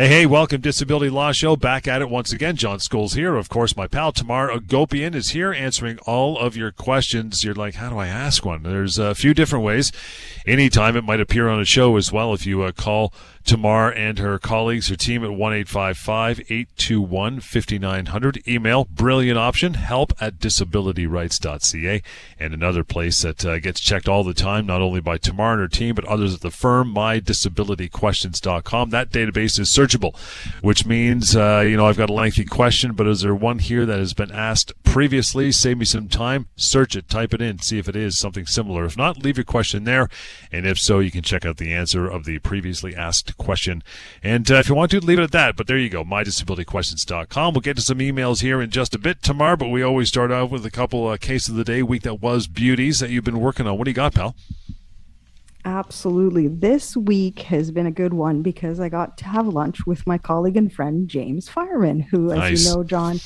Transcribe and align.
Hey, 0.00 0.08
hey, 0.08 0.24
welcome 0.24 0.62
Disability 0.62 1.10
Law 1.10 1.30
Show. 1.30 1.56
Back 1.56 1.86
at 1.86 2.00
it 2.00 2.08
once 2.08 2.32
again. 2.32 2.56
John 2.56 2.78
Scholes 2.78 3.16
here. 3.16 3.36
Of 3.36 3.50
course, 3.50 3.76
my 3.76 3.86
pal 3.86 4.12
Tamar 4.12 4.48
Agopian 4.48 5.14
is 5.14 5.32
here 5.32 5.52
answering 5.52 5.98
all 6.06 6.38
of 6.38 6.56
your 6.56 6.72
questions. 6.72 7.44
You're 7.44 7.52
like, 7.52 7.74
how 7.74 7.90
do 7.90 7.98
I 7.98 8.06
ask 8.06 8.42
one? 8.42 8.62
There's 8.62 8.96
a 8.96 9.14
few 9.14 9.34
different 9.34 9.62
ways. 9.62 9.92
Anytime 10.46 10.96
it 10.96 11.04
might 11.04 11.20
appear 11.20 11.50
on 11.50 11.60
a 11.60 11.66
show 11.66 11.98
as 11.98 12.10
well 12.10 12.32
if 12.32 12.46
you 12.46 12.62
uh, 12.62 12.72
call 12.72 13.12
Tamar 13.44 13.90
and 13.90 14.18
her 14.18 14.38
colleagues, 14.38 14.88
her 14.88 14.96
team 14.96 15.24
at 15.24 15.32
1 15.32 15.52
821 15.52 17.40
5900. 17.40 18.48
Email, 18.48 18.84
brilliant 18.84 19.38
option, 19.38 19.74
help 19.74 20.12
at 20.20 20.38
disabilityrights.ca. 20.38 22.02
And 22.38 22.54
another 22.54 22.84
place 22.84 23.22
that 23.22 23.44
uh, 23.44 23.58
gets 23.58 23.80
checked 23.80 24.08
all 24.08 24.22
the 24.24 24.34
time, 24.34 24.66
not 24.66 24.80
only 24.82 25.00
by 25.00 25.18
Tamar 25.18 25.52
and 25.52 25.60
her 25.60 25.68
team, 25.68 25.94
but 25.94 26.04
others 26.04 26.34
at 26.34 26.40
the 26.40 26.50
firm, 26.50 26.94
mydisabilityquestions.com. 26.94 28.90
That 28.90 29.10
database 29.10 29.58
is 29.58 29.68
searchable, 29.70 30.16
which 30.60 30.86
means, 30.86 31.34
uh, 31.34 31.64
you 31.66 31.76
know, 31.76 31.86
I've 31.86 31.96
got 31.96 32.10
a 32.10 32.14
lengthy 32.14 32.44
question, 32.44 32.92
but 32.92 33.06
is 33.06 33.22
there 33.22 33.34
one 33.34 33.58
here 33.58 33.86
that 33.86 33.98
has 33.98 34.14
been 34.14 34.30
asked 34.30 34.72
previously? 34.84 35.50
Save 35.52 35.78
me 35.78 35.84
some 35.84 36.08
time. 36.08 36.46
Search 36.56 36.94
it, 36.96 37.08
type 37.08 37.34
it 37.34 37.42
in, 37.42 37.58
see 37.58 37.78
if 37.78 37.88
it 37.88 37.96
is 37.96 38.18
something 38.18 38.46
similar. 38.46 38.84
If 38.84 38.96
not, 38.96 39.18
leave 39.18 39.36
your 39.36 39.44
question 39.44 39.84
there. 39.84 40.08
And 40.52 40.66
if 40.66 40.78
so, 40.78 40.98
you 40.98 41.10
can 41.10 41.22
check 41.22 41.44
out 41.44 41.56
the 41.56 41.72
answer 41.72 42.06
of 42.08 42.24
the 42.24 42.38
previously 42.38 42.94
asked 42.94 43.29
question. 43.36 43.82
And 44.22 44.50
uh, 44.50 44.56
if 44.56 44.68
you 44.68 44.74
want 44.74 44.90
to, 44.92 45.00
leave 45.00 45.18
it 45.18 45.22
at 45.22 45.32
that. 45.32 45.56
But 45.56 45.66
there 45.66 45.78
you 45.78 45.88
go, 45.88 46.04
mydisabilityquestions.com. 46.04 47.54
We'll 47.54 47.60
get 47.60 47.76
to 47.76 47.82
some 47.82 47.98
emails 47.98 48.42
here 48.42 48.60
in 48.60 48.70
just 48.70 48.94
a 48.94 48.98
bit 48.98 49.22
Tamar, 49.22 49.56
but 49.56 49.68
we 49.68 49.82
always 49.82 50.08
start 50.08 50.30
out 50.32 50.50
with 50.50 50.64
a 50.66 50.70
couple 50.70 51.06
uh, 51.08 51.16
case 51.16 51.48
of 51.48 51.54
the 51.54 51.64
day, 51.64 51.82
week 51.82 52.02
that 52.02 52.20
was 52.20 52.46
beauties 52.46 53.00
that 53.00 53.10
you've 53.10 53.24
been 53.24 53.40
working 53.40 53.66
on. 53.66 53.78
What 53.78 53.84
do 53.84 53.90
you 53.90 53.94
got, 53.94 54.14
pal? 54.14 54.34
Absolutely. 55.64 56.48
This 56.48 56.96
week 56.96 57.40
has 57.40 57.70
been 57.70 57.86
a 57.86 57.90
good 57.90 58.14
one 58.14 58.42
because 58.42 58.80
I 58.80 58.88
got 58.88 59.18
to 59.18 59.24
have 59.26 59.46
lunch 59.46 59.86
with 59.86 60.06
my 60.06 60.16
colleague 60.16 60.56
and 60.56 60.72
friend 60.72 61.06
James 61.08 61.48
Fireman, 61.48 62.00
who, 62.00 62.30
as 62.30 62.38
nice. 62.38 62.64
you 62.64 62.74
know, 62.74 62.82
John, 62.82 63.20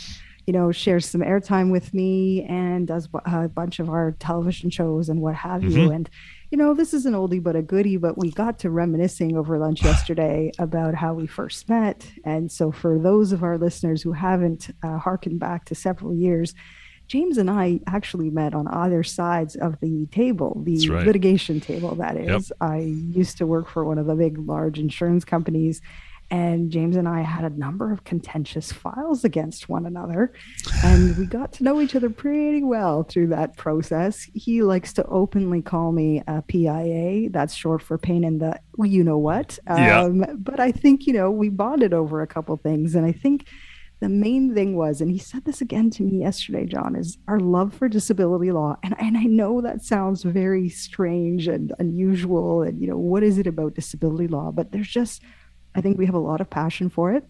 you 0.47 0.53
know, 0.53 0.73
shares 0.73 1.07
some 1.07 1.21
airtime 1.21 1.71
with 1.71 1.95
me 1.95 2.45
and 2.45 2.89
does 2.89 3.09
a 3.25 3.49
bunch 3.49 3.79
of 3.79 3.89
our 3.89 4.13
television 4.19 4.71
shows 4.71 5.09
and 5.09 5.21
what 5.21 5.37
have 5.37 5.63
mm-hmm. 5.63 5.79
you. 5.79 5.93
And 5.93 6.11
you 6.55 6.59
know, 6.59 6.73
this 6.73 6.95
is 6.95 7.05
an 7.05 7.15
oldie 7.15 7.43
but 7.43 7.57
a 7.57 7.63
goodie, 7.63 7.97
but 7.97 8.17
we 8.17 8.31
got 8.31 8.61
to 8.61 8.71
reminiscing 8.71 9.37
over 9.37 9.59
lunch 9.59 9.83
yesterday 9.83 10.53
about 10.61 10.95
how 10.95 11.13
we 11.13 11.27
first 11.27 11.69
met. 11.69 12.09
And 12.25 12.53
so, 12.53 12.71
for 12.71 12.97
those 12.97 13.33
of 13.33 13.43
our 13.43 13.59
listeners 13.59 14.03
who 14.03 14.13
haven't 14.13 14.71
uh, 14.85 14.99
harkened 14.99 15.41
back 15.41 15.65
to 15.65 15.75
several 15.75 16.15
years, 16.15 16.55
James 17.09 17.39
and 17.39 17.51
I 17.51 17.81
actually 17.89 18.31
met 18.31 18.55
on 18.55 18.69
other 18.69 19.03
sides 19.03 19.57
of 19.57 19.81
the 19.81 20.07
table, 20.13 20.63
the 20.65 20.89
right. 20.91 21.05
litigation 21.05 21.59
table, 21.59 21.97
that 21.97 22.17
is. 22.17 22.51
Yep. 22.51 22.59
I 22.61 22.79
used 22.79 23.37
to 23.39 23.49
work 23.49 23.69
for 23.69 23.85
one 23.85 23.99
of 23.99 24.07
the 24.07 24.15
big, 24.15 24.39
large 24.39 24.79
insurance 24.79 25.25
companies 25.25 25.81
and 26.31 26.71
James 26.71 26.97
and 26.97 27.09
I 27.09 27.23
had 27.23 27.45
a 27.45 27.51
number 27.51 27.93
of 27.93 28.05
contentious 28.05 28.73
files 28.73 29.25
against 29.25 29.69
one 29.69 29.87
another. 29.87 30.33
And 30.83 31.17
we 31.17 31.27
got 31.27 31.53
to 31.55 31.65
know 31.65 31.81
each 31.81 31.95
other 31.95 32.11
pretty 32.11 32.63
well 32.63 33.03
through 33.03 33.29
that 33.29 33.57
process. 33.57 34.29
He 34.35 34.63
likes 34.63 34.93
to 34.95 35.05
openly 35.07 35.63
call 35.63 35.93
me 35.93 36.23
a 36.27 36.43
PIA. 36.43 37.31
That's 37.31 37.55
short 37.55 37.83
for 37.83 37.99
pain 37.99 38.25
in 38.25 38.39
the 38.39 38.59
you 38.79 39.05
know 39.05 39.19
what. 39.19 39.59
Yeah. 39.69 40.03
Um, 40.03 40.25
but 40.39 40.61
I 40.61 40.73
think, 40.73 41.07
you 41.07 41.13
know, 41.13 41.31
we 41.31 41.49
bonded 41.49 41.93
over 41.93 42.23
a 42.23 42.27
couple 42.27 42.57
things. 42.57 42.95
And 42.95 43.07
I 43.07 43.13
think 43.13 43.47
the 44.01 44.09
main 44.09 44.55
thing 44.55 44.77
was, 44.77 45.01
and 45.01 45.11
he 45.11 45.19
said 45.19 45.45
this 45.45 45.61
again 45.61 45.91
to 45.91 46.03
me 46.03 46.21
yesterday, 46.21 46.67
John, 46.67 46.97
is 46.97 47.17
our 47.29 47.41
love 47.41 47.73
for 47.73 47.89
disability 47.89 48.51
law. 48.51 48.77
And, 48.83 48.95
and 48.99 49.17
I 49.17 49.25
know 49.25 49.61
that 49.61 49.83
sounds 49.83 50.23
very 50.25 50.69
strange 50.69 51.49
and 51.49 51.73
unusual. 51.79 52.63
And, 52.63 52.81
you 52.81 52.89
know, 52.89 52.99
what 52.99 53.23
is 53.23 53.39
it 53.39 53.47
about 53.47 53.75
disability 53.75 54.29
law? 54.29 54.51
But 54.51 54.73
there's 54.73 54.89
just 54.89 55.23
I 55.75 55.81
think 55.81 55.99
we 55.99 56.07
have 56.07 56.15
a 56.15 56.19
lot 56.19 56.41
of 56.41 56.51
passion 56.51 56.89
for 56.89 57.13
it. 57.13 57.25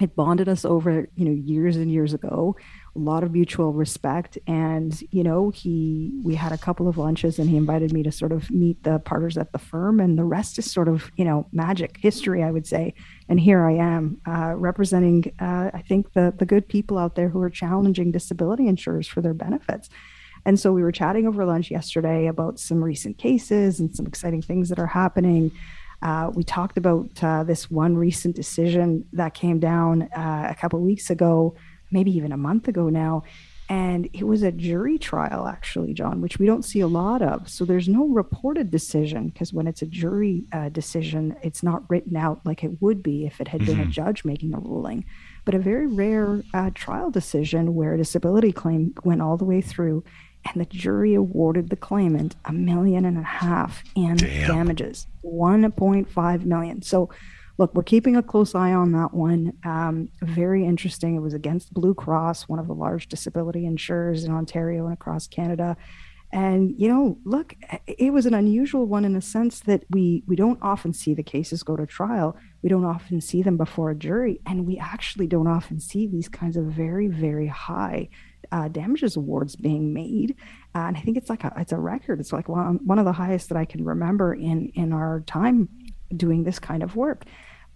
It 0.00 0.14
bonded 0.14 0.48
us 0.48 0.64
over, 0.64 1.08
you 1.16 1.24
know, 1.24 1.32
years 1.32 1.76
and 1.76 1.90
years 1.90 2.14
ago. 2.14 2.54
A 2.94 2.98
lot 2.98 3.24
of 3.24 3.32
mutual 3.32 3.72
respect, 3.72 4.38
and 4.46 5.00
you 5.10 5.24
know, 5.24 5.50
he 5.50 6.12
we 6.22 6.36
had 6.36 6.52
a 6.52 6.58
couple 6.58 6.86
of 6.86 6.98
lunches, 6.98 7.38
and 7.38 7.50
he 7.50 7.56
invited 7.56 7.92
me 7.92 8.04
to 8.04 8.12
sort 8.12 8.30
of 8.30 8.48
meet 8.48 8.82
the 8.84 9.00
partners 9.00 9.36
at 9.36 9.50
the 9.50 9.58
firm, 9.58 9.98
and 9.98 10.16
the 10.16 10.24
rest 10.24 10.58
is 10.58 10.70
sort 10.70 10.88
of, 10.88 11.10
you 11.16 11.24
know, 11.24 11.48
magic 11.52 11.96
history, 12.00 12.44
I 12.44 12.52
would 12.52 12.66
say. 12.66 12.94
And 13.28 13.40
here 13.40 13.64
I 13.64 13.72
am, 13.72 14.20
uh, 14.26 14.54
representing, 14.56 15.32
uh, 15.40 15.70
I 15.74 15.82
think 15.82 16.12
the 16.12 16.32
the 16.36 16.46
good 16.46 16.68
people 16.68 16.96
out 16.96 17.16
there 17.16 17.28
who 17.28 17.42
are 17.42 17.50
challenging 17.50 18.12
disability 18.12 18.68
insurers 18.68 19.08
for 19.08 19.20
their 19.20 19.34
benefits. 19.34 19.88
And 20.44 20.60
so 20.60 20.72
we 20.72 20.82
were 20.82 20.92
chatting 20.92 21.26
over 21.26 21.44
lunch 21.44 21.70
yesterday 21.70 22.26
about 22.28 22.60
some 22.60 22.82
recent 22.82 23.18
cases 23.18 23.80
and 23.80 23.94
some 23.94 24.06
exciting 24.06 24.42
things 24.42 24.68
that 24.68 24.78
are 24.78 24.86
happening. 24.86 25.50
Uh, 26.00 26.30
we 26.34 26.44
talked 26.44 26.78
about 26.78 27.10
uh, 27.22 27.42
this 27.44 27.70
one 27.70 27.96
recent 27.96 28.36
decision 28.36 29.04
that 29.12 29.34
came 29.34 29.58
down 29.58 30.02
uh, 30.16 30.46
a 30.48 30.54
couple 30.54 30.80
weeks 30.80 31.10
ago, 31.10 31.54
maybe 31.90 32.14
even 32.16 32.32
a 32.32 32.36
month 32.36 32.68
ago 32.68 32.88
now. 32.88 33.22
And 33.70 34.08
it 34.14 34.26
was 34.26 34.42
a 34.42 34.50
jury 34.50 34.96
trial, 34.96 35.46
actually, 35.46 35.92
John, 35.92 36.22
which 36.22 36.38
we 36.38 36.46
don't 36.46 36.64
see 36.64 36.80
a 36.80 36.86
lot 36.86 37.20
of. 37.20 37.50
So 37.50 37.66
there's 37.66 37.88
no 37.88 38.06
reported 38.06 38.70
decision 38.70 39.28
because 39.28 39.52
when 39.52 39.66
it's 39.66 39.82
a 39.82 39.86
jury 39.86 40.44
uh, 40.52 40.70
decision, 40.70 41.36
it's 41.42 41.62
not 41.62 41.82
written 41.90 42.16
out 42.16 42.40
like 42.46 42.64
it 42.64 42.80
would 42.80 43.02
be 43.02 43.26
if 43.26 43.42
it 43.42 43.48
had 43.48 43.66
been 43.66 43.78
a 43.78 43.82
mm-hmm. 43.82 43.90
judge 43.90 44.24
making 44.24 44.54
a 44.54 44.58
ruling. 44.58 45.04
But 45.44 45.54
a 45.54 45.58
very 45.58 45.86
rare 45.86 46.42
uh, 46.54 46.70
trial 46.74 47.10
decision 47.10 47.74
where 47.74 47.92
a 47.92 47.98
disability 47.98 48.52
claim 48.52 48.94
went 49.04 49.20
all 49.20 49.36
the 49.36 49.44
way 49.44 49.60
through 49.60 50.02
and 50.44 50.60
the 50.60 50.66
jury 50.66 51.14
awarded 51.14 51.70
the 51.70 51.76
claimant 51.76 52.36
a 52.44 52.52
million 52.52 53.04
and 53.04 53.18
a 53.18 53.22
half 53.22 53.82
in 53.94 54.16
Damn. 54.16 54.48
damages 54.48 55.06
1.5 55.24 56.44
million. 56.44 56.82
So 56.82 57.10
look 57.58 57.74
we're 57.74 57.82
keeping 57.82 58.16
a 58.16 58.22
close 58.22 58.54
eye 58.54 58.72
on 58.72 58.92
that 58.92 59.12
one. 59.12 59.52
Um, 59.64 60.08
very 60.22 60.64
interesting. 60.64 61.16
It 61.16 61.20
was 61.20 61.34
against 61.34 61.74
blue 61.74 61.94
cross 61.94 62.48
one 62.48 62.58
of 62.58 62.66
the 62.66 62.74
large 62.74 63.08
disability 63.08 63.66
insurers 63.66 64.24
in 64.24 64.32
ontario 64.32 64.84
and 64.84 64.94
across 64.94 65.26
canada. 65.26 65.76
And 66.30 66.74
you 66.78 66.88
know 66.88 67.18
look 67.24 67.54
it 67.86 68.12
was 68.12 68.26
an 68.26 68.34
unusual 68.34 68.86
one 68.86 69.04
in 69.04 69.16
a 69.16 69.22
sense 69.22 69.60
that 69.60 69.84
we 69.90 70.22
we 70.26 70.36
don't 70.36 70.58
often 70.62 70.92
see 70.92 71.14
the 71.14 71.22
cases 71.22 71.62
go 71.62 71.76
to 71.76 71.86
trial. 71.86 72.36
We 72.62 72.68
don't 72.68 72.84
often 72.84 73.20
see 73.20 73.42
them 73.42 73.56
before 73.56 73.90
a 73.90 73.94
jury. 73.94 74.40
And 74.46 74.66
we 74.66 74.78
actually 74.78 75.26
don't 75.26 75.46
often 75.48 75.80
see 75.80 76.06
these 76.06 76.28
kinds 76.28 76.56
of 76.56 76.64
very 76.66 77.08
very 77.08 77.48
high 77.48 78.08
uh, 78.52 78.68
damages 78.68 79.16
awards 79.16 79.56
being 79.56 79.92
made, 79.92 80.36
uh, 80.74 80.80
and 80.80 80.96
I 80.96 81.00
think 81.00 81.16
it's 81.16 81.30
like 81.30 81.44
a 81.44 81.52
it's 81.56 81.72
a 81.72 81.78
record. 81.78 82.20
It's 82.20 82.32
like 82.32 82.48
one 82.48 82.80
one 82.84 82.98
of 82.98 83.04
the 83.04 83.12
highest 83.12 83.48
that 83.48 83.58
I 83.58 83.64
can 83.64 83.84
remember 83.84 84.34
in 84.34 84.70
in 84.74 84.92
our 84.92 85.20
time 85.26 85.68
doing 86.16 86.44
this 86.44 86.58
kind 86.58 86.82
of 86.82 86.96
work. 86.96 87.24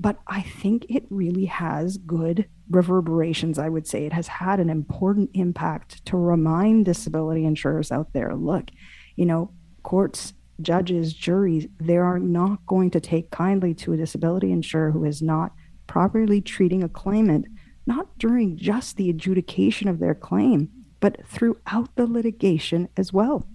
But 0.01 0.19
I 0.27 0.43
think 0.43 0.87
it 0.89 1.05
really 1.11 1.45
has 1.45 1.97
good 1.97 2.49
reverberations. 2.71 3.59
I 3.59 3.69
would 3.69 3.87
say 3.87 4.05
it 4.05 4.13
has 4.13 4.27
had 4.27 4.59
an 4.59 4.69
important 4.69 5.31
impact 5.35 6.05
to 6.07 6.17
remind 6.17 6.87
disability 6.87 7.45
insurers 7.45 7.93
out 7.93 8.13
there. 8.13 8.35
Look, 8.35 8.71
you 9.15 9.27
know, 9.27 9.53
courts 9.83 10.33
judges, 10.61 11.13
juries, 11.13 11.67
they 11.81 11.97
are 11.97 12.19
not 12.19 12.65
going 12.67 12.91
to 12.91 13.01
take 13.01 13.31
kindly 13.31 13.75
to 13.75 13.93
a 13.93 13.97
disability 13.97 14.53
insurer 14.53 14.91
who 14.91 15.05
is 15.05 15.23
not 15.23 15.53
properly 15.87 16.41
treating 16.41 16.83
a 16.83 16.89
claimant 16.89 17.47
not 17.87 18.19
during 18.19 18.57
just 18.57 18.97
the 18.97 19.11
adjudication 19.11 19.89
of 19.89 19.99
their 19.99 20.15
claim, 20.15 20.71
but 21.01 21.27
throughout 21.27 21.95
the 21.97 22.07
litigation 22.07 22.89
as 22.97 23.13
well. 23.13 23.47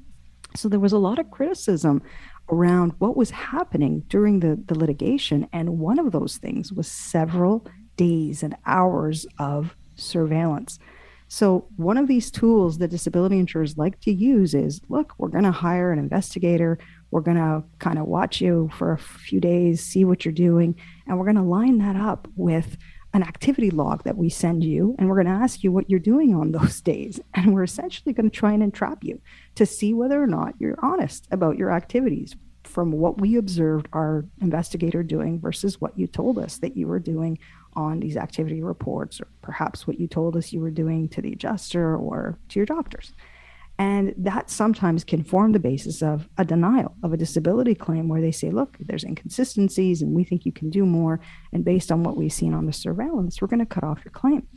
So 0.56 0.68
there 0.68 0.80
was 0.80 0.94
a 0.94 0.98
lot 0.98 1.20
of 1.20 1.32
criticism 1.32 2.02
around 2.50 2.94
what 3.00 3.18
was 3.18 3.32
happening 3.32 4.04
during 4.08 4.40
the, 4.40 4.62
the 4.68 4.78
litigation. 4.78 5.48
And 5.52 5.80
one 5.80 6.00
of 6.00 6.12
those 6.12 6.38
things 6.38 6.72
was 6.72 6.88
several 6.88 7.68
days 7.96 8.44
and 8.44 8.56
hours 8.66 9.26
of 9.40 9.76
surveillance. 9.96 10.80
So, 11.30 11.68
one 11.76 11.98
of 11.98 12.08
these 12.08 12.32
tools 12.32 12.78
that 12.78 12.88
disability 12.88 13.38
insurers 13.38 13.78
like 13.78 14.00
to 14.02 14.14
use 14.14 14.54
is 14.54 14.80
look, 14.88 15.14
we're 15.18 15.28
going 15.28 15.44
to 15.44 15.52
hire 15.52 15.92
an 15.92 16.00
investigator. 16.00 16.80
We're 17.12 17.22
going 17.22 17.38
to 17.38 17.64
kind 17.80 18.00
of 18.00 18.06
watch 18.06 18.40
you 18.40 18.70
for 18.74 18.94
a 18.94 18.98
few 18.98 19.42
days, 19.42 19.84
see 19.84 20.06
what 20.06 20.24
you're 20.24 20.34
doing, 20.34 20.76
and 21.06 21.18
we're 21.18 21.26
going 21.26 21.36
to 21.36 21.42
line 21.42 21.80
that 21.80 21.98
up 21.98 22.30
with 22.38 22.78
an 23.14 23.24
activity 23.24 23.72
log 23.72 24.04
that 24.04 24.18
we 24.18 24.30
send 24.30 24.64
you, 24.64 24.96
and 25.00 25.08
we're 25.08 25.22
going 25.22 25.28
to 25.28 25.44
ask 25.44 25.64
you 25.64 25.72
what 25.72 25.90
you're 25.90 26.00
doing 26.00 26.36
on 26.36 26.52
those 26.54 26.82
days. 26.82 27.20
And 27.34 27.54
we're 27.54 27.64
essentially 27.64 28.14
going 28.14 28.30
to 28.30 28.36
try 28.36 28.54
and 28.54 28.64
entrap 28.64 29.04
you 29.04 29.22
to 29.56 29.66
see 29.66 29.94
whether 29.94 30.22
or 30.22 30.28
not 30.28 30.56
you're 30.60 30.80
honest 30.82 31.28
about 31.32 31.58
your 31.58 31.72
activities 31.72 32.36
from 32.64 32.92
what 32.92 33.22
we 33.22 33.38
observed 33.38 33.88
our 33.94 34.26
investigator 34.42 35.02
doing 35.02 35.40
versus 35.40 35.80
what 35.80 35.98
you 35.98 36.06
told 36.06 36.38
us 36.38 36.58
that 36.58 36.76
you 36.76 36.86
were 36.86 37.00
doing 37.00 37.40
on 37.74 38.00
these 38.00 38.18
activity 38.18 38.62
reports, 38.62 39.22
or 39.22 39.28
perhaps 39.42 39.88
what 39.88 40.00
you 40.00 40.08
told 40.08 40.36
us 40.36 40.52
you 40.52 40.60
were 40.60 40.72
doing 40.72 41.08
to 41.08 41.22
the 41.22 41.32
adjuster 41.32 41.96
or 41.96 42.38
to 42.50 42.60
your 42.60 42.66
doctors. 42.66 43.14
And 43.80 44.16
that 44.18 44.50
sometimes 44.50 45.04
can 45.04 45.24
form 45.24 45.52
the 45.52 45.60
basis 45.60 46.02
of 46.02 46.28
a 46.38 46.44
denial 46.44 46.96
of 47.04 47.14
a 47.14 47.18
disability 47.18 47.76
claim 47.76 48.08
where 48.08 48.22
they 48.22 48.32
say, 48.32 48.50
look, 48.50 48.76
there's 48.80 49.04
inconsistencies 49.04 50.02
and 50.02 50.16
we 50.16 50.24
think 50.24 50.46
you 50.46 50.52
can 50.52 50.72
do 50.72 50.84
more. 50.86 51.20
And 51.54 51.64
based 51.64 51.92
on 51.92 52.02
what 52.02 52.18
we've 52.18 52.34
seen 52.34 52.56
on 52.56 52.66
the 52.66 52.74
surveillance, 52.74 53.40
we're 53.40 53.48
going 53.48 53.60
to 53.60 53.66
cut 53.68 53.84
off 53.84 54.04
your 54.04 54.12
claim. 54.12 54.48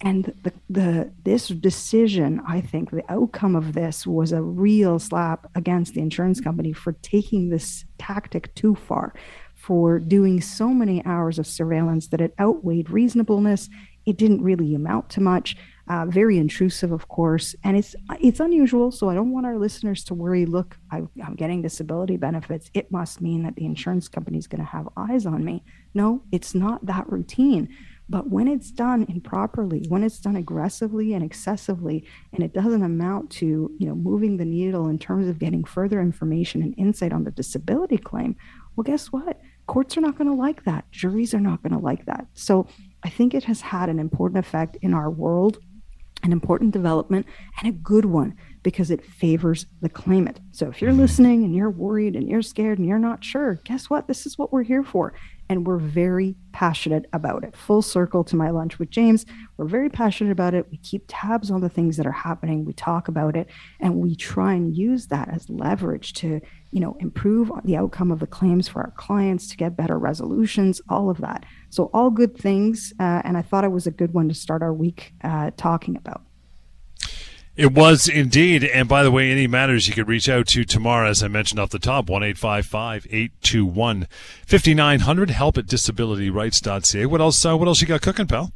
And 0.00 0.34
the, 0.42 0.52
the 0.68 1.12
this 1.22 1.48
decision, 1.48 2.40
I 2.46 2.60
think 2.60 2.90
the 2.90 3.04
outcome 3.08 3.54
of 3.54 3.72
this 3.72 4.06
was 4.06 4.32
a 4.32 4.42
real 4.42 4.98
slap 4.98 5.48
against 5.54 5.94
the 5.94 6.00
insurance 6.00 6.40
company 6.40 6.72
for 6.72 6.92
taking 7.02 7.50
this 7.50 7.84
tactic 7.98 8.52
too 8.54 8.74
far, 8.74 9.14
for 9.54 10.00
doing 10.00 10.40
so 10.40 10.68
many 10.68 11.04
hours 11.04 11.38
of 11.38 11.46
surveillance 11.46 12.08
that 12.08 12.20
it 12.20 12.34
outweighed 12.40 12.90
reasonableness. 12.90 13.68
It 14.04 14.16
didn't 14.16 14.42
really 14.42 14.74
amount 14.74 15.08
to 15.10 15.20
much. 15.20 15.56
Uh, 15.88 16.06
very 16.06 16.38
intrusive, 16.38 16.92
of 16.92 17.08
course, 17.08 17.56
and 17.64 17.76
it's 17.76 17.96
it's 18.20 18.38
unusual. 18.38 18.92
So 18.92 19.10
I 19.10 19.14
don't 19.14 19.32
want 19.32 19.46
our 19.46 19.58
listeners 19.58 20.04
to 20.04 20.14
worry. 20.14 20.46
Look, 20.46 20.78
I, 20.92 21.02
I'm 21.24 21.34
getting 21.34 21.60
disability 21.60 22.16
benefits. 22.16 22.70
It 22.72 22.92
must 22.92 23.20
mean 23.20 23.42
that 23.42 23.56
the 23.56 23.64
insurance 23.64 24.06
company 24.06 24.38
is 24.38 24.46
going 24.46 24.60
to 24.60 24.70
have 24.70 24.88
eyes 24.96 25.26
on 25.26 25.44
me. 25.44 25.64
No, 25.92 26.22
it's 26.30 26.54
not 26.54 26.86
that 26.86 27.10
routine. 27.10 27.68
But 28.08 28.30
when 28.30 28.46
it's 28.46 28.70
done 28.70 29.06
improperly, 29.08 29.84
when 29.88 30.04
it's 30.04 30.20
done 30.20 30.36
aggressively 30.36 31.14
and 31.14 31.24
excessively, 31.24 32.04
and 32.32 32.44
it 32.44 32.52
doesn't 32.54 32.84
amount 32.84 33.30
to 33.32 33.70
you 33.76 33.86
know 33.88 33.96
moving 33.96 34.36
the 34.36 34.44
needle 34.44 34.86
in 34.86 35.00
terms 35.00 35.26
of 35.26 35.40
getting 35.40 35.64
further 35.64 36.00
information 36.00 36.62
and 36.62 36.74
insight 36.78 37.12
on 37.12 37.24
the 37.24 37.32
disability 37.32 37.98
claim, 37.98 38.36
well, 38.76 38.84
guess 38.84 39.06
what? 39.08 39.40
Courts 39.66 39.96
are 39.96 40.00
not 40.00 40.16
going 40.16 40.28
to 40.28 40.36
like 40.36 40.64
that. 40.64 40.84
Juries 40.92 41.34
are 41.34 41.40
not 41.40 41.62
going 41.62 41.72
to 41.72 41.78
like 41.78 42.06
that. 42.06 42.26
So 42.34 42.68
I 43.02 43.08
think 43.08 43.34
it 43.34 43.44
has 43.44 43.60
had 43.60 43.88
an 43.88 43.98
important 43.98 44.44
effect 44.44 44.76
in 44.82 44.94
our 44.94 45.10
world 45.10 45.58
an 46.22 46.32
important 46.32 46.72
development 46.72 47.26
and 47.58 47.68
a 47.68 47.72
good 47.72 48.04
one 48.04 48.36
because 48.62 48.90
it 48.90 49.04
favors 49.04 49.66
the 49.80 49.88
claimant. 49.88 50.40
So 50.52 50.68
if 50.68 50.80
you're 50.80 50.92
listening 50.92 51.44
and 51.44 51.54
you're 51.54 51.70
worried 51.70 52.14
and 52.14 52.28
you're 52.28 52.42
scared 52.42 52.78
and 52.78 52.86
you're 52.86 52.98
not 52.98 53.24
sure, 53.24 53.54
guess 53.64 53.90
what? 53.90 54.06
This 54.06 54.24
is 54.24 54.38
what 54.38 54.52
we're 54.52 54.62
here 54.62 54.84
for. 54.84 55.14
And 55.48 55.66
we're 55.66 55.78
very 55.78 56.36
passionate 56.52 57.06
about 57.12 57.44
it. 57.44 57.56
Full 57.56 57.82
circle 57.82 58.22
to 58.24 58.36
my 58.36 58.50
lunch 58.50 58.78
with 58.78 58.90
James. 58.90 59.26
We're 59.56 59.66
very 59.66 59.90
passionate 59.90 60.30
about 60.30 60.54
it. 60.54 60.70
We 60.70 60.76
keep 60.78 61.04
tabs 61.08 61.50
on 61.50 61.60
the 61.60 61.68
things 61.68 61.96
that 61.96 62.06
are 62.06 62.12
happening. 62.12 62.64
We 62.64 62.72
talk 62.72 63.08
about 63.08 63.36
it 63.36 63.48
and 63.80 63.96
we 63.96 64.14
try 64.14 64.54
and 64.54 64.74
use 64.74 65.08
that 65.08 65.28
as 65.28 65.50
leverage 65.50 66.12
to, 66.14 66.40
you 66.72 66.80
know, 66.80 66.96
improve 66.98 67.50
the 67.64 67.76
outcome 67.76 68.10
of 68.10 68.18
the 68.18 68.26
claims 68.26 68.66
for 68.66 68.80
our 68.80 68.92
clients, 68.96 69.46
to 69.48 69.56
get 69.56 69.76
better 69.76 69.98
resolutions, 69.98 70.80
all 70.88 71.10
of 71.10 71.18
that. 71.18 71.44
So, 71.70 71.90
all 71.92 72.10
good 72.10 72.36
things. 72.36 72.92
Uh, 72.98 73.22
and 73.24 73.36
I 73.36 73.42
thought 73.42 73.64
it 73.64 73.70
was 73.70 73.86
a 73.86 73.90
good 73.90 74.14
one 74.14 74.28
to 74.28 74.34
start 74.34 74.62
our 74.62 74.72
week 74.72 75.12
uh, 75.22 75.50
talking 75.56 75.96
about. 75.96 76.22
It 77.54 77.74
was 77.74 78.08
indeed. 78.08 78.64
And 78.64 78.88
by 78.88 79.02
the 79.02 79.10
way, 79.10 79.30
any 79.30 79.46
matters 79.46 79.86
you 79.86 79.92
could 79.92 80.08
reach 80.08 80.26
out 80.28 80.46
to 80.48 80.64
Tamar, 80.64 81.04
as 81.04 81.22
I 81.22 81.28
mentioned 81.28 81.60
off 81.60 81.68
the 81.68 81.78
top, 81.78 82.08
1 82.08 82.22
821 82.22 84.08
5900, 84.46 85.30
help 85.30 85.58
at 85.58 85.66
disabilityrights.ca. 85.66 87.06
What 87.06 87.20
else, 87.20 87.44
uh, 87.44 87.56
what 87.56 87.68
else 87.68 87.82
you 87.82 87.86
got 87.86 88.00
cooking, 88.00 88.26
pal? 88.26 88.52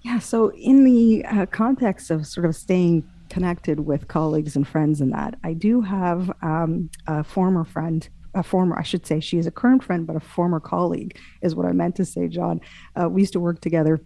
Yeah, 0.00 0.20
so 0.20 0.52
in 0.52 0.84
the 0.84 1.24
uh, 1.26 1.46
context 1.46 2.10
of 2.10 2.26
sort 2.26 2.46
of 2.46 2.56
staying 2.56 3.06
connected 3.36 3.80
with 3.80 4.08
colleagues 4.08 4.56
and 4.56 4.66
friends 4.66 5.02
and 5.02 5.12
that, 5.12 5.34
I 5.44 5.52
do 5.52 5.82
have 5.82 6.32
um, 6.40 6.88
a 7.06 7.22
former 7.22 7.64
friend 7.64 8.08
a 8.34 8.42
former, 8.42 8.78
I 8.78 8.82
should 8.82 9.06
say, 9.06 9.18
she 9.18 9.38
is 9.38 9.46
a 9.46 9.50
current 9.50 9.82
friend, 9.82 10.06
but 10.06 10.14
a 10.14 10.20
former 10.20 10.60
colleague 10.60 11.18
is 11.40 11.54
what 11.54 11.64
I 11.64 11.72
meant 11.72 11.96
to 11.96 12.04
say, 12.04 12.28
John. 12.28 12.60
Uh, 12.94 13.08
we 13.08 13.22
used 13.22 13.32
to 13.32 13.40
work 13.40 13.62
together 13.62 13.98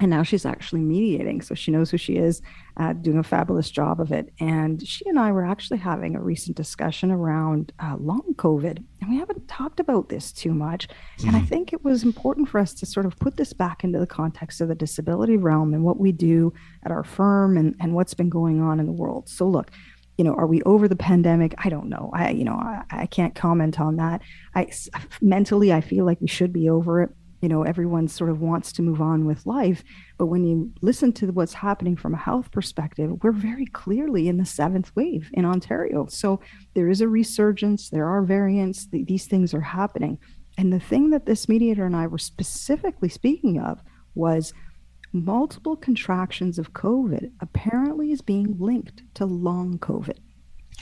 and 0.00 0.10
now 0.10 0.22
she's 0.22 0.46
actually 0.46 0.80
mediating 0.80 1.40
so 1.40 1.54
she 1.54 1.70
knows 1.70 1.90
who 1.90 1.96
she 1.96 2.16
is 2.16 2.40
uh, 2.76 2.92
doing 2.92 3.18
a 3.18 3.22
fabulous 3.22 3.70
job 3.70 4.00
of 4.00 4.12
it 4.12 4.32
and 4.40 4.86
she 4.86 5.08
and 5.08 5.18
i 5.18 5.30
were 5.32 5.44
actually 5.44 5.78
having 5.78 6.14
a 6.14 6.20
recent 6.20 6.56
discussion 6.56 7.10
around 7.10 7.72
uh, 7.80 7.96
long 7.98 8.34
covid 8.34 8.82
and 9.00 9.10
we 9.10 9.18
haven't 9.18 9.46
talked 9.48 9.80
about 9.80 10.08
this 10.08 10.32
too 10.32 10.54
much 10.54 10.88
mm-hmm. 10.88 11.28
and 11.28 11.36
i 11.36 11.40
mm-hmm. 11.40 11.48
think 11.48 11.72
it 11.72 11.84
was 11.84 12.02
important 12.02 12.48
for 12.48 12.58
us 12.58 12.72
to 12.74 12.86
sort 12.86 13.06
of 13.06 13.18
put 13.18 13.36
this 13.36 13.52
back 13.52 13.84
into 13.84 13.98
the 13.98 14.06
context 14.06 14.60
of 14.60 14.68
the 14.68 14.74
disability 14.74 15.36
realm 15.36 15.74
and 15.74 15.82
what 15.82 15.98
we 15.98 16.12
do 16.12 16.52
at 16.84 16.92
our 16.92 17.04
firm 17.04 17.56
and, 17.56 17.74
and 17.80 17.94
what's 17.94 18.14
been 18.14 18.28
going 18.28 18.60
on 18.60 18.80
in 18.80 18.86
the 18.86 18.92
world 18.92 19.28
so 19.28 19.46
look 19.46 19.70
you 20.18 20.24
know, 20.24 20.34
are 20.34 20.48
we 20.48 20.60
over 20.62 20.88
the 20.88 20.96
pandemic? 20.96 21.54
I 21.58 21.68
don't 21.68 21.88
know. 21.88 22.10
I, 22.12 22.30
you 22.30 22.42
know, 22.42 22.54
I, 22.54 22.82
I 22.90 23.06
can't 23.06 23.36
comment 23.36 23.78
on 23.78 23.96
that. 23.96 24.20
I 24.54 24.68
mentally, 25.22 25.72
I 25.72 25.80
feel 25.80 26.04
like 26.04 26.20
we 26.20 26.26
should 26.26 26.52
be 26.52 26.68
over 26.68 27.02
it. 27.02 27.10
You 27.40 27.48
know, 27.48 27.62
everyone 27.62 28.08
sort 28.08 28.30
of 28.30 28.40
wants 28.40 28.72
to 28.72 28.82
move 28.82 29.00
on 29.00 29.24
with 29.26 29.46
life. 29.46 29.84
But 30.18 30.26
when 30.26 30.44
you 30.44 30.72
listen 30.82 31.12
to 31.14 31.26
what's 31.28 31.54
happening 31.54 31.96
from 31.96 32.14
a 32.14 32.18
health 32.18 32.50
perspective, 32.50 33.10
we're 33.22 33.32
very 33.32 33.66
clearly 33.66 34.28
in 34.28 34.38
the 34.38 34.44
seventh 34.44 34.94
wave 34.96 35.30
in 35.34 35.44
Ontario. 35.44 36.06
So 36.08 36.40
there 36.74 36.88
is 36.88 37.00
a 37.00 37.08
resurgence, 37.08 37.90
there 37.90 38.06
are 38.06 38.22
variants, 38.22 38.86
th- 38.86 39.06
these 39.06 39.26
things 39.26 39.54
are 39.54 39.60
happening. 39.60 40.18
And 40.56 40.72
the 40.72 40.80
thing 40.80 41.10
that 41.10 41.26
this 41.26 41.48
mediator 41.48 41.86
and 41.86 41.94
I 41.94 42.08
were 42.08 42.18
specifically 42.18 43.08
speaking 43.08 43.60
of 43.60 43.80
was 44.14 44.52
multiple 45.12 45.76
contractions 45.76 46.58
of 46.58 46.72
COVID 46.72 47.30
apparently 47.40 48.10
is 48.10 48.20
being 48.20 48.56
linked 48.58 49.02
to 49.14 49.24
long 49.24 49.78
COVID. 49.78 50.18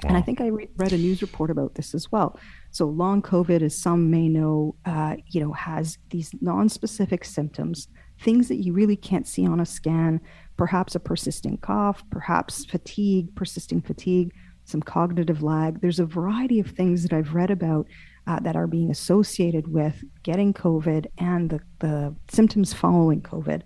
Wow. 0.02 0.08
And 0.08 0.16
I 0.16 0.22
think 0.22 0.40
I 0.40 0.48
re- 0.48 0.68
read 0.76 0.92
a 0.92 0.98
news 0.98 1.22
report 1.22 1.50
about 1.50 1.74
this 1.74 1.94
as 1.94 2.10
well. 2.10 2.38
So 2.76 2.84
long 2.84 3.22
COVID, 3.22 3.62
as 3.62 3.74
some 3.74 4.10
may 4.10 4.28
know, 4.28 4.74
uh, 4.84 5.16
you 5.28 5.40
know, 5.40 5.52
has 5.54 5.96
these 6.10 6.30
non-specific 6.42 7.24
symptoms, 7.24 7.88
things 8.20 8.48
that 8.48 8.62
you 8.62 8.74
really 8.74 8.96
can't 8.96 9.26
see 9.26 9.46
on 9.46 9.60
a 9.60 9.64
scan. 9.64 10.20
Perhaps 10.58 10.94
a 10.94 11.00
persistent 11.00 11.62
cough, 11.62 12.04
perhaps 12.10 12.66
fatigue, 12.66 13.34
persisting 13.34 13.80
fatigue, 13.80 14.34
some 14.66 14.82
cognitive 14.82 15.42
lag. 15.42 15.80
There's 15.80 16.00
a 16.00 16.04
variety 16.04 16.60
of 16.60 16.66
things 16.66 17.02
that 17.02 17.14
I've 17.14 17.34
read 17.34 17.50
about 17.50 17.86
uh, 18.26 18.40
that 18.40 18.56
are 18.56 18.66
being 18.66 18.90
associated 18.90 19.72
with 19.72 20.04
getting 20.22 20.52
COVID 20.52 21.06
and 21.16 21.48
the, 21.48 21.60
the 21.78 22.14
symptoms 22.28 22.74
following 22.74 23.22
COVID. 23.22 23.62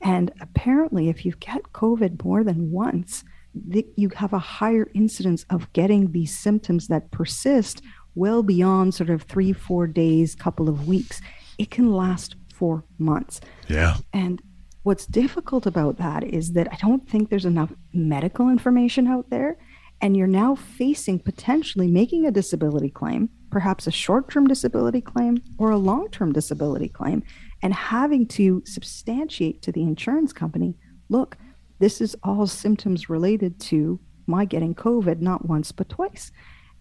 And 0.00 0.32
apparently, 0.40 1.08
if 1.08 1.24
you 1.24 1.32
get 1.38 1.62
COVID 1.74 2.24
more 2.24 2.42
than 2.42 2.72
once, 2.72 3.22
the, 3.54 3.86
you 3.94 4.08
have 4.16 4.32
a 4.32 4.38
higher 4.40 4.88
incidence 4.94 5.44
of 5.48 5.72
getting 5.74 6.10
these 6.10 6.36
symptoms 6.36 6.88
that 6.88 7.12
persist 7.12 7.82
well 8.18 8.42
beyond 8.42 8.94
sort 8.94 9.10
of 9.10 9.22
three, 9.22 9.52
four 9.52 9.86
days, 9.86 10.34
couple 10.34 10.68
of 10.68 10.88
weeks. 10.88 11.20
It 11.58 11.70
can 11.70 11.92
last 11.92 12.36
for 12.52 12.84
months. 12.98 13.40
Yeah. 13.68 13.96
And 14.12 14.42
what's 14.82 15.06
difficult 15.06 15.66
about 15.66 15.98
that 15.98 16.24
is 16.24 16.52
that 16.52 16.68
I 16.72 16.76
don't 16.76 17.08
think 17.08 17.30
there's 17.30 17.44
enough 17.44 17.72
medical 17.92 18.48
information 18.48 19.06
out 19.06 19.30
there. 19.30 19.56
And 20.00 20.16
you're 20.16 20.26
now 20.26 20.54
facing 20.54 21.18
potentially 21.18 21.88
making 21.88 22.26
a 22.26 22.30
disability 22.30 22.90
claim, 22.90 23.28
perhaps 23.50 23.86
a 23.86 23.90
short 23.90 24.30
term 24.30 24.46
disability 24.46 25.00
claim 25.00 25.42
or 25.58 25.70
a 25.70 25.76
long 25.76 26.08
term 26.10 26.32
disability 26.32 26.88
claim 26.88 27.22
and 27.62 27.74
having 27.74 28.26
to 28.26 28.62
substantiate 28.64 29.62
to 29.62 29.72
the 29.72 29.82
insurance 29.82 30.32
company 30.32 30.76
look, 31.08 31.36
this 31.78 32.00
is 32.00 32.16
all 32.22 32.46
symptoms 32.46 33.08
related 33.08 33.58
to 33.60 33.98
my 34.26 34.44
getting 34.44 34.74
COVID, 34.74 35.20
not 35.20 35.46
once, 35.46 35.72
but 35.72 35.88
twice. 35.88 36.30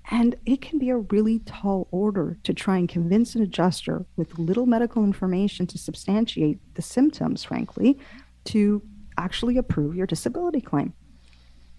And 0.10 0.36
it 0.46 0.62
can 0.62 0.80
be 0.80 0.90
a 0.90 0.98
really 0.98 1.40
tall 1.40 1.88
order 1.92 2.38
to 2.44 2.54
try 2.54 2.78
and 2.78 2.88
convince 2.88 3.36
an 3.36 3.42
adjuster 3.42 4.06
with 4.16 4.40
little 4.40 4.66
medical 4.66 5.04
information 5.04 5.68
to 5.68 5.78
substantiate 5.78 6.60
the 6.76 6.82
symptoms, 6.82 7.44
frankly, 7.44 8.00
to 8.46 8.82
actually 9.18 9.58
approve 9.58 9.96
your 9.96 10.08
disability 10.08 10.62
claim 10.62 10.94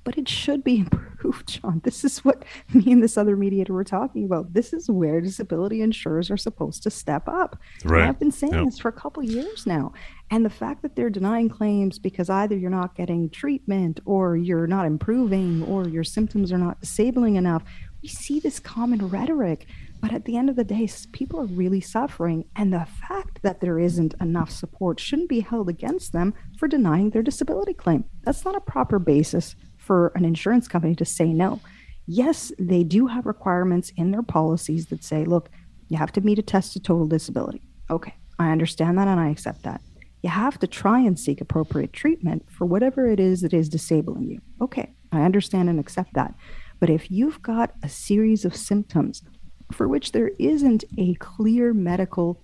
but 0.09 0.17
it 0.17 0.27
should 0.27 0.65
be 0.65 0.79
improved, 0.91 1.61
John. 1.61 1.83
This 1.85 2.03
is 2.03 2.25
what 2.25 2.43
me 2.73 2.93
and 2.93 3.03
this 3.03 3.19
other 3.19 3.37
mediator 3.37 3.75
were 3.75 3.85
talking 3.85 4.25
about. 4.25 4.55
This 4.55 4.73
is 4.73 4.89
where 4.89 5.21
disability 5.21 5.83
insurers 5.83 6.31
are 6.31 6.39
supposed 6.39 6.83
to 6.85 6.91
step 6.91 7.29
up. 7.29 7.59
Right. 7.85 8.09
I've 8.09 8.19
been 8.19 8.31
saying 8.31 8.55
yep. 8.55 8.65
this 8.65 8.79
for 8.79 8.89
a 8.89 8.93
couple 8.93 9.23
years 9.23 9.67
now. 9.67 9.93
And 10.31 10.47
the 10.47 10.51
fact 10.51 10.81
that 10.81 10.97
they're 10.97 11.11
denying 11.11 11.51
claims 11.51 11.99
because 11.99 12.31
either 12.31 12.57
you're 12.57 12.71
not 12.71 12.95
getting 12.95 13.29
treatment 13.29 14.01
or 14.07 14.35
you're 14.35 14.67
not 14.67 14.87
improving 14.87 15.63
or 15.65 15.87
your 15.87 16.05
symptoms 16.05 16.53
are 16.53 16.59
not 16.59 16.81
disabling 16.81 17.37
enough, 17.37 17.63
we 18.03 18.09
see 18.09 18.41
this 18.41 18.61
common 18.61 19.09
rhetoric. 19.09 19.67
But 20.01 20.13
at 20.13 20.25
the 20.25 20.37
end 20.37 20.49
of 20.49 20.57
the 20.57 20.65
day, 20.65 20.89
people 21.13 21.41
are 21.41 21.47
really 21.47 21.81
suffering. 21.81 22.45
And 22.55 22.73
the 22.73 22.87
fact 23.09 23.41
that 23.43 23.61
there 23.61 23.79
isn't 23.79 24.15
enough 24.21 24.51
support 24.51 25.01
shouldn't 25.01 25.29
be 25.29 25.41
held 25.41 25.69
against 25.69 26.13
them 26.13 26.35
for 26.57 26.69
denying 26.69 27.11
their 27.11 27.23
disability 27.23 27.75
claim. 27.75 28.05
That's 28.23 28.45
not 28.45 28.55
a 28.55 28.61
proper 28.61 28.99
basis 28.99 29.57
for 29.77 30.13
an 30.15 30.25
insurance 30.25 30.69
company 30.69 30.95
to 30.97 31.05
say 31.05 31.33
no. 31.33 31.61
Yes, 32.07 32.53
they 32.59 32.85
do 32.85 33.07
have 33.09 33.27
requirements 33.27 33.93
in 33.97 34.13
their 34.13 34.23
policies 34.23 34.87
that 34.87 35.03
say, 35.03 35.25
look, 35.25 35.51
you 35.89 35.99
have 35.99 36.13
to 36.13 36.21
meet 36.21 36.39
a 36.39 36.43
test 36.43 36.77
of 36.77 36.83
total 36.83 37.07
disability. 37.07 37.63
Okay, 37.91 38.15
I 38.39 38.51
understand 38.51 38.99
that 38.99 39.09
and 39.09 39.19
I 39.19 39.31
accept 39.31 39.65
that. 39.65 39.81
You 40.23 40.31
have 40.31 40.59
to 40.61 40.67
try 40.67 41.01
and 41.01 41.19
seek 41.19 41.41
appropriate 41.41 41.93
treatment 41.93 42.45
for 42.51 42.67
whatever 42.67 43.09
it 43.09 43.21
is 43.21 43.41
that 43.41 43.53
is 43.53 43.69
disabling 43.69 44.29
you. 44.31 44.41
Okay, 44.61 44.93
I 45.13 45.23
understand 45.23 45.69
and 45.69 45.81
accept 45.81 46.15
that. 46.15 46.35
But 46.81 46.91
if 46.91 47.11
you've 47.11 47.43
got 47.43 47.75
a 47.83 47.89
series 47.89 48.45
of 48.45 48.55
symptoms 48.57 49.23
for 49.73 49.89
which 49.89 50.13
there 50.13 50.31
isn't 50.39 50.85
a 50.97 51.15
clear 51.15 51.75
medical 51.75 52.43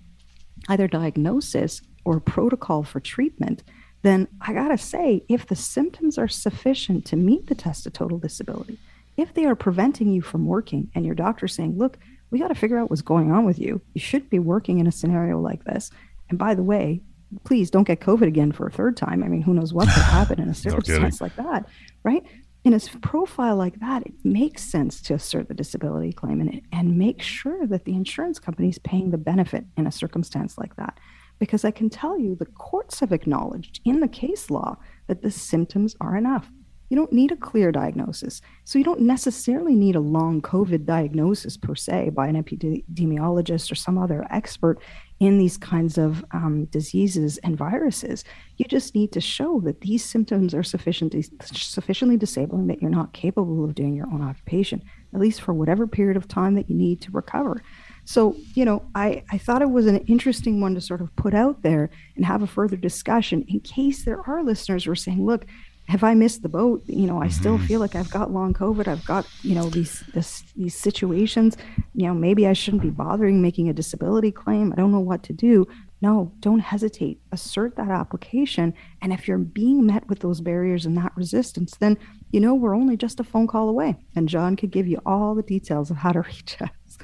either 0.69 0.89
diagnosis 0.89 1.83
or 2.05 2.21
protocol 2.21 2.83
for 2.83 3.01
treatment, 3.01 3.63
then 4.03 4.29
I 4.41 4.53
gotta 4.53 4.79
say, 4.79 5.25
if 5.29 5.47
the 5.47 5.57
symptoms 5.57 6.19
are 6.19 6.29
sufficient 6.29 7.05
to 7.07 7.17
meet 7.17 7.47
the 7.47 7.55
test 7.55 7.87
of 7.87 7.93
total 7.93 8.19
disability, 8.19 8.79
if 9.17 9.33
they 9.35 9.45
are 9.45 9.55
preventing 9.55 10.09
you 10.11 10.23
from 10.23 10.47
working 10.47 10.91
and 10.95 11.07
your 11.07 11.15
doctor's 11.15 11.55
saying, 11.55 11.79
look, 11.79 11.99
we 12.31 12.39
got 12.39 12.49
to 12.49 12.55
figure 12.55 12.79
out 12.79 12.91
what's 12.91 13.03
going 13.03 13.31
on 13.31 13.45
with 13.45 13.59
you. 13.59 13.81
You 13.95 14.01
should 14.01 14.29
be 14.29 14.41
working 14.41 14.81
in 14.81 14.87
a 14.87 14.93
scenario 14.93 15.39
like 15.41 15.65
this. 15.65 15.91
And 16.29 16.39
by 16.39 16.55
the 16.55 16.63
way, 16.65 17.01
please 17.45 17.71
don't 17.71 17.87
get 17.87 18.01
COVID 18.01 18.27
again 18.27 18.53
for 18.53 18.67
a 18.67 18.71
third 18.71 18.97
time. 18.97 19.23
I 19.23 19.29
mean, 19.29 19.43
who 19.43 19.55
knows 19.55 19.73
what 19.73 19.89
could 19.89 20.03
happen 20.03 20.41
in 20.41 20.49
a 20.49 20.55
circumstance 20.55 21.21
like 21.21 21.37
that, 21.37 21.67
right? 22.03 22.25
In 22.65 22.73
a 22.73 22.81
profile 23.03 23.57
like 23.57 23.79
that, 23.81 24.07
it 24.07 24.15
makes 24.25 24.63
sense 24.63 25.03
to 25.03 25.15
assert 25.15 25.49
the 25.49 25.55
disability 25.55 26.13
claim 26.13 26.41
and, 26.41 26.63
and 26.73 26.99
make 26.99 27.21
sure 27.21 27.67
that 27.67 27.85
the 27.85 27.93
insurance 27.95 28.39
company 28.39 28.71
is 28.71 28.79
paying 28.79 29.11
the 29.11 29.19
benefit 29.19 29.67
in 29.77 29.87
a 29.87 29.93
circumstance 29.93 30.57
like 30.57 30.75
that. 30.77 30.99
Because 31.39 31.65
I 31.65 31.71
can 31.71 31.91
tell 31.91 32.19
you 32.19 32.35
the 32.35 32.47
courts 32.47 33.01
have 33.01 33.13
acknowledged 33.13 33.81
in 33.85 34.01
the 34.01 34.09
case 34.09 34.49
law 34.49 34.79
that 35.09 35.21
the 35.21 35.31
symptoms 35.31 35.95
are 36.01 36.17
enough. 36.17 36.51
You 36.89 36.97
don't 36.97 37.13
need 37.13 37.33
a 37.33 37.37
clear 37.37 37.73
diagnosis. 37.73 38.41
So 38.65 38.79
you 38.79 38.85
don't 38.85 39.01
necessarily 39.01 39.75
need 39.75 39.97
a 39.97 40.01
long 40.01 40.41
COVID 40.41 40.87
diagnosis 40.87 41.57
per 41.57 41.75
se 41.75 42.11
by 42.11 42.29
an 42.29 42.43
epidemiologist 42.43 43.71
or 43.73 43.75
some 43.75 43.99
other 43.99 44.27
expert 44.31 44.79
in 45.21 45.39
these 45.39 45.57
kinds 45.57 45.97
of 45.97 46.25
um, 46.33 46.65
diseases 46.67 47.39
and 47.39 47.57
viruses. 47.57 48.25
You 48.57 48.67
just 48.67 48.95
need 48.95 49.13
to 49.13 49.21
show 49.21 49.61
that 49.61 49.81
these 49.81 50.05
symptoms 50.05 50.55
are 50.55 50.63
sufficient, 50.63 51.15
sufficiently 51.45 52.17
disabling 52.17 52.67
that 52.67 52.83
you're 52.83 52.91
not 52.91 53.13
capable 53.13 53.65
of 53.65 53.75
doing 53.75 53.95
your 53.95 54.09
own 54.09 54.23
occupation, 54.23 54.83
at 55.13 55.21
least 55.21 55.41
for 55.41 55.55
whatever 55.55 55.87
period 55.87 56.17
of 56.17 56.27
time 56.27 56.55
that 56.57 56.69
you 56.69 56.77
need 56.77 57.01
to 57.03 57.11
recover. 57.13 57.63
So, 58.05 58.37
you 58.55 58.65
know, 58.65 58.85
I, 58.95 59.23
I 59.31 59.39
thought 59.39 59.63
it 59.63 59.71
was 59.71 59.87
an 59.87 59.99
interesting 59.99 60.61
one 60.61 60.75
to 60.75 60.81
sort 60.81 61.01
of 61.01 61.15
put 61.17 61.33
out 61.33 61.63
there 61.63 61.91
and 62.17 62.25
have 62.25 62.43
a 62.43 62.47
further 62.47 62.77
discussion 62.77 63.45
in 63.49 63.61
case 63.61 64.05
there 64.05 64.21
are 64.29 64.43
listeners 64.43 64.85
who 64.85 64.91
are 64.91 64.97
saying, 64.97 65.25
look, 65.25 65.47
have 65.87 66.03
I 66.03 66.15
missed 66.15 66.43
the 66.43 66.49
boat? 66.49 66.83
You 66.87 67.07
know, 67.07 67.21
I 67.21 67.27
mm-hmm. 67.27 67.41
still 67.41 67.59
feel 67.59 67.81
like 67.81 67.95
I've 67.95 68.11
got 68.11 68.31
long 68.31 68.55
COVID. 68.55 68.89
I've 68.89 69.05
got, 69.05 69.27
you 69.43 69.55
know, 69.55 69.69
these 69.69 70.03
this, 70.15 70.43
these 70.57 70.75
situations. 70.75 71.57
You 71.95 72.07
know, 72.07 72.15
maybe 72.15 72.47
I 72.47 72.55
shouldn't 72.55 72.83
be 72.83 72.91
bothering 72.91 73.43
making 73.43 73.69
a 73.69 73.75
disability 73.75 74.33
claim. 74.33 74.73
I 74.73 74.77
don't 74.77 74.93
know 74.93 75.01
what 75.01 75.23
to 75.25 75.33
do. 75.33 75.67
No, 76.01 76.33
don't 76.41 76.61
hesitate. 76.61 77.21
Assert 77.33 77.77
that 77.77 77.91
application. 77.91 78.75
And 79.03 79.13
if 79.13 79.29
you're 79.29 79.39
being 79.39 79.87
met 79.87 80.09
with 80.09 80.21
those 80.21 80.41
barriers 80.41 80.87
and 80.87 80.97
that 80.99 81.13
resistance, 81.17 81.77
then 81.77 81.99
you 82.31 82.41
know 82.41 82.55
we're 82.55 82.77
only 82.77 82.97
just 82.97 83.21
a 83.21 83.25
phone 83.25 83.47
call 83.47 83.69
away. 83.69 83.97
And 84.17 84.29
John 84.29 84.57
could 84.57 84.71
give 84.71 84.87
you 84.87 85.01
all 85.05 85.35
the 85.35 85.43
details 85.43 85.91
of 85.91 85.99
how 85.99 86.13
to 86.13 86.21
reach 86.27 86.57
us. 86.61 86.99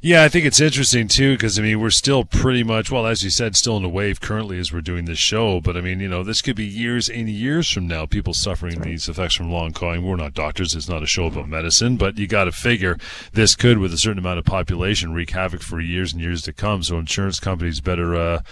Yeah, 0.00 0.22
I 0.22 0.28
think 0.28 0.46
it's 0.46 0.60
interesting 0.60 1.08
too 1.08 1.34
because 1.34 1.58
I 1.58 1.62
mean 1.62 1.80
we're 1.80 1.90
still 1.90 2.24
pretty 2.24 2.62
much 2.62 2.88
well, 2.88 3.04
as 3.04 3.24
you 3.24 3.30
said, 3.30 3.56
still 3.56 3.76
in 3.76 3.84
a 3.84 3.88
wave 3.88 4.20
currently 4.20 4.56
as 4.60 4.72
we're 4.72 4.80
doing 4.80 5.06
this 5.06 5.18
show. 5.18 5.60
But 5.60 5.76
I 5.76 5.80
mean, 5.80 5.98
you 5.98 6.08
know, 6.08 6.22
this 6.22 6.40
could 6.40 6.54
be 6.54 6.64
years 6.64 7.08
and 7.08 7.28
years 7.28 7.68
from 7.68 7.88
now, 7.88 8.06
people 8.06 8.32
suffering 8.32 8.76
right. 8.76 8.84
these 8.84 9.08
effects 9.08 9.34
from 9.34 9.50
long 9.50 9.72
COVID. 9.72 10.04
We're 10.04 10.14
not 10.14 10.34
doctors; 10.34 10.76
it's 10.76 10.88
not 10.88 11.02
a 11.02 11.06
show 11.06 11.26
about 11.26 11.48
medicine, 11.48 11.96
but 11.96 12.16
you 12.16 12.28
got 12.28 12.44
to 12.44 12.52
figure 12.52 12.96
this 13.32 13.56
could, 13.56 13.78
with 13.78 13.92
a 13.92 13.98
certain 13.98 14.20
amount 14.20 14.38
of 14.38 14.44
population, 14.44 15.12
wreak 15.12 15.30
havoc 15.30 15.62
for 15.62 15.80
years 15.80 16.12
and 16.12 16.22
years 16.22 16.42
to 16.42 16.52
come. 16.52 16.84
So 16.84 16.98
insurance 16.98 17.40
companies 17.40 17.80
better 17.80 18.14
uh, 18.14 18.42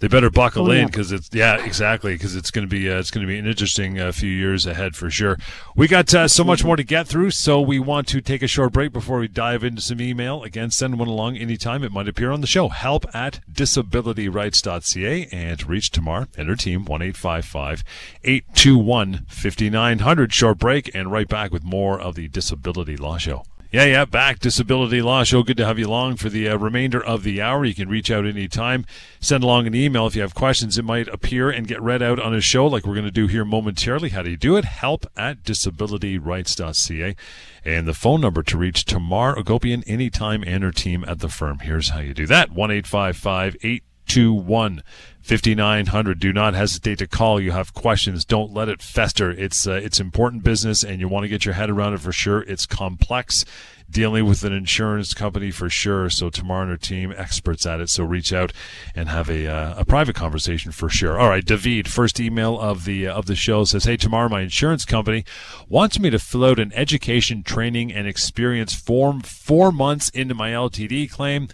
they 0.00 0.08
better 0.08 0.30
buckle 0.30 0.68
oh, 0.68 0.72
in 0.72 0.86
because 0.86 1.12
it's 1.12 1.30
yeah, 1.32 1.64
exactly 1.64 2.12
because 2.12 2.36
it's 2.36 2.50
going 2.50 2.66
to 2.66 2.70
be 2.70 2.90
uh, 2.90 2.98
it's 2.98 3.10
going 3.10 3.26
to 3.26 3.30
be 3.30 3.38
an 3.38 3.46
interesting 3.46 3.98
uh, 3.98 4.12
few 4.12 4.30
years 4.30 4.66
ahead 4.66 4.96
for 4.96 5.10
sure. 5.10 5.38
We 5.74 5.88
got 5.88 6.12
uh, 6.14 6.28
so 6.28 6.44
much 6.44 6.62
more 6.62 6.76
to 6.76 6.84
get 6.84 7.08
through, 7.08 7.30
so 7.30 7.58
we 7.58 7.78
want 7.78 8.06
to 8.08 8.20
take 8.20 8.42
a 8.42 8.46
short 8.46 8.74
break 8.74 8.92
before 8.92 9.18
we 9.18 9.28
dive 9.28 9.64
into 9.64 9.80
some 9.80 10.00
email. 10.02 10.42
Again, 10.42 10.70
send 10.70 10.89
send 10.90 10.98
one 10.98 11.08
along 11.08 11.36
anytime. 11.36 11.84
It 11.84 11.92
might 11.92 12.08
appear 12.08 12.32
on 12.32 12.40
the 12.40 12.48
show. 12.48 12.68
Help 12.68 13.04
at 13.14 13.38
disabilityrights.ca 13.50 15.28
and 15.30 15.68
reach 15.68 15.92
Tamar 15.92 16.26
and 16.36 16.48
her 16.48 16.56
team 16.56 16.84
1 16.84 17.02
821 17.02 19.26
5900. 19.28 20.32
Short 20.32 20.58
break 20.58 20.92
and 20.92 21.12
right 21.12 21.28
back 21.28 21.52
with 21.52 21.62
more 21.62 22.00
of 22.00 22.16
the 22.16 22.26
Disability 22.26 22.96
Law 22.96 23.18
Show. 23.18 23.44
Yeah, 23.72 23.84
yeah, 23.84 24.04
back. 24.04 24.40
Disability 24.40 25.00
Law 25.00 25.22
Show. 25.22 25.44
Good 25.44 25.56
to 25.58 25.64
have 25.64 25.78
you 25.78 25.86
along 25.86 26.16
for 26.16 26.28
the 26.28 26.48
uh, 26.48 26.58
remainder 26.58 27.00
of 27.00 27.22
the 27.22 27.40
hour. 27.40 27.64
You 27.64 27.72
can 27.72 27.88
reach 27.88 28.10
out 28.10 28.26
anytime. 28.26 28.84
Send 29.20 29.44
along 29.44 29.68
an 29.68 29.76
email 29.76 30.08
if 30.08 30.16
you 30.16 30.22
have 30.22 30.34
questions. 30.34 30.76
It 30.76 30.84
might 30.84 31.06
appear 31.06 31.50
and 31.50 31.68
get 31.68 31.80
read 31.80 32.02
out 32.02 32.18
on 32.18 32.34
a 32.34 32.40
show 32.40 32.66
like 32.66 32.84
we're 32.84 32.94
going 32.94 33.04
to 33.04 33.12
do 33.12 33.28
here 33.28 33.44
momentarily. 33.44 34.08
How 34.08 34.22
do 34.22 34.30
you 34.30 34.36
do 34.36 34.56
it? 34.56 34.64
Help 34.64 35.06
at 35.16 35.44
disabilityrights.ca. 35.44 37.14
And 37.64 37.86
the 37.86 37.94
phone 37.94 38.20
number 38.20 38.42
to 38.42 38.58
reach 38.58 38.86
Tamar 38.86 39.36
Agopian 39.36 39.84
anytime 39.86 40.42
and 40.44 40.64
her 40.64 40.72
team 40.72 41.04
at 41.06 41.20
the 41.20 41.28
firm. 41.28 41.60
Here's 41.60 41.90
how 41.90 42.00
you 42.00 42.12
do 42.12 42.26
that. 42.26 42.50
1 42.50 42.70
821 44.10 44.82
5900. 45.22 46.18
Do 46.18 46.32
not 46.32 46.54
hesitate 46.54 46.98
to 46.98 47.06
call. 47.06 47.40
You 47.40 47.52
have 47.52 47.74
questions. 47.74 48.24
Don't 48.24 48.52
let 48.52 48.68
it 48.68 48.82
fester. 48.82 49.30
It's 49.30 49.66
uh, 49.66 49.72
it's 49.72 50.00
important 50.00 50.42
business 50.42 50.82
and 50.82 50.98
you 50.98 51.06
want 51.06 51.24
to 51.24 51.28
get 51.28 51.44
your 51.44 51.54
head 51.54 51.70
around 51.70 51.94
it 51.94 52.00
for 52.00 52.10
sure. 52.10 52.42
It's 52.42 52.66
complex 52.66 53.44
dealing 53.88 54.24
with 54.24 54.42
an 54.42 54.52
insurance 54.52 55.14
company 55.14 55.52
for 55.52 55.68
sure. 55.68 56.10
So 56.10 56.30
Tamar 56.30 56.62
and 56.62 56.70
her 56.70 56.76
team, 56.76 57.12
experts 57.16 57.66
at 57.66 57.80
it. 57.80 57.90
So 57.90 58.02
reach 58.02 58.32
out 58.32 58.52
and 58.94 59.08
have 59.08 59.28
a, 59.28 59.46
uh, 59.46 59.80
a 59.80 59.84
private 59.84 60.16
conversation 60.16 60.72
for 60.72 60.88
sure. 60.88 61.18
All 61.18 61.28
right, 61.28 61.44
David, 61.44 61.88
first 61.88 62.18
email 62.18 62.58
of 62.58 62.84
the 62.84 63.06
uh, 63.06 63.14
of 63.14 63.26
the 63.26 63.36
show 63.36 63.64
says, 63.64 63.84
"Hey, 63.84 63.96
Tamar, 63.96 64.28
my 64.28 64.40
insurance 64.40 64.84
company 64.84 65.24
wants 65.68 66.00
me 66.00 66.10
to 66.10 66.18
fill 66.18 66.44
out 66.44 66.58
an 66.58 66.72
education, 66.74 67.44
training, 67.44 67.92
and 67.92 68.08
experience 68.08 68.74
form 68.74 69.20
four 69.20 69.70
months 69.70 70.08
into 70.08 70.34
my 70.34 70.50
LTD 70.50 71.08
claim." 71.08 71.48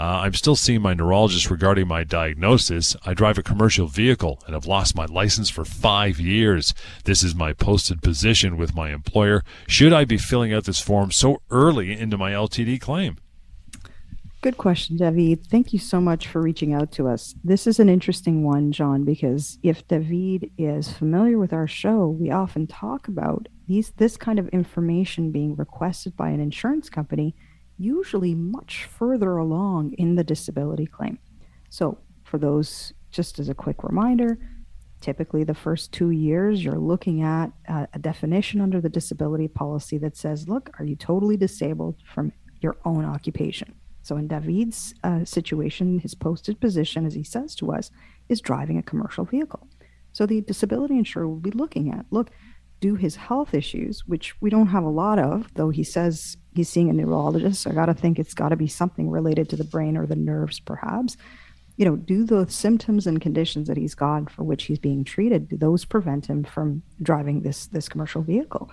Uh, 0.00 0.22
I'm 0.22 0.32
still 0.32 0.56
seeing 0.56 0.80
my 0.80 0.94
neurologist 0.94 1.50
regarding 1.50 1.86
my 1.86 2.04
diagnosis. 2.04 2.96
I 3.04 3.12
drive 3.12 3.36
a 3.36 3.42
commercial 3.42 3.86
vehicle 3.86 4.42
and 4.46 4.54
have 4.54 4.64
lost 4.64 4.96
my 4.96 5.04
license 5.04 5.50
for 5.50 5.62
five 5.62 6.18
years. 6.18 6.72
This 7.04 7.22
is 7.22 7.34
my 7.34 7.52
posted 7.52 8.00
position 8.00 8.56
with 8.56 8.74
my 8.74 8.92
employer. 8.94 9.42
Should 9.68 9.92
I 9.92 10.06
be 10.06 10.16
filling 10.16 10.54
out 10.54 10.64
this 10.64 10.80
form 10.80 11.10
so 11.10 11.42
early 11.50 11.92
into 11.92 12.16
my 12.16 12.30
LTD 12.30 12.80
claim? 12.80 13.18
Good 14.40 14.56
question, 14.56 14.96
David. 14.96 15.46
Thank 15.46 15.74
you 15.74 15.78
so 15.78 16.00
much 16.00 16.28
for 16.28 16.40
reaching 16.40 16.72
out 16.72 16.92
to 16.92 17.06
us. 17.06 17.34
This 17.44 17.66
is 17.66 17.78
an 17.78 17.90
interesting 17.90 18.42
one, 18.42 18.72
John, 18.72 19.04
because 19.04 19.58
if 19.62 19.86
David 19.86 20.50
is 20.56 20.90
familiar 20.90 21.36
with 21.36 21.52
our 21.52 21.68
show, 21.68 22.08
we 22.08 22.30
often 22.30 22.66
talk 22.66 23.06
about 23.06 23.48
these 23.68 23.90
this 23.98 24.16
kind 24.16 24.38
of 24.38 24.48
information 24.48 25.30
being 25.30 25.56
requested 25.56 26.16
by 26.16 26.30
an 26.30 26.40
insurance 26.40 26.88
company 26.88 27.34
usually 27.80 28.34
much 28.34 28.84
further 28.84 29.38
along 29.38 29.94
in 29.94 30.14
the 30.14 30.24
disability 30.24 30.86
claim. 30.86 31.18
So, 31.70 31.98
for 32.24 32.38
those, 32.38 32.92
just 33.10 33.38
as 33.38 33.48
a 33.48 33.54
quick 33.54 33.82
reminder, 33.82 34.38
typically 35.00 35.44
the 35.44 35.54
first 35.54 35.90
two 35.90 36.10
years, 36.10 36.62
you're 36.62 36.78
looking 36.78 37.22
at 37.22 37.50
a, 37.68 37.88
a 37.94 37.98
definition 37.98 38.60
under 38.60 38.80
the 38.80 38.88
disability 38.88 39.48
policy 39.48 39.98
that 39.98 40.16
says, 40.16 40.48
look, 40.48 40.70
are 40.78 40.84
you 40.84 40.94
totally 40.94 41.36
disabled 41.36 41.96
from 42.04 42.32
your 42.60 42.76
own 42.84 43.04
occupation? 43.04 43.74
So, 44.02 44.16
in 44.16 44.28
David's 44.28 44.94
uh, 45.02 45.24
situation, 45.24 45.98
his 45.98 46.14
posted 46.14 46.60
position, 46.60 47.06
as 47.06 47.14
he 47.14 47.24
says 47.24 47.54
to 47.56 47.72
us, 47.72 47.90
is 48.28 48.40
driving 48.40 48.78
a 48.78 48.82
commercial 48.82 49.24
vehicle. 49.24 49.66
So, 50.12 50.26
the 50.26 50.42
disability 50.42 50.98
insurer 50.98 51.26
will 51.26 51.36
be 51.36 51.50
looking 51.50 51.90
at, 51.90 52.04
look, 52.10 52.30
do 52.80 52.94
his 52.94 53.16
health 53.16 53.54
issues, 53.54 54.06
which 54.06 54.40
we 54.40 54.50
don't 54.50 54.68
have 54.68 54.84
a 54.84 54.88
lot 54.88 55.18
of, 55.18 55.52
though 55.54 55.70
he 55.70 55.84
says 55.84 56.36
he's 56.54 56.68
seeing 56.68 56.90
a 56.90 56.92
neurologist. 56.92 57.66
I 57.66 57.72
got 57.72 57.86
to 57.86 57.94
think 57.94 58.18
it's 58.18 58.34
got 58.34 58.50
to 58.50 58.56
be 58.56 58.68
something 58.68 59.08
related 59.08 59.48
to 59.50 59.56
the 59.56 59.64
brain 59.64 59.96
or 59.96 60.06
the 60.06 60.16
nerves, 60.16 60.60
perhaps. 60.60 61.16
You 61.76 61.84
know, 61.86 61.96
do 61.96 62.24
the 62.24 62.46
symptoms 62.50 63.06
and 63.06 63.20
conditions 63.20 63.68
that 63.68 63.76
he's 63.76 63.94
got 63.94 64.30
for 64.30 64.44
which 64.44 64.64
he's 64.64 64.78
being 64.78 65.04
treated, 65.04 65.48
do 65.48 65.56
those 65.56 65.84
prevent 65.84 66.26
him 66.26 66.44
from 66.44 66.82
driving 67.02 67.42
this 67.42 67.66
this 67.68 67.88
commercial 67.88 68.22
vehicle? 68.22 68.70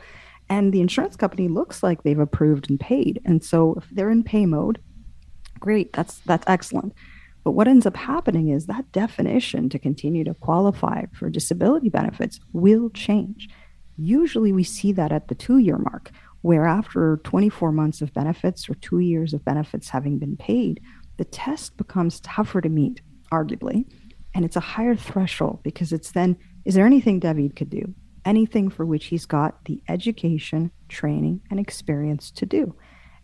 And 0.49 0.73
the 0.73 0.81
insurance 0.81 1.15
company 1.15 1.47
looks 1.47 1.83
like 1.83 2.03
they've 2.03 2.19
approved 2.19 2.69
and 2.69 2.79
paid. 2.79 3.21
And 3.25 3.43
so 3.43 3.75
if 3.75 3.85
they're 3.91 4.09
in 4.09 4.23
pay 4.23 4.45
mode, 4.45 4.79
great, 5.59 5.93
that's 5.93 6.19
that's 6.19 6.45
excellent. 6.47 6.93
But 7.43 7.51
what 7.51 7.67
ends 7.67 7.85
up 7.85 7.95
happening 7.95 8.49
is 8.49 8.65
that 8.65 8.91
definition 8.91 9.69
to 9.69 9.79
continue 9.79 10.25
to 10.25 10.33
qualify 10.33 11.05
for 11.13 11.29
disability 11.29 11.87
benefits 11.87 12.41
will 12.51 12.89
change. 12.89 13.47
Usually 13.97 14.51
we 14.51 14.63
see 14.63 14.91
that 14.91 15.13
at 15.13 15.29
the 15.29 15.35
two 15.35 15.57
year 15.57 15.77
mark, 15.77 16.11
where 16.47 16.65
after 16.65 17.19
24 17.25 17.73
months 17.73 18.01
of 18.01 18.13
benefits 18.13 18.69
or 18.69 18.75
two 18.75 18.99
years 18.99 19.33
of 19.33 19.43
benefits 19.43 19.89
having 19.89 20.17
been 20.17 20.37
paid, 20.37 20.79
the 21.17 21.25
test 21.25 21.75
becomes 21.75 22.21
tougher 22.21 22.61
to 22.61 22.69
meet, 22.69 23.01
arguably. 23.33 23.83
And 24.33 24.45
it's 24.45 24.55
a 24.55 24.61
higher 24.61 24.95
threshold 24.95 25.59
because 25.61 25.91
it's 25.91 26.13
then, 26.13 26.37
is 26.63 26.73
there 26.73 26.85
anything 26.85 27.19
David 27.19 27.57
could 27.57 27.69
do? 27.69 27.93
Anything 28.23 28.69
for 28.69 28.85
which 28.85 29.07
he's 29.07 29.25
got 29.25 29.65
the 29.65 29.83
education, 29.89 30.71
training, 30.87 31.41
and 31.51 31.59
experience 31.59 32.31
to 32.31 32.45
do. 32.45 32.73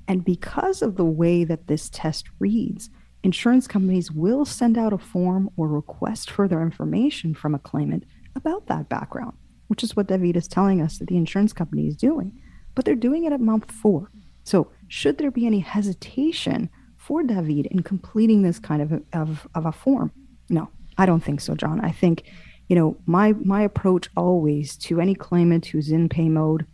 And 0.05 0.25
because 0.25 0.81
of 0.81 0.97
the 0.97 1.05
way 1.05 1.45
that 1.45 1.67
this 1.67 1.89
test 1.89 2.27
reads, 2.39 2.89
insurance 3.23 3.69
companies 3.69 4.11
will 4.11 4.43
send 4.43 4.77
out 4.77 4.91
a 4.91 4.97
form 4.97 5.49
or 5.55 5.69
request 5.69 6.29
further 6.29 6.61
information 6.61 7.33
from 7.33 7.55
a 7.55 7.59
claimant 7.59 8.03
about 8.35 8.67
that 8.67 8.89
background 8.89 9.37
which 9.67 9.81
is 9.81 9.95
what 9.95 10.05
David 10.05 10.37
is 10.37 10.47
telling 10.47 10.81
us 10.81 10.99
that 10.99 11.07
the 11.07 11.17
insurance 11.17 11.51
company 11.51 11.87
is 11.87 11.95
doing. 11.95 12.31
But 12.75 12.85
they're 12.85 12.95
doing 12.95 13.25
it 13.25 13.33
at 13.33 13.41
month 13.41 13.71
four. 13.71 14.11
So, 14.43 14.71
should 14.87 15.17
there 15.17 15.31
be 15.31 15.45
any 15.45 15.59
hesitation 15.59 16.69
for 16.97 17.23
David 17.23 17.67
in 17.67 17.83
completing 17.83 18.41
this 18.41 18.59
kind 18.59 18.81
of, 18.81 19.03
of, 19.13 19.47
of 19.55 19.65
a 19.65 19.71
form? 19.71 20.11
No, 20.49 20.69
I 20.97 21.05
don't 21.05 21.23
think 21.23 21.41
so, 21.41 21.55
John. 21.55 21.79
I 21.81 21.91
think, 21.91 22.23
you 22.67 22.75
know, 22.75 22.97
my 23.05 23.33
my 23.33 23.61
approach 23.61 24.09
always 24.15 24.75
to 24.77 24.99
any 24.99 25.15
claimant 25.15 25.67
who's 25.67 25.91
in 25.91 26.09
pay 26.09 26.29
mode 26.29 26.65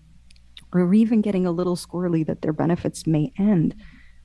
or 0.74 0.94
even 0.94 1.22
getting 1.22 1.46
a 1.46 1.52
little 1.52 1.76
squirrely 1.76 2.26
that 2.26 2.42
their 2.42 2.54
benefits 2.54 3.08
may 3.08 3.32
end, 3.38 3.76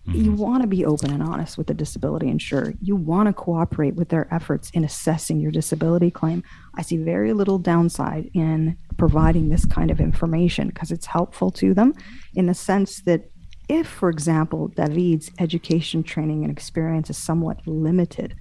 Mm-hmm. 0.06 0.24
You 0.24 0.32
want 0.32 0.62
to 0.62 0.66
be 0.66 0.84
open 0.84 1.10
and 1.10 1.22
honest 1.22 1.56
with 1.56 1.66
the 1.66 1.74
disability 1.74 2.28
insurer. 2.28 2.74
You 2.82 2.94
want 2.94 3.26
to 3.28 3.32
cooperate 3.32 3.94
with 3.94 4.10
their 4.10 4.32
efforts 4.32 4.70
in 4.70 4.84
assessing 4.84 5.40
your 5.40 5.50
disability 5.50 6.10
claim. 6.10 6.42
I 6.74 6.82
see 6.82 6.98
very 6.98 7.32
little 7.32 7.58
downside 7.58 8.30
in 8.34 8.76
providing 8.98 9.48
this 9.48 9.64
kind 9.64 9.90
of 9.90 10.00
information 10.00 10.68
because 10.68 10.90
it's 10.90 11.06
helpful 11.06 11.50
to 11.52 11.72
them 11.72 11.94
in 12.34 12.46
the 12.46 12.54
sense 12.54 13.00
that 13.02 13.30
if, 13.68 13.86
for 13.86 14.10
example, 14.10 14.68
David's 14.68 15.30
education, 15.38 16.02
training, 16.02 16.44
and 16.44 16.52
experience 16.52 17.08
is 17.08 17.16
somewhat 17.16 17.66
limited, 17.66 18.34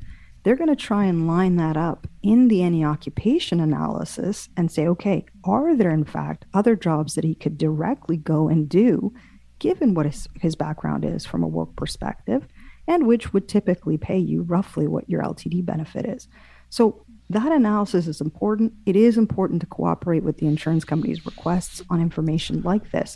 they're 0.43 0.57
going 0.57 0.69
to 0.69 0.75
try 0.75 1.05
and 1.05 1.25
line 1.25 1.55
that 1.55 1.77
up 1.77 2.07
in 2.21 2.49
the 2.49 2.61
any 2.61 2.83
occupation 2.83 3.61
analysis 3.61 4.49
and 4.57 4.69
say, 4.69 4.85
okay, 4.87 5.25
are 5.45 5.75
there 5.77 5.91
in 5.91 6.03
fact 6.03 6.45
other 6.53 6.75
jobs 6.75 7.15
that 7.15 7.23
he 7.23 7.33
could 7.33 7.57
directly 7.57 8.17
go 8.17 8.49
and 8.49 8.67
do, 8.67 9.13
given 9.63 9.93
what 9.93 10.05
his, 10.05 10.27
his 10.41 10.57
background 10.57 11.05
is 11.05 11.25
from 11.25 11.41
a 11.41 11.47
work 11.47 11.73
perspective, 11.77 12.45
and 12.85 13.07
which 13.07 13.31
would 13.31 13.47
typically 13.47 13.97
pay 13.97 14.17
you 14.17 14.41
roughly 14.41 14.87
what 14.87 15.09
your 15.09 15.23
LTD 15.23 15.65
benefit 15.65 16.05
is. 16.05 16.27
So 16.69 17.05
that 17.29 17.49
analysis 17.49 18.07
is 18.07 18.19
important. 18.19 18.73
It 18.85 18.97
is 18.97 19.17
important 19.17 19.61
to 19.61 19.67
cooperate 19.67 20.23
with 20.23 20.37
the 20.37 20.47
insurance 20.47 20.83
company's 20.83 21.25
requests 21.25 21.81
on 21.89 22.01
information 22.01 22.61
like 22.63 22.91
this. 22.91 23.15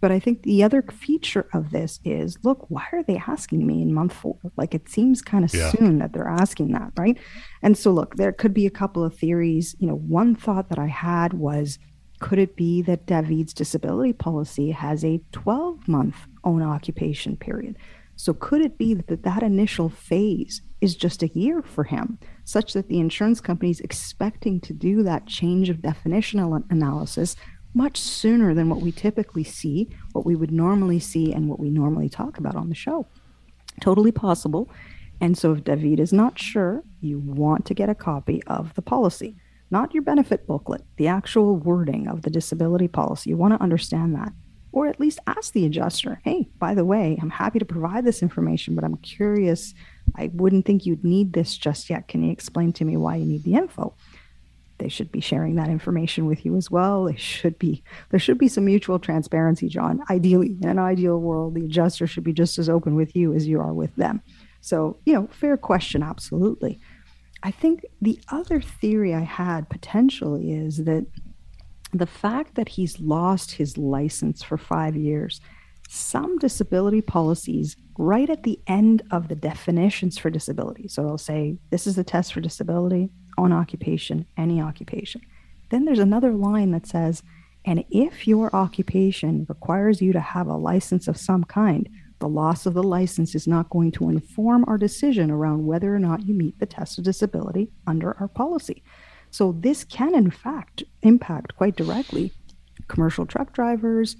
But 0.00 0.12
I 0.12 0.20
think 0.20 0.44
the 0.44 0.62
other 0.62 0.80
feature 0.82 1.46
of 1.52 1.72
this 1.72 1.98
is 2.04 2.38
look, 2.44 2.66
why 2.70 2.86
are 2.92 3.02
they 3.02 3.20
asking 3.26 3.66
me 3.66 3.82
in 3.82 3.92
month 3.92 4.12
four? 4.12 4.36
Like 4.56 4.76
it 4.76 4.88
seems 4.88 5.20
kind 5.20 5.44
of 5.44 5.52
yeah. 5.52 5.72
soon 5.72 5.98
that 5.98 6.12
they're 6.12 6.28
asking 6.28 6.70
that, 6.70 6.92
right? 6.96 7.18
And 7.62 7.76
so, 7.76 7.90
look, 7.90 8.14
there 8.14 8.32
could 8.32 8.54
be 8.54 8.64
a 8.64 8.70
couple 8.70 9.02
of 9.02 9.14
theories. 9.16 9.74
You 9.80 9.88
know, 9.88 9.96
one 9.96 10.36
thought 10.36 10.68
that 10.68 10.78
I 10.78 10.86
had 10.86 11.34
was 11.34 11.80
could 12.20 12.38
it 12.38 12.54
be 12.54 12.82
that 12.82 13.06
David's 13.06 13.52
disability 13.52 14.12
policy 14.12 14.70
has 14.70 15.04
a 15.04 15.20
12 15.32 15.88
month 15.88 16.16
own 16.44 16.62
occupation 16.62 17.36
period? 17.36 17.76
So, 18.14 18.34
could 18.34 18.60
it 18.60 18.76
be 18.76 18.92
that 18.92 19.22
that 19.22 19.42
initial 19.42 19.88
phase 19.88 20.60
is 20.82 20.94
just 20.94 21.22
a 21.22 21.28
year 21.28 21.62
for 21.62 21.84
him, 21.84 22.18
such 22.44 22.74
that 22.74 22.88
the 22.88 23.00
insurance 23.00 23.40
company 23.40 23.70
is 23.70 23.80
expecting 23.80 24.60
to 24.60 24.74
do 24.74 25.02
that 25.02 25.26
change 25.26 25.70
of 25.70 25.78
definitional 25.78 26.62
analysis 26.70 27.34
much 27.72 27.96
sooner 27.96 28.52
than 28.52 28.68
what 28.68 28.82
we 28.82 28.92
typically 28.92 29.44
see, 29.44 29.88
what 30.12 30.26
we 30.26 30.36
would 30.36 30.52
normally 30.52 31.00
see, 31.00 31.32
and 31.32 31.48
what 31.48 31.58
we 31.58 31.70
normally 31.70 32.10
talk 32.10 32.36
about 32.36 32.56
on 32.56 32.68
the 32.68 32.74
show. 32.74 33.06
Totally 33.80 34.12
possible. 34.12 34.68
And 35.22 35.38
so, 35.38 35.52
if 35.52 35.64
David 35.64 35.98
is 35.98 36.12
not 36.12 36.38
sure, 36.38 36.82
you 37.00 37.20
want 37.20 37.64
to 37.66 37.74
get 37.74 37.88
a 37.88 37.94
copy 37.94 38.42
of 38.46 38.74
the 38.74 38.82
policy, 38.82 39.36
not 39.70 39.94
your 39.94 40.02
benefit 40.02 40.46
booklet, 40.46 40.82
the 40.96 41.08
actual 41.08 41.56
wording 41.56 42.08
of 42.08 42.22
the 42.22 42.30
disability 42.30 42.88
policy. 42.88 43.30
You 43.30 43.36
want 43.36 43.54
to 43.54 43.62
understand 43.62 44.14
that. 44.14 44.32
Or 44.72 44.86
at 44.86 45.00
least 45.00 45.18
ask 45.26 45.52
the 45.52 45.66
adjuster, 45.66 46.20
hey, 46.24 46.48
by 46.58 46.74
the 46.74 46.84
way, 46.84 47.18
I'm 47.20 47.30
happy 47.30 47.58
to 47.58 47.64
provide 47.64 48.04
this 48.04 48.22
information, 48.22 48.76
but 48.76 48.84
I'm 48.84 48.96
curious. 48.98 49.74
I 50.14 50.30
wouldn't 50.32 50.64
think 50.64 50.86
you'd 50.86 51.04
need 51.04 51.32
this 51.32 51.56
just 51.56 51.90
yet. 51.90 52.06
Can 52.06 52.22
you 52.22 52.30
explain 52.30 52.72
to 52.74 52.84
me 52.84 52.96
why 52.96 53.16
you 53.16 53.26
need 53.26 53.42
the 53.42 53.54
info? 53.54 53.94
they 54.80 54.88
should 54.88 55.12
be 55.12 55.20
sharing 55.20 55.54
that 55.54 55.68
information 55.68 56.26
with 56.26 56.44
you 56.44 56.56
as 56.56 56.70
well. 56.70 57.04
They 57.04 57.16
should 57.16 57.58
be 57.58 57.84
there 58.10 58.18
should 58.18 58.38
be 58.38 58.48
some 58.48 58.64
mutual 58.64 58.98
transparency, 58.98 59.68
John. 59.68 60.02
Ideally, 60.10 60.56
in 60.60 60.68
an 60.68 60.78
ideal 60.78 61.20
world, 61.20 61.54
the 61.54 61.66
adjuster 61.66 62.06
should 62.06 62.24
be 62.24 62.32
just 62.32 62.58
as 62.58 62.68
open 62.68 62.96
with 62.96 63.14
you 63.14 63.34
as 63.34 63.46
you 63.46 63.60
are 63.60 63.72
with 63.72 63.94
them. 63.96 64.22
So, 64.62 64.98
you 65.04 65.12
know, 65.14 65.28
fair 65.30 65.56
question, 65.56 66.02
absolutely. 66.02 66.80
I 67.42 67.50
think 67.50 67.84
the 68.00 68.20
other 68.28 68.60
theory 68.60 69.14
I 69.14 69.20
had 69.20 69.68
potentially 69.68 70.52
is 70.52 70.84
that 70.84 71.06
the 71.92 72.06
fact 72.06 72.54
that 72.54 72.68
he's 72.68 73.00
lost 73.00 73.52
his 73.52 73.78
license 73.78 74.42
for 74.42 74.58
five 74.58 74.94
years, 74.94 75.40
some 75.88 76.38
disability 76.38 77.00
policies, 77.00 77.76
right 77.98 78.30
at 78.30 78.42
the 78.42 78.60
end 78.66 79.02
of 79.10 79.28
the 79.28 79.34
definitions 79.34 80.18
for 80.18 80.30
disability, 80.30 80.86
so 80.88 81.02
they'll 81.02 81.18
say, 81.18 81.56
This 81.70 81.86
is 81.86 81.98
a 81.98 82.04
test 82.04 82.32
for 82.32 82.40
disability, 82.40 83.10
own 83.38 83.52
occupation, 83.52 84.26
any 84.36 84.60
occupation. 84.60 85.22
Then 85.70 85.84
there's 85.84 85.98
another 85.98 86.32
line 86.32 86.72
that 86.72 86.86
says, 86.86 87.22
and 87.64 87.84
if 87.90 88.26
your 88.26 88.54
occupation 88.54 89.46
requires 89.48 90.00
you 90.00 90.12
to 90.12 90.20
have 90.20 90.46
a 90.46 90.56
license 90.56 91.08
of 91.08 91.16
some 91.16 91.44
kind, 91.44 91.88
the 92.20 92.28
loss 92.28 92.66
of 92.66 92.74
the 92.74 92.82
license 92.82 93.34
is 93.34 93.46
not 93.46 93.70
going 93.70 93.90
to 93.92 94.08
inform 94.08 94.64
our 94.68 94.78
decision 94.78 95.30
around 95.30 95.66
whether 95.66 95.94
or 95.94 95.98
not 95.98 96.26
you 96.26 96.34
meet 96.34 96.58
the 96.58 96.66
test 96.66 96.98
of 96.98 97.04
disability 97.04 97.68
under 97.86 98.16
our 98.20 98.28
policy. 98.28 98.82
So, 99.30 99.52
this 99.58 99.84
can, 99.84 100.14
in 100.14 100.30
fact, 100.30 100.82
impact 101.02 101.56
quite 101.56 101.76
directly 101.76 102.32
commercial 102.88 103.26
truck 103.26 103.52
drivers, 103.52 104.16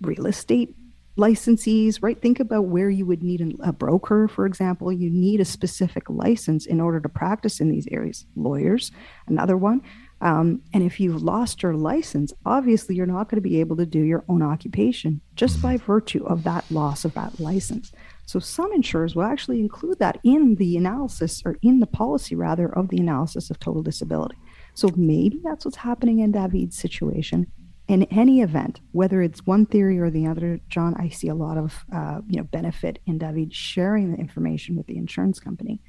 real 0.00 0.26
estate 0.26 0.74
licensees, 1.16 2.02
right? 2.02 2.20
Think 2.20 2.40
about 2.40 2.66
where 2.66 2.90
you 2.90 3.06
would 3.06 3.22
need 3.22 3.56
a 3.62 3.72
broker, 3.72 4.28
for 4.28 4.46
example. 4.46 4.92
You 4.92 5.10
need 5.10 5.40
a 5.40 5.44
specific 5.44 6.08
license 6.08 6.66
in 6.66 6.80
order 6.80 7.00
to 7.00 7.08
practice 7.08 7.60
in 7.60 7.70
these 7.70 7.86
areas. 7.90 8.26
Lawyers, 8.36 8.90
another 9.26 9.56
one. 9.56 9.82
Um, 10.22 10.62
and 10.74 10.82
if 10.82 11.00
you've 11.00 11.22
lost 11.22 11.62
your 11.62 11.74
license, 11.74 12.32
obviously 12.44 12.94
you're 12.94 13.06
not 13.06 13.28
going 13.28 13.42
to 13.42 13.48
be 13.48 13.60
able 13.60 13.76
to 13.78 13.86
do 13.86 14.00
your 14.00 14.24
own 14.28 14.42
occupation 14.42 15.20
just 15.34 15.62
by 15.62 15.78
virtue 15.78 16.24
of 16.26 16.44
that 16.44 16.70
loss 16.70 17.04
of 17.04 17.14
that 17.14 17.40
license. 17.40 17.92
So 18.26 18.38
some 18.38 18.72
insurers 18.72 19.16
will 19.16 19.24
actually 19.24 19.60
include 19.60 19.98
that 19.98 20.18
in 20.22 20.56
the 20.56 20.76
analysis 20.76 21.42
or 21.44 21.56
in 21.62 21.80
the 21.80 21.86
policy 21.86 22.34
rather 22.36 22.68
of 22.68 22.88
the 22.88 22.98
analysis 22.98 23.50
of 23.50 23.58
total 23.58 23.82
disability. 23.82 24.36
So 24.74 24.90
maybe 24.94 25.40
that's 25.42 25.64
what's 25.64 25.78
happening 25.78 26.20
in 26.20 26.32
David's 26.32 26.76
situation 26.76 27.46
in 27.90 28.04
any 28.04 28.40
event, 28.40 28.78
whether 28.92 29.20
it's 29.20 29.44
one 29.46 29.66
theory 29.66 29.98
or 29.98 30.10
the 30.10 30.24
other, 30.24 30.60
John, 30.68 30.94
I 30.96 31.08
see 31.08 31.26
a 31.26 31.34
lot 31.34 31.58
of 31.58 31.84
uh, 31.92 32.20
you 32.28 32.36
know 32.36 32.44
benefit 32.44 33.00
in 33.04 33.18
David 33.18 33.52
sharing 33.52 34.12
the 34.12 34.18
information 34.18 34.76
with 34.76 34.86
the 34.86 34.96
insurance 34.96 35.40
company 35.40 35.80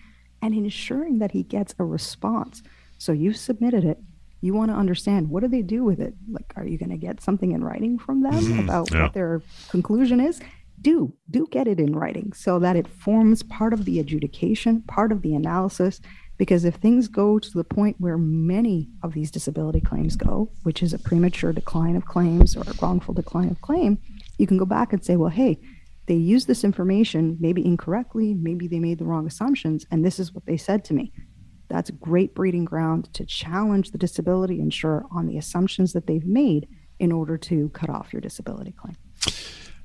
and 0.42 0.56
ensuring 0.56 1.20
that 1.20 1.32
he 1.32 1.44
gets 1.44 1.76
a 1.78 1.84
response. 1.84 2.64
So 2.98 3.12
you've 3.12 3.38
submitted 3.38 3.84
it. 3.86 4.00
You 4.42 4.54
want 4.54 4.72
to 4.72 4.76
understand 4.76 5.30
what 5.30 5.42
do 5.42 5.48
they 5.48 5.62
do 5.62 5.84
with 5.84 6.00
it? 6.00 6.16
Like, 6.30 6.52
are 6.56 6.66
you 6.66 6.78
going 6.78 6.90
to 6.90 6.98
get 6.98 7.22
something 7.22 7.52
in 7.52 7.64
writing 7.64 7.98
from 8.00 8.24
them 8.24 8.34
mm-hmm. 8.34 8.60
about 8.60 8.92
yeah. 8.92 9.04
what 9.04 9.14
their 9.14 9.42
conclusion 9.70 10.20
is? 10.20 10.42
Do 10.82 11.14
do 11.30 11.48
get 11.52 11.68
it 11.68 11.80
in 11.80 11.96
writing 11.96 12.34
so 12.34 12.58
that 12.58 12.76
it 12.76 12.88
forms 12.88 13.44
part 13.44 13.72
of 13.72 13.86
the 13.86 14.00
adjudication, 14.00 14.82
part 14.82 15.12
of 15.12 15.22
the 15.22 15.36
analysis, 15.36 16.02
because 16.42 16.66
if 16.66 16.74
things 16.76 17.08
go 17.08 17.38
to 17.38 17.52
the 17.54 17.64
point 17.64 17.98
where 18.00 18.18
many 18.18 18.90
of 19.04 19.14
these 19.14 19.30
disability 19.30 19.80
claims 19.80 20.16
go, 20.16 20.52
which 20.64 20.82
is 20.82 20.92
a 20.92 20.98
premature 20.98 21.54
decline 21.54 21.96
of 21.96 22.06
claims 22.06 22.56
or 22.56 22.62
a 22.62 22.74
wrongful 22.82 23.14
decline 23.14 23.50
of 23.52 23.62
claim, 23.62 24.00
you 24.40 24.48
can 24.48 24.58
go 24.58 24.66
back 24.66 24.92
and 24.92 25.06
say, 25.06 25.16
well, 25.16 25.30
hey, 25.30 25.60
they 26.08 26.16
used 26.16 26.48
this 26.48 26.64
information 26.64 27.38
maybe 27.40 27.64
incorrectly, 27.64 28.34
maybe 28.34 28.68
they 28.68 28.80
made 28.80 28.98
the 28.98 29.06
wrong 29.06 29.28
assumptions, 29.28 29.86
and 29.92 30.04
this 30.04 30.20
is 30.20 30.34
what 30.34 30.48
they 30.48 30.58
said 30.58 30.84
to 30.86 30.96
me. 30.96 31.14
That's 31.72 31.90
great 31.90 32.36
breeding 32.36 32.66
ground 32.66 33.14
to 33.14 33.26
challenge 33.26 33.92
the 33.92 33.98
disability 33.98 34.60
insurer 34.60 35.06
on 35.10 35.28
the 35.28 35.38
assumptions 35.38 35.94
that 35.94 36.06
they've 36.06 36.26
made 36.26 36.68
in 37.00 37.12
order 37.12 37.38
to 37.38 37.70
cut 37.70 37.90
off 37.90 38.12
your 38.12 38.22
disability 38.22 38.74
claim. 38.74 38.98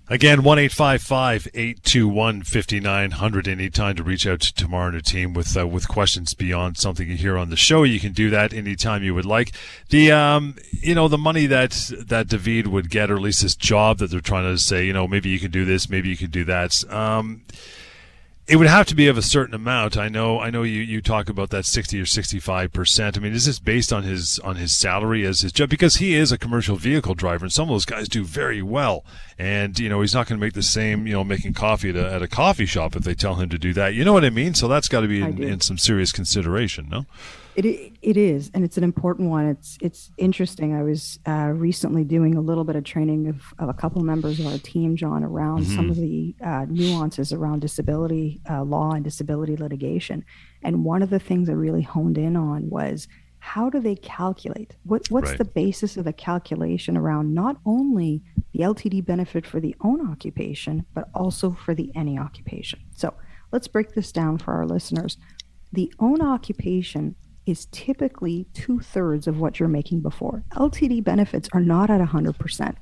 Again, 0.08 0.44
1 0.44 0.58
821 0.58 2.42
5900. 2.42 3.48
Anytime 3.48 3.96
to 3.96 4.04
reach 4.04 4.24
out 4.24 4.40
to 4.40 4.54
Tamar 4.54 4.86
and 4.86 4.94
her 4.94 5.00
team 5.00 5.32
with 5.32 5.56
uh, 5.56 5.66
with 5.66 5.88
questions 5.88 6.32
beyond 6.32 6.76
something 6.76 7.08
you 7.08 7.16
hear 7.16 7.36
on 7.36 7.50
the 7.50 7.56
show. 7.56 7.82
You 7.82 7.98
can 7.98 8.12
do 8.12 8.30
that 8.30 8.52
anytime 8.52 9.02
you 9.02 9.14
would 9.14 9.24
like. 9.24 9.52
The, 9.88 10.12
um, 10.12 10.54
you 10.70 10.94
know, 10.94 11.08
the 11.08 11.18
money 11.18 11.46
that, 11.46 11.90
that 12.06 12.28
David 12.28 12.68
would 12.68 12.88
get, 12.88 13.10
or 13.10 13.16
at 13.16 13.22
least 13.22 13.42
this 13.42 13.56
job 13.56 13.98
that 13.98 14.12
they're 14.12 14.20
trying 14.20 14.44
to 14.44 14.58
say, 14.62 14.86
you 14.86 14.92
know, 14.92 15.08
maybe 15.08 15.28
you 15.28 15.40
can 15.40 15.50
do 15.50 15.64
this, 15.64 15.90
maybe 15.90 16.08
you 16.08 16.16
can 16.16 16.30
do 16.30 16.44
that. 16.44 16.84
Um, 16.92 17.42
it 18.48 18.56
would 18.56 18.68
have 18.68 18.86
to 18.86 18.94
be 18.94 19.08
of 19.08 19.18
a 19.18 19.22
certain 19.22 19.54
amount. 19.54 19.96
I 19.96 20.08
know. 20.08 20.38
I 20.38 20.50
know 20.50 20.62
you, 20.62 20.80
you 20.80 21.02
talk 21.02 21.28
about 21.28 21.50
that 21.50 21.66
sixty 21.66 22.00
or 22.00 22.06
sixty 22.06 22.38
five 22.38 22.72
percent. 22.72 23.16
I 23.16 23.20
mean, 23.20 23.32
is 23.32 23.46
this 23.46 23.58
based 23.58 23.92
on 23.92 24.04
his 24.04 24.38
on 24.40 24.56
his 24.56 24.76
salary 24.76 25.26
as 25.26 25.40
his 25.40 25.52
job? 25.52 25.68
Because 25.68 25.96
he 25.96 26.14
is 26.14 26.30
a 26.30 26.38
commercial 26.38 26.76
vehicle 26.76 27.14
driver, 27.14 27.44
and 27.44 27.52
some 27.52 27.64
of 27.64 27.74
those 27.74 27.84
guys 27.84 28.08
do 28.08 28.24
very 28.24 28.62
well. 28.62 29.04
And 29.38 29.78
you 29.78 29.88
know, 29.88 30.00
he's 30.00 30.14
not 30.14 30.28
going 30.28 30.38
to 30.38 30.44
make 30.44 30.54
the 30.54 30.62
same. 30.62 31.06
You 31.06 31.14
know, 31.14 31.24
making 31.24 31.54
coffee 31.54 31.90
at 31.90 31.96
a, 31.96 32.12
at 32.12 32.22
a 32.22 32.28
coffee 32.28 32.66
shop 32.66 32.94
if 32.94 33.02
they 33.02 33.14
tell 33.14 33.34
him 33.34 33.48
to 33.48 33.58
do 33.58 33.72
that. 33.72 33.94
You 33.94 34.04
know 34.04 34.12
what 34.12 34.24
I 34.24 34.30
mean? 34.30 34.54
So 34.54 34.68
that's 34.68 34.88
got 34.88 35.00
to 35.00 35.08
be 35.08 35.20
in, 35.20 35.42
in 35.42 35.60
some 35.60 35.78
serious 35.78 36.12
consideration. 36.12 36.88
No. 36.88 37.06
It 37.56 37.94
it 38.02 38.18
is, 38.18 38.50
and 38.52 38.64
it's 38.64 38.76
an 38.76 38.84
important 38.84 39.30
one. 39.30 39.46
It's 39.46 39.78
it's 39.80 40.10
interesting. 40.18 40.74
I 40.74 40.82
was 40.82 41.18
uh, 41.26 41.52
recently 41.54 42.04
doing 42.04 42.34
a 42.34 42.40
little 42.40 42.64
bit 42.64 42.76
of 42.76 42.84
training 42.84 43.28
of, 43.28 43.42
of 43.58 43.70
a 43.70 43.74
couple 43.74 43.98
of 43.98 44.04
members 44.04 44.38
of 44.38 44.46
our 44.46 44.58
team, 44.58 44.94
John, 44.94 45.24
around 45.24 45.62
mm-hmm. 45.62 45.74
some 45.74 45.88
of 45.88 45.96
the 45.96 46.34
uh, 46.44 46.66
nuances 46.68 47.32
around 47.32 47.60
disability 47.60 48.42
uh, 48.50 48.62
law 48.62 48.92
and 48.92 49.02
disability 49.02 49.56
litigation. 49.56 50.22
And 50.62 50.84
one 50.84 51.00
of 51.00 51.08
the 51.08 51.18
things 51.18 51.48
I 51.48 51.54
really 51.54 51.80
honed 51.80 52.18
in 52.18 52.36
on 52.36 52.68
was 52.68 53.08
how 53.38 53.70
do 53.70 53.80
they 53.80 53.94
calculate? 53.94 54.76
What 54.82 55.10
what's 55.10 55.30
right. 55.30 55.38
the 55.38 55.44
basis 55.46 55.96
of 55.96 56.04
the 56.04 56.12
calculation 56.12 56.94
around 56.94 57.32
not 57.32 57.56
only 57.64 58.22
the 58.52 58.60
LTD 58.60 59.04
benefit 59.06 59.46
for 59.46 59.60
the 59.60 59.74
own 59.80 60.06
occupation, 60.10 60.84
but 60.92 61.08
also 61.14 61.52
for 61.52 61.74
the 61.74 61.90
any 61.94 62.18
occupation? 62.18 62.80
So 62.94 63.14
let's 63.50 63.68
break 63.68 63.94
this 63.94 64.12
down 64.12 64.36
for 64.36 64.52
our 64.52 64.66
listeners. 64.66 65.16
The 65.72 65.90
own 65.98 66.20
occupation 66.20 67.14
is 67.46 67.66
typically 67.66 68.46
two 68.52 68.80
thirds 68.80 69.26
of 69.26 69.38
what 69.38 69.58
you're 69.58 69.68
making 69.68 70.00
before. 70.02 70.44
LTD 70.52 71.02
benefits 71.04 71.48
are 71.52 71.60
not 71.60 71.90
at 71.90 72.00
100%. 72.00 72.76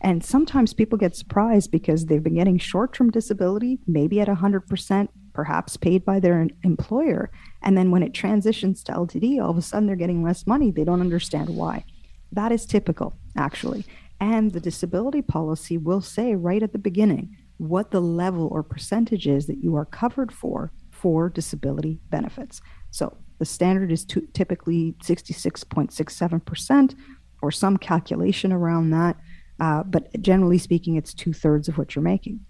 And 0.00 0.24
sometimes 0.24 0.74
people 0.74 0.98
get 0.98 1.16
surprised 1.16 1.70
because 1.70 2.06
they've 2.06 2.22
been 2.22 2.36
getting 2.36 2.58
short 2.58 2.92
term 2.92 3.10
disability, 3.10 3.78
maybe 3.86 4.20
at 4.20 4.28
100%, 4.28 5.08
perhaps 5.32 5.76
paid 5.76 6.04
by 6.04 6.20
their 6.20 6.48
employer. 6.62 7.30
And 7.62 7.76
then 7.76 7.90
when 7.90 8.02
it 8.02 8.14
transitions 8.14 8.82
to 8.84 8.92
LTD, 8.92 9.42
all 9.42 9.50
of 9.50 9.58
a 9.58 9.62
sudden 9.62 9.86
they're 9.86 9.96
getting 9.96 10.22
less 10.22 10.46
money. 10.46 10.70
They 10.70 10.84
don't 10.84 11.00
understand 11.00 11.50
why. 11.50 11.84
That 12.32 12.52
is 12.52 12.66
typical, 12.66 13.16
actually. 13.36 13.84
And 14.20 14.52
the 14.52 14.60
disability 14.60 15.22
policy 15.22 15.78
will 15.78 16.00
say 16.00 16.34
right 16.34 16.62
at 16.62 16.72
the 16.72 16.78
beginning 16.78 17.36
what 17.56 17.90
the 17.90 18.00
level 18.00 18.48
or 18.52 18.62
percentage 18.62 19.26
is 19.26 19.46
that 19.46 19.62
you 19.62 19.74
are 19.74 19.84
covered 19.84 20.32
for 20.32 20.72
for 20.90 21.28
disability 21.28 22.00
benefits. 22.10 22.60
So 22.90 23.16
the 23.38 23.44
standard 23.44 23.92
is 23.92 24.04
to, 24.06 24.26
typically 24.32 24.94
66.67% 25.02 26.94
or 27.40 27.50
some 27.50 27.76
calculation 27.76 28.52
around 28.52 28.90
that. 28.90 29.16
Uh, 29.60 29.82
but 29.82 30.20
generally 30.22 30.58
speaking, 30.58 30.96
it's 30.96 31.14
two 31.14 31.32
thirds 31.32 31.68
of 31.68 31.78
what 31.78 31.94
you're 31.94 32.02
making. 32.02 32.40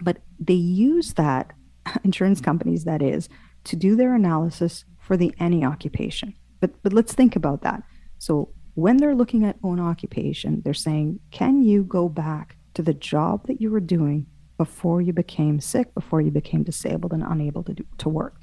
But 0.00 0.18
they 0.38 0.54
use 0.54 1.14
that, 1.14 1.52
insurance 2.04 2.40
companies, 2.40 2.84
that 2.84 3.02
is, 3.02 3.28
to 3.64 3.76
do 3.76 3.96
their 3.96 4.14
analysis 4.14 4.84
for 4.98 5.16
the 5.16 5.34
any 5.38 5.64
occupation. 5.64 6.34
But, 6.60 6.82
but 6.82 6.92
let's 6.92 7.12
think 7.12 7.36
about 7.36 7.62
that. 7.62 7.82
So 8.18 8.50
when 8.74 8.96
they're 8.96 9.14
looking 9.14 9.44
at 9.44 9.56
own 9.62 9.80
occupation, 9.80 10.62
they're 10.64 10.74
saying, 10.74 11.20
can 11.30 11.62
you 11.62 11.84
go 11.84 12.08
back 12.08 12.56
to 12.74 12.82
the 12.82 12.94
job 12.94 13.46
that 13.46 13.60
you 13.60 13.70
were 13.70 13.80
doing 13.80 14.26
before 14.56 15.00
you 15.00 15.12
became 15.12 15.60
sick, 15.60 15.94
before 15.94 16.20
you 16.20 16.30
became 16.30 16.62
disabled 16.62 17.12
and 17.12 17.22
unable 17.22 17.62
to 17.64 17.74
do, 17.74 17.84
to 17.98 18.08
work? 18.08 18.36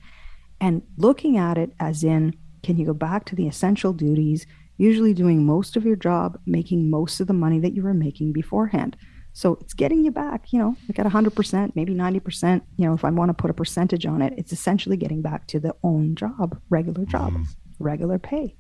And 0.62 0.84
looking 0.95 1.38
at 1.38 1.58
it 1.58 1.74
as 1.80 2.04
in, 2.04 2.36
can 2.63 2.78
you 2.78 2.86
go 2.86 2.93
back 2.93 3.26
to 3.26 3.36
the 3.36 3.47
essential 3.47 3.91
duties, 3.91 4.45
usually 4.78 5.13
doing 5.13 5.43
most 5.43 5.76
of 5.76 5.84
your 5.84 5.95
job, 5.95 6.39
making 6.45 6.89
most 6.89 7.19
of 7.19 7.28
the 7.28 7.34
money 7.34 7.60
that 7.60 7.74
you 7.74 7.82
were 7.82 7.95
making 7.95 8.32
beforehand? 8.32 8.95
So 9.34 9.58
it's 9.62 9.74
getting 9.74 10.04
you 10.04 10.12
back, 10.12 10.54
you 10.54 10.60
know, 10.60 10.76
like 10.88 11.00
at 11.00 11.06
100%, 11.06 11.76
maybe 11.76 11.95
90%. 11.95 12.62
You 12.78 12.86
know, 12.86 12.93
if 12.93 13.04
I 13.04 13.10
want 13.10 13.30
to 13.30 13.34
put 13.34 13.50
a 13.50 13.56
percentage 13.56 14.06
on 14.06 14.21
it, 14.21 14.34
it's 14.38 14.54
essentially 14.54 14.97
getting 14.97 15.21
back 15.21 15.47
to 15.47 15.60
the 15.60 15.76
own 15.84 16.15
job, 16.15 16.60
regular 16.69 17.06
job, 17.06 17.34
mm. 17.34 17.45
regular 17.80 18.19
pay. 18.19 18.56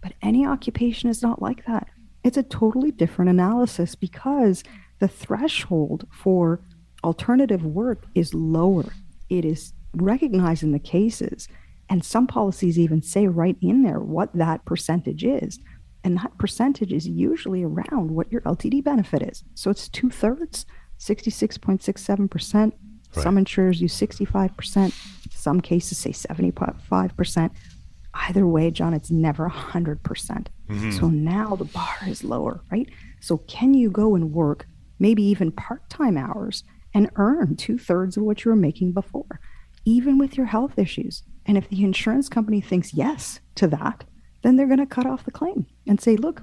But 0.00 0.14
any 0.22 0.46
occupation 0.46 1.10
is 1.10 1.22
not 1.22 1.42
like 1.42 1.66
that. 1.66 1.88
It's 2.24 2.36
a 2.36 2.42
totally 2.42 2.92
different 2.92 3.30
analysis 3.30 3.94
because 3.94 4.62
the 5.00 5.08
threshold 5.08 6.06
for 6.12 6.60
alternative 7.04 7.64
work 7.64 8.06
is 8.14 8.32
lower. 8.32 8.92
It 9.28 9.44
is 9.44 9.72
recognized 9.94 10.62
in 10.62 10.72
the 10.72 10.78
cases. 10.78 11.48
And 11.88 12.04
some 12.04 12.26
policies 12.26 12.78
even 12.78 13.02
say 13.02 13.26
right 13.26 13.56
in 13.60 13.82
there 13.82 14.00
what 14.00 14.32
that 14.34 14.64
percentage 14.64 15.24
is. 15.24 15.58
And 16.04 16.16
that 16.18 16.36
percentage 16.38 16.92
is 16.92 17.06
usually 17.06 17.62
around 17.62 18.10
what 18.10 18.30
your 18.32 18.40
LTD 18.42 18.82
benefit 18.82 19.22
is. 19.22 19.44
So 19.54 19.70
it's 19.70 19.88
two 19.88 20.10
thirds, 20.10 20.66
66.67%. 20.98 22.72
Right. 23.14 23.22
Some 23.22 23.36
insurers 23.38 23.80
use 23.80 23.94
65%. 23.98 24.94
Some 25.30 25.60
cases 25.60 25.98
say 25.98 26.10
75%. 26.10 27.50
Either 28.14 28.46
way, 28.46 28.70
John, 28.70 28.94
it's 28.94 29.10
never 29.10 29.48
100%. 29.48 30.02
percent 30.02 30.50
mm 30.68 30.78
hmm 30.78 30.90
So 30.90 31.08
now 31.08 31.56
the 31.56 31.64
bar 31.64 31.96
is 32.06 32.24
lower, 32.24 32.62
right? 32.70 32.88
So 33.20 33.38
can 33.38 33.74
you 33.74 33.90
go 33.90 34.14
and 34.14 34.32
work 34.32 34.66
maybe 34.98 35.22
even 35.24 35.50
part 35.52 35.88
time 35.90 36.16
hours 36.16 36.64
and 36.94 37.10
earn 37.16 37.56
two 37.56 37.78
thirds 37.78 38.16
of 38.16 38.22
what 38.22 38.44
you 38.44 38.50
were 38.50 38.56
making 38.56 38.92
before, 38.92 39.40
even 39.84 40.18
with 40.18 40.36
your 40.36 40.46
health 40.46 40.78
issues? 40.78 41.22
And 41.46 41.58
if 41.58 41.68
the 41.68 41.82
insurance 41.84 42.28
company 42.28 42.60
thinks 42.60 42.94
yes 42.94 43.40
to 43.56 43.66
that, 43.68 44.04
then 44.42 44.56
they're 44.56 44.66
going 44.66 44.78
to 44.78 44.86
cut 44.86 45.06
off 45.06 45.24
the 45.24 45.30
claim 45.30 45.66
and 45.86 46.00
say, 46.00 46.16
look, 46.16 46.42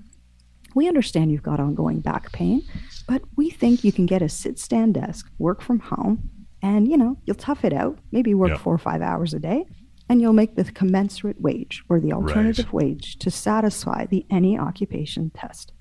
we 0.76 0.88
understand 0.88 1.32
you've 1.32 1.44
got 1.44 1.60
ongoing 1.60 2.00
back 2.00 2.32
pain, 2.32 2.62
but 3.08 3.22
we 3.36 3.50
think 3.50 3.84
you 3.84 3.92
can 3.92 4.06
get 4.06 4.22
a 4.22 4.30
sit 4.30 4.60
stand 4.60 4.94
desk, 4.94 5.30
work 5.38 5.62
from 5.62 5.80
home, 5.80 6.30
and 6.62 6.88
you 6.88 6.98
know, 6.98 7.18
you'll 7.26 7.36
tough 7.36 7.66
it 7.66 7.74
out, 7.74 7.98
maybe 8.12 8.34
work 8.34 8.52
yeah. 8.52 8.58
four 8.58 8.74
or 8.74 8.80
five 8.80 9.02
hours 9.02 9.34
a 9.34 9.40
day, 9.40 9.66
and 10.10 10.22
you'll 10.22 10.34
make 10.34 10.56
the 10.56 10.66
commensurate 10.66 11.42
wage 11.42 11.84
or 11.90 12.00
the 12.00 12.14
alternative 12.14 12.66
right. 12.66 12.74
wage 12.74 13.18
to 13.20 13.32
satisfy 13.32 14.06
the 14.06 14.26
any 14.30 14.58
occupation 14.58 15.32
test. 15.32 15.72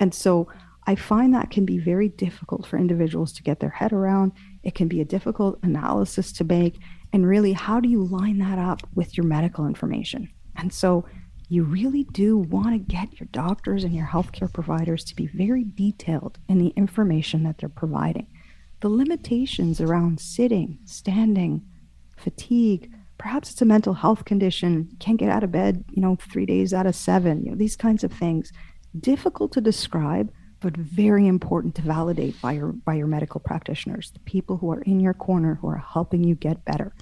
And 0.00 0.14
so 0.14 0.48
I 0.86 0.94
find 0.94 1.34
that 1.34 1.50
can 1.50 1.64
be 1.64 1.78
very 1.78 2.08
difficult 2.08 2.66
for 2.66 2.78
individuals 2.78 3.32
to 3.34 3.42
get 3.42 3.60
their 3.60 3.70
head 3.70 3.92
around. 3.92 4.32
It 4.62 4.74
can 4.74 4.88
be 4.88 5.00
a 5.00 5.04
difficult 5.04 5.58
analysis 5.62 6.32
to 6.32 6.44
make. 6.44 6.78
And 7.12 7.26
really, 7.26 7.52
how 7.52 7.80
do 7.80 7.88
you 7.88 8.04
line 8.04 8.38
that 8.38 8.58
up 8.58 8.86
with 8.94 9.16
your 9.16 9.26
medical 9.26 9.66
information? 9.66 10.28
And 10.56 10.72
so 10.72 11.06
you 11.48 11.62
really 11.62 12.04
do 12.04 12.36
want 12.36 12.72
to 12.72 12.78
get 12.78 13.20
your 13.20 13.28
doctors 13.30 13.84
and 13.84 13.94
your 13.94 14.06
healthcare 14.06 14.52
providers 14.52 15.04
to 15.04 15.16
be 15.16 15.28
very 15.28 15.64
detailed 15.64 16.38
in 16.48 16.58
the 16.58 16.72
information 16.76 17.44
that 17.44 17.58
they're 17.58 17.68
providing. 17.68 18.26
The 18.80 18.88
limitations 18.88 19.80
around 19.80 20.20
sitting, 20.20 20.78
standing, 20.84 21.62
fatigue, 22.16 22.90
perhaps 23.16 23.52
it's 23.52 23.62
a 23.62 23.64
mental 23.64 23.94
health 23.94 24.24
condition, 24.24 24.96
can't 24.98 25.18
get 25.18 25.30
out 25.30 25.44
of 25.44 25.52
bed, 25.52 25.84
you 25.90 26.02
know, 26.02 26.16
three 26.16 26.46
days 26.46 26.74
out 26.74 26.86
of 26.86 26.94
seven, 26.94 27.44
you 27.44 27.50
know, 27.50 27.56
these 27.56 27.76
kinds 27.76 28.04
of 28.04 28.12
things. 28.12 28.52
Difficult 28.98 29.52
to 29.52 29.60
describe, 29.60 30.32
but 30.66 30.76
very 30.76 31.28
important 31.28 31.76
to 31.76 31.82
validate 31.82 32.34
by 32.42 32.50
your 32.50 32.72
by 32.72 32.94
your 32.94 33.06
medical 33.06 33.38
practitioners, 33.38 34.10
the 34.10 34.18
people 34.18 34.56
who 34.56 34.72
are 34.72 34.80
in 34.80 34.98
your 34.98 35.14
corner 35.14 35.54
who 35.54 35.68
are 35.68 35.76
helping 35.76 36.24
you 36.24 36.34
get 36.34 36.64
better. 36.64 36.92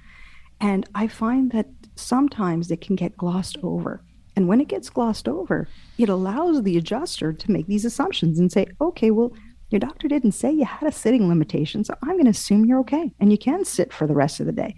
And 0.61 0.87
I 0.95 1.07
find 1.07 1.51
that 1.53 1.69
sometimes 1.97 2.71
it 2.71 2.83
can 2.83 2.95
get 2.95 3.17
glossed 3.17 3.57
over. 3.63 4.03
And 4.37 4.49
when 4.49 4.61
it 4.61 4.69
gets 4.69 4.91
glossed 4.91 5.29
over, 5.29 5.67
it 5.97 6.11
allows 6.11 6.63
the 6.63 6.77
adjuster 6.77 7.33
to 7.33 7.51
make 7.51 7.67
these 7.67 7.87
assumptions 7.87 8.39
and 8.39 8.53
say, 8.53 8.67
okay, 8.83 9.11
well, 9.11 9.33
your 9.71 9.79
doctor 9.79 10.09
didn't 10.09 10.33
say 10.33 10.53
you 10.53 10.67
had 10.67 10.87
a 10.87 10.93
sitting 10.93 11.27
limitation, 11.27 11.85
so 11.85 11.95
I'm 12.03 12.17
going 12.17 12.25
to 12.25 12.33
assume 12.33 12.67
you're 12.67 12.81
okay 12.81 13.15
and 13.19 13.33
you 13.33 13.39
can 13.39 13.65
sit 13.65 13.95
for 13.95 14.07
the 14.07 14.15
rest 14.15 14.41
of 14.41 14.47
the 14.47 14.53
day. 14.53 14.77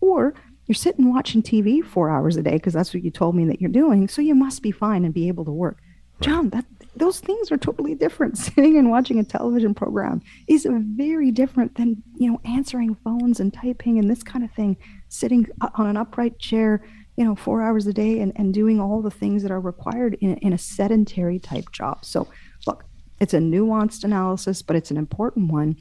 Or 0.00 0.32
you're 0.66 0.76
sitting 0.76 1.12
watching 1.12 1.42
TV 1.42 1.84
four 1.84 2.08
hours 2.08 2.36
a 2.36 2.42
day 2.44 2.52
because 2.52 2.74
that's 2.74 2.94
what 2.94 3.02
you 3.02 3.10
told 3.10 3.34
me 3.34 3.46
that 3.46 3.60
you're 3.60 3.68
doing. 3.68 4.06
So 4.06 4.22
you 4.22 4.36
must 4.36 4.62
be 4.62 4.70
fine 4.70 5.04
and 5.04 5.12
be 5.12 5.26
able 5.26 5.44
to 5.44 5.50
work. 5.50 5.78
Right. 6.20 6.28
John, 6.28 6.50
that 6.50 6.66
those 6.98 7.20
things 7.20 7.50
are 7.52 7.56
totally 7.56 7.94
different. 7.94 8.38
Sitting 8.38 8.76
and 8.76 8.90
watching 8.90 9.18
a 9.18 9.24
television 9.24 9.74
program 9.74 10.22
is 10.46 10.66
very 10.70 11.30
different 11.30 11.74
than 11.76 12.02
you 12.16 12.30
know 12.30 12.40
answering 12.44 12.94
phones 13.04 13.40
and 13.40 13.52
typing 13.52 13.98
and 13.98 14.10
this 14.10 14.22
kind 14.22 14.44
of 14.44 14.50
thing. 14.52 14.76
Sitting 15.08 15.46
uh, 15.60 15.70
on 15.74 15.86
an 15.86 15.96
upright 15.96 16.38
chair, 16.38 16.82
you 17.16 17.24
know, 17.24 17.34
four 17.34 17.62
hours 17.62 17.86
a 17.86 17.92
day 17.92 18.20
and, 18.20 18.32
and 18.36 18.54
doing 18.54 18.80
all 18.80 19.02
the 19.02 19.10
things 19.10 19.42
that 19.42 19.50
are 19.50 19.60
required 19.60 20.16
in, 20.20 20.36
in 20.36 20.52
a 20.52 20.58
sedentary 20.58 21.38
type 21.40 21.72
job. 21.72 22.04
So, 22.04 22.28
look, 22.66 22.84
it's 23.20 23.34
a 23.34 23.38
nuanced 23.38 24.04
analysis, 24.04 24.62
but 24.62 24.76
it's 24.76 24.92
an 24.92 24.96
important 24.96 25.50
one. 25.50 25.76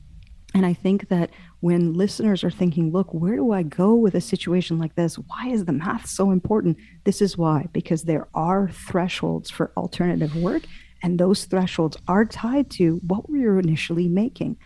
And 0.56 0.66
I 0.66 0.74
think 0.74 1.10
that 1.10 1.30
when 1.60 1.94
listeners 1.94 2.44
are 2.44 2.50
thinking, 2.50 2.92
look, 2.92 3.14
where 3.14 3.36
do 3.36 3.52
I 3.52 3.62
go 3.62 3.94
with 3.94 4.16
a 4.16 4.22
situation 4.22 4.80
like 4.80 4.96
this? 4.96 5.16
Why 5.16 5.50
is 5.50 5.66
the 5.66 5.74
math 5.74 6.08
so 6.08 6.32
important? 6.32 6.78
This 7.04 7.22
is 7.22 7.38
why, 7.38 7.68
because 7.74 8.04
there 8.04 8.28
are 8.34 8.70
thresholds 8.70 9.52
for 9.52 9.72
alternative 9.78 10.36
work, 10.36 10.64
and 11.08 11.18
those 11.18 11.46
thresholds 11.46 11.96
are 12.10 12.26
tied 12.26 12.70
to 12.70 12.98
what 13.08 13.30
we 13.30 13.40
were 13.46 13.60
initially 13.60 14.10
making. 14.10 14.58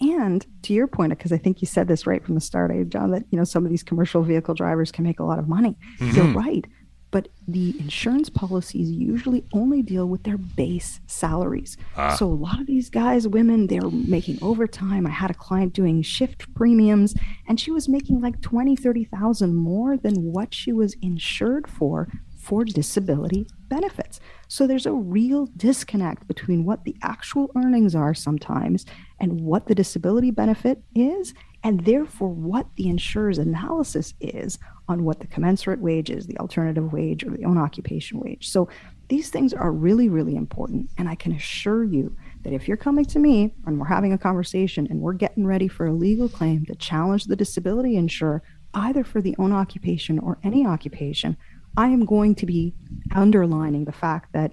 And 0.00 0.46
to 0.64 0.74
your 0.74 0.86
point, 0.86 1.10
because 1.10 1.32
I 1.32 1.38
think 1.38 1.62
you 1.62 1.66
said 1.66 1.88
this 1.88 2.06
right 2.06 2.22
from 2.22 2.34
the 2.34 2.42
start, 2.42 2.70
John, 2.90 3.10
that 3.12 3.24
you 3.30 3.38
know 3.38 3.44
some 3.44 3.64
of 3.64 3.70
these 3.70 3.82
commercial 3.82 4.22
vehicle 4.22 4.54
drivers 4.54 4.92
can 4.92 5.02
make 5.02 5.18
a 5.18 5.24
lot 5.24 5.38
of 5.38 5.48
money. 5.48 5.76
Mm-hmm. 5.98 6.16
You're 6.16 6.34
right 6.34 6.66
but 7.10 7.28
the 7.46 7.74
insurance 7.80 8.28
policies 8.28 8.90
usually 8.90 9.44
only 9.52 9.82
deal 9.82 10.06
with 10.06 10.24
their 10.24 10.36
base 10.36 11.00
salaries. 11.06 11.76
Ah. 11.96 12.14
So 12.14 12.26
a 12.26 12.34
lot 12.34 12.60
of 12.60 12.66
these 12.66 12.90
guys, 12.90 13.26
women, 13.26 13.66
they're 13.66 13.90
making 13.90 14.38
overtime. 14.42 15.06
I 15.06 15.10
had 15.10 15.30
a 15.30 15.34
client 15.34 15.72
doing 15.72 16.02
shift 16.02 16.52
premiums 16.54 17.14
and 17.46 17.58
she 17.58 17.70
was 17.70 17.88
making 17.88 18.20
like 18.20 18.42
20, 18.42 18.76
30,000 18.76 19.54
more 19.54 19.96
than 19.96 20.22
what 20.22 20.52
she 20.52 20.72
was 20.72 20.94
insured 21.00 21.66
for 21.66 22.08
for 22.36 22.64
disability 22.64 23.46
benefits. 23.68 24.20
So 24.48 24.66
there's 24.66 24.86
a 24.86 24.92
real 24.92 25.46
disconnect 25.56 26.26
between 26.26 26.64
what 26.64 26.84
the 26.84 26.96
actual 27.02 27.50
earnings 27.54 27.94
are 27.94 28.14
sometimes 28.14 28.86
and 29.20 29.42
what 29.42 29.66
the 29.66 29.74
disability 29.74 30.30
benefit 30.30 30.82
is 30.94 31.34
and 31.62 31.84
therefore 31.84 32.28
what 32.28 32.66
the 32.76 32.88
insurer's 32.88 33.38
analysis 33.38 34.14
is 34.20 34.58
on 34.88 35.04
what 35.04 35.20
the 35.20 35.26
commensurate 35.26 35.80
wage 35.80 36.08
is, 36.08 36.26
the 36.26 36.38
alternative 36.38 36.92
wage, 36.92 37.24
or 37.24 37.30
the 37.30 37.44
own 37.44 37.58
occupation 37.58 38.20
wage. 38.20 38.48
So 38.48 38.68
these 39.08 39.28
things 39.28 39.52
are 39.52 39.72
really, 39.72 40.08
really 40.08 40.36
important. 40.36 40.88
And 40.96 41.08
I 41.08 41.14
can 41.14 41.32
assure 41.32 41.84
you 41.84 42.16
that 42.42 42.52
if 42.52 42.68
you're 42.68 42.76
coming 42.76 43.04
to 43.06 43.18
me 43.18 43.54
and 43.66 43.78
we're 43.78 43.86
having 43.86 44.12
a 44.12 44.18
conversation 44.18 44.86
and 44.88 45.00
we're 45.00 45.14
getting 45.14 45.46
ready 45.46 45.68
for 45.68 45.86
a 45.86 45.92
legal 45.92 46.28
claim 46.28 46.64
to 46.66 46.74
challenge 46.74 47.24
the 47.24 47.36
disability 47.36 47.96
insurer, 47.96 48.42
either 48.72 49.04
for 49.04 49.20
the 49.20 49.34
own 49.38 49.52
occupation 49.52 50.18
or 50.18 50.38
any 50.42 50.66
occupation, 50.66 51.36
I 51.78 51.86
am 51.86 52.04
going 52.04 52.34
to 52.34 52.44
be 52.44 52.74
underlining 53.14 53.84
the 53.84 53.92
fact 53.92 54.32
that 54.32 54.52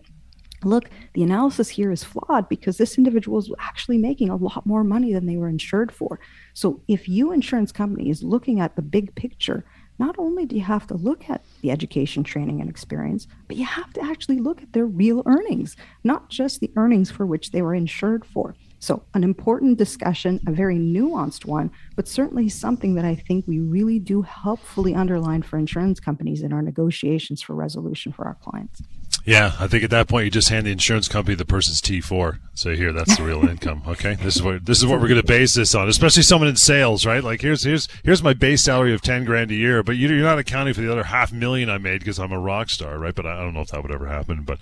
look, 0.64 0.90
the 1.14 1.24
analysis 1.24 1.70
here 1.70 1.92
is 1.92 2.04
flawed 2.04 2.48
because 2.50 2.78
this 2.78 2.98
individual 3.00 3.40
is 3.40 3.52
actually 3.60 3.98
making 3.98 4.30
a 4.30 4.36
lot 4.36 4.66
more 4.66 4.84
money 4.84 5.12
than 5.12 5.26
they 5.26 5.36
were 5.36 5.50
insured 5.50 5.92
for. 5.92 6.20
So 6.54 6.82
if 6.88 7.10
you 7.10 7.32
insurance 7.32 7.72
company 7.72 8.12
is 8.12 8.22
looking 8.22 8.60
at 8.60 8.76
the 8.76 8.84
big 8.84 9.16
picture 9.16 9.66
not 9.98 10.16
only 10.20 10.46
do 10.46 10.56
you 10.56 10.62
have 10.62 10.86
to 10.88 10.94
look 10.94 11.30
at 11.30 11.44
the 11.62 11.72
education, 11.72 12.24
training, 12.24 12.60
and 12.62 12.70
experience, 12.70 13.28
but 13.48 13.58
you 13.58 13.66
have 13.66 13.94
to 13.94 14.04
actually 14.04 14.40
look 14.40 14.62
at 14.62 14.74
their 14.74 14.86
real 14.86 15.24
earnings, 15.26 15.76
not 16.04 16.30
just 16.30 16.60
the 16.60 16.72
earnings 16.76 17.10
for 17.10 17.26
which 17.26 17.52
they 17.52 17.62
were 17.62 17.74
insured 17.74 18.26
for. 18.26 18.56
So, 18.86 19.02
an 19.16 19.24
important 19.24 19.80
discussion, 19.80 20.40
a 20.46 20.52
very 20.52 20.78
nuanced 20.78 21.44
one, 21.44 21.72
but 21.96 22.08
certainly 22.08 22.50
something 22.50 22.94
that 22.94 23.04
I 23.04 23.16
think 23.16 23.48
we 23.48 23.58
really 23.58 23.98
do 23.98 24.22
helpfully 24.22 24.94
underline 24.94 25.42
for 25.42 25.58
insurance 25.58 26.00
companies 26.00 26.44
in 26.44 26.54
our 26.54 26.62
negotiations 26.62 27.42
for 27.42 27.56
resolution 27.56 28.12
for 28.12 28.26
our 28.26 28.36
clients. 28.36 28.84
Yeah, 29.26 29.54
I 29.60 29.66
think 29.66 29.84
at 29.84 29.90
that 29.90 30.08
point 30.08 30.26
you 30.26 30.32
just 30.32 30.50
hand 30.50 30.68
the 30.68 30.72
insurance 30.72 31.08
company 31.08 31.34
the 31.34 31.46
person's 31.46 31.82
T 31.82 32.00
four. 32.00 32.38
Say 32.54 32.76
here, 32.76 32.94
that's 32.94 33.18
the 33.18 33.24
real 33.24 33.44
income. 33.50 33.82
Okay, 33.88 34.14
this 34.22 34.36
is 34.36 34.44
what 34.44 34.68
this 34.68 34.78
is 34.78 34.86
what 34.86 35.02
we're 35.02 35.08
going 35.08 35.20
to 35.20 35.26
base 35.26 35.56
this 35.56 35.74
on. 35.74 35.90
Especially 35.90 36.22
someone 36.22 36.48
in 36.48 36.56
sales, 36.56 37.08
right? 37.08 37.24
Like 37.24 37.42
here's 37.42 37.64
here's 37.64 37.88
here's 38.04 38.22
my 38.22 38.34
base 38.34 38.62
salary 38.62 38.94
of 38.94 39.02
ten 39.02 39.26
grand 39.26 39.50
a 39.50 39.56
year, 39.56 39.82
but 39.82 39.94
you're 39.94 40.12
not 40.12 40.38
accounting 40.38 40.76
for 40.76 40.82
the 40.82 40.92
other 40.92 41.06
half 41.06 41.34
million 41.34 41.72
I 41.72 41.80
made 41.80 42.02
because 42.02 42.20
I'm 42.20 42.32
a 42.32 42.40
rock 42.40 42.70
star, 42.70 43.00
right? 43.00 43.16
But 43.16 43.26
I 43.26 43.42
don't 43.42 43.56
know 43.56 43.62
if 43.62 43.70
that 43.70 43.82
would 43.82 43.92
ever 43.92 44.06
happen, 44.06 44.44
but 44.44 44.60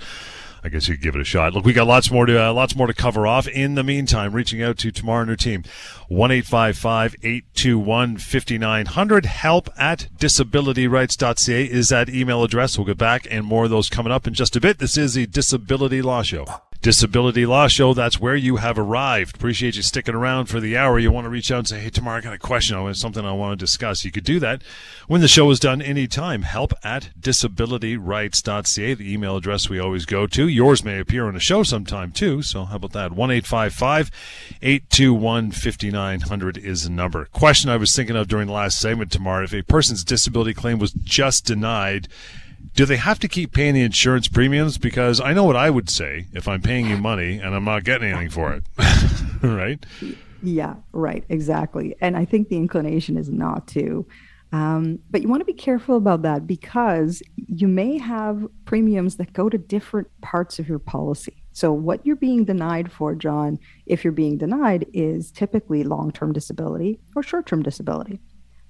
I 0.63 0.69
guess 0.69 0.87
you 0.87 0.95
give 0.95 1.15
it 1.15 1.21
a 1.21 1.25
shot. 1.25 1.53
Look, 1.53 1.65
we 1.65 1.73
got 1.73 1.87
lots 1.87 2.09
more 2.09 2.25
to 2.25 2.41
uh, 2.41 2.53
lots 2.53 2.75
more 2.75 2.87
to 2.87 2.93
cover 2.93 3.27
off. 3.27 3.47
In 3.47 3.75
the 3.75 3.83
meantime, 3.83 4.31
reaching 4.33 4.63
out 4.63 4.77
to 4.79 4.91
Tamar 4.91 5.21
and 5.21 5.29
her 5.29 5.35
team, 5.35 5.63
one 6.07 6.31
eight 6.31 6.45
five 6.45 6.77
five 6.77 7.15
eight 7.21 7.43
two 7.53 7.77
one 7.77 8.17
fifty 8.17 8.57
nine 8.57 8.85
hundred. 8.85 9.25
Help 9.25 9.69
at 9.77 10.07
disabilityrights.ca 10.17 11.65
is 11.65 11.89
that 11.89 12.09
email 12.09 12.43
address. 12.43 12.77
We'll 12.77 12.87
get 12.87 12.97
back 12.97 13.27
and 13.29 13.45
more 13.45 13.65
of 13.65 13.71
those 13.71 13.89
coming 13.89 14.13
up 14.13 14.25
in 14.25 14.33
just 14.33 14.55
a 14.55 14.61
bit. 14.61 14.79
This 14.79 14.97
is 14.97 15.15
the 15.15 15.25
Disability 15.25 16.01
Law 16.01 16.21
Show. 16.21 16.45
Disability 16.83 17.45
Law 17.45 17.69
Show. 17.69 17.93
That's 17.93 18.19
where 18.19 18.35
you 18.35 18.57
have 18.57 18.77
arrived. 18.77 19.37
Appreciate 19.37 19.77
you 19.77 19.81
sticking 19.81 20.15
around 20.15 20.47
for 20.47 20.59
the 20.59 20.75
hour. 20.75 20.99
You 20.99 21.13
want 21.13 21.23
to 21.23 21.29
reach 21.29 21.49
out 21.49 21.59
and 21.59 21.67
say, 21.69 21.79
hey, 21.79 21.89
Tamar 21.89 22.17
I 22.17 22.21
got 22.21 22.33
a 22.33 22.37
question. 22.37 22.75
I 22.75 22.83
have 22.83 22.97
something 22.97 23.25
I 23.25 23.31
want 23.31 23.57
to 23.57 23.63
discuss. 23.63 24.03
You 24.03 24.11
could 24.11 24.25
do 24.25 24.37
that 24.41 24.61
when 25.07 25.21
the 25.21 25.29
show 25.29 25.49
is 25.49 25.61
done 25.61 25.81
anytime. 25.81 26.41
Help 26.41 26.73
at 26.83 27.11
disabilityrights.ca, 27.17 28.93
the 28.95 29.13
email 29.13 29.37
address 29.37 29.69
we 29.69 29.79
always 29.79 30.05
go 30.05 30.27
to. 30.27 30.49
Yours 30.49 30.83
may 30.83 30.99
appear 30.99 31.25
on 31.25 31.35
the 31.35 31.39
show 31.39 31.63
sometime 31.63 32.11
too. 32.11 32.41
So 32.41 32.65
how 32.65 32.75
about 32.75 32.91
that? 32.91 33.13
1 33.13 33.31
821 33.31 35.51
5900 35.51 36.57
is 36.57 36.83
the 36.83 36.89
number. 36.89 37.29
Question 37.31 37.69
I 37.69 37.77
was 37.77 37.95
thinking 37.95 38.17
of 38.17 38.27
during 38.27 38.47
the 38.47 38.53
last 38.53 38.77
segment 38.77 39.13
Tamar 39.13 39.41
if 39.41 39.53
a 39.53 39.61
person's 39.61 40.03
disability 40.03 40.53
claim 40.53 40.79
was 40.79 40.91
just 40.91 41.45
denied, 41.45 42.09
do 42.75 42.85
they 42.85 42.97
have 42.97 43.19
to 43.19 43.27
keep 43.27 43.53
paying 43.53 43.73
the 43.73 43.81
insurance 43.81 44.27
premiums? 44.27 44.77
Because 44.77 45.19
I 45.19 45.33
know 45.33 45.43
what 45.43 45.55
I 45.55 45.69
would 45.69 45.89
say 45.89 46.27
if 46.33 46.47
I'm 46.47 46.61
paying 46.61 46.87
you 46.87 46.97
money 46.97 47.39
and 47.39 47.55
I'm 47.55 47.65
not 47.65 47.83
getting 47.83 48.11
anything 48.11 48.29
for 48.29 48.53
it, 48.53 48.63
right? 49.43 49.83
Yeah, 50.41 50.75
right, 50.91 51.23
exactly. 51.29 51.95
And 52.01 52.17
I 52.17 52.25
think 52.25 52.49
the 52.49 52.57
inclination 52.57 53.17
is 53.17 53.29
not 53.29 53.67
to. 53.69 54.05
Um, 54.51 54.99
but 55.09 55.23
you 55.23 55.27
want 55.29 55.41
to 55.41 55.45
be 55.45 55.53
careful 55.53 55.97
about 55.97 56.21
that 56.21 56.45
because 56.45 57.23
you 57.35 57.67
may 57.67 57.97
have 57.97 58.47
premiums 58.65 59.15
that 59.15 59.33
go 59.33 59.49
to 59.49 59.57
different 59.57 60.07
parts 60.21 60.59
of 60.59 60.69
your 60.69 60.77
policy. 60.77 61.43
So, 61.53 61.73
what 61.73 62.05
you're 62.05 62.15
being 62.15 62.45
denied 62.45 62.91
for, 62.91 63.15
John, 63.15 63.57
if 63.87 64.03
you're 64.03 64.13
being 64.13 64.37
denied, 64.37 64.85
is 64.93 65.31
typically 65.31 65.83
long 65.83 66.11
term 66.11 66.33
disability 66.33 66.99
or 67.15 67.23
short 67.23 67.47
term 67.47 67.63
disability. 67.63 68.19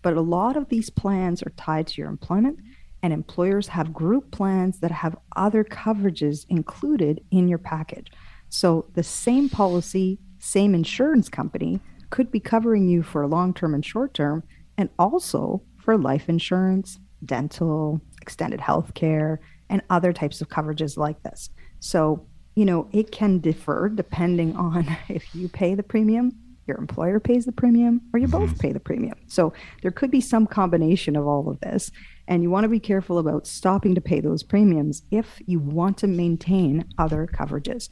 But 0.01 0.15
a 0.15 0.21
lot 0.21 0.55
of 0.55 0.69
these 0.69 0.89
plans 0.89 1.43
are 1.43 1.51
tied 1.57 1.87
to 1.87 2.01
your 2.01 2.09
employment 2.09 2.59
and 3.03 3.13
employers 3.13 3.67
have 3.67 3.93
group 3.93 4.31
plans 4.31 4.79
that 4.79 4.91
have 4.91 5.17
other 5.35 5.63
coverages 5.63 6.45
included 6.49 7.21
in 7.31 7.49
your 7.49 7.57
package. 7.57 8.07
So 8.49 8.85
the 8.93 9.03
same 9.03 9.49
policy, 9.49 10.19
same 10.39 10.73
insurance 10.73 11.27
company 11.27 11.81
could 12.09 12.31
be 12.31 12.39
covering 12.39 12.87
you 12.87 13.03
for 13.03 13.27
long 13.27 13.53
term 13.53 13.73
and 13.73 13.85
short 13.85 14.13
term, 14.13 14.43
and 14.77 14.89
also 14.97 15.61
for 15.77 15.97
life 15.97 16.29
insurance, 16.29 16.99
dental, 17.25 17.99
extended 18.21 18.61
health 18.61 18.93
care, 18.93 19.41
and 19.69 19.81
other 19.89 20.13
types 20.13 20.39
of 20.39 20.47
coverages 20.47 20.97
like 20.97 21.21
this. 21.23 21.49
So, 21.79 22.25
you 22.55 22.63
know, 22.65 22.87
it 22.93 23.11
can 23.11 23.39
differ 23.39 23.91
depending 23.93 24.55
on 24.67 24.95
if 25.09 25.35
you 25.35 25.49
pay 25.49 25.75
the 25.75 25.83
premium, 25.83 26.31
your 26.67 26.77
employer 26.77 27.19
pays 27.19 27.45
the 27.45 27.51
premium, 27.51 28.01
or 28.13 28.19
you 28.19 28.27
both 28.27 28.51
mm-hmm. 28.51 28.59
pay 28.59 28.71
the 28.71 28.79
premium. 28.79 29.17
So 29.27 29.51
there 29.81 29.91
could 29.91 30.11
be 30.11 30.21
some 30.21 30.47
combination 30.47 31.15
of 31.15 31.27
all 31.27 31.49
of 31.49 31.59
this. 31.59 31.91
And 32.27 32.41
you 32.41 32.49
want 32.49 32.63
to 32.63 32.69
be 32.69 32.79
careful 32.79 33.19
about 33.19 33.47
stopping 33.47 33.95
to 33.95 34.01
pay 34.01 34.19
those 34.19 34.43
premiums 34.43 35.03
if 35.11 35.41
you 35.45 35.59
want 35.59 35.97
to 35.99 36.07
maintain 36.07 36.85
other 36.97 37.27
coverages. 37.27 37.89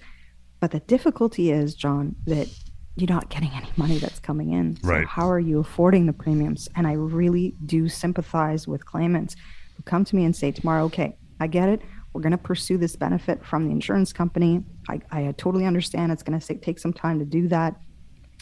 But 0.60 0.72
the 0.72 0.80
difficulty 0.80 1.52
is, 1.52 1.76
John, 1.76 2.16
that 2.26 2.48
you're 2.96 3.10
not 3.10 3.30
getting 3.30 3.52
any 3.54 3.70
money 3.78 3.98
that's 3.98 4.20
coming 4.20 4.54
in. 4.54 4.78
So 4.82 4.88
right. 4.88 5.08
how 5.08 5.30
are 5.30 5.40
you 5.40 5.60
affording 5.60 6.06
the 6.06 6.14
premiums? 6.14 6.70
And 6.76 6.88
I 6.88 6.94
really 6.94 7.56
do 7.66 7.90
sympathize 7.90 8.68
with 8.68 8.86
claimants 8.86 9.36
who 9.76 9.84
come 9.84 10.06
to 10.06 10.16
me 10.16 10.26
and 10.26 10.36
say 10.36 10.52
Tamar, 10.52 10.82
okay, 10.82 11.18
I 11.40 11.48
get 11.48 11.70
it. 11.70 11.82
We're 12.14 12.22
going 12.22 12.32
to 12.32 12.38
pursue 12.38 12.78
this 12.78 12.96
benefit 12.96 13.46
from 13.46 13.66
the 13.66 13.72
insurance 13.72 14.12
company. 14.12 14.64
I, 14.90 15.02
I 15.12 15.32
totally 15.38 15.66
understand 15.66 16.12
it's 16.12 16.24
going 16.24 16.40
to 16.40 16.56
take 16.56 16.80
some 16.80 16.94
time 16.94 17.20
to 17.20 17.26
do 17.26 17.48
that 17.48 17.76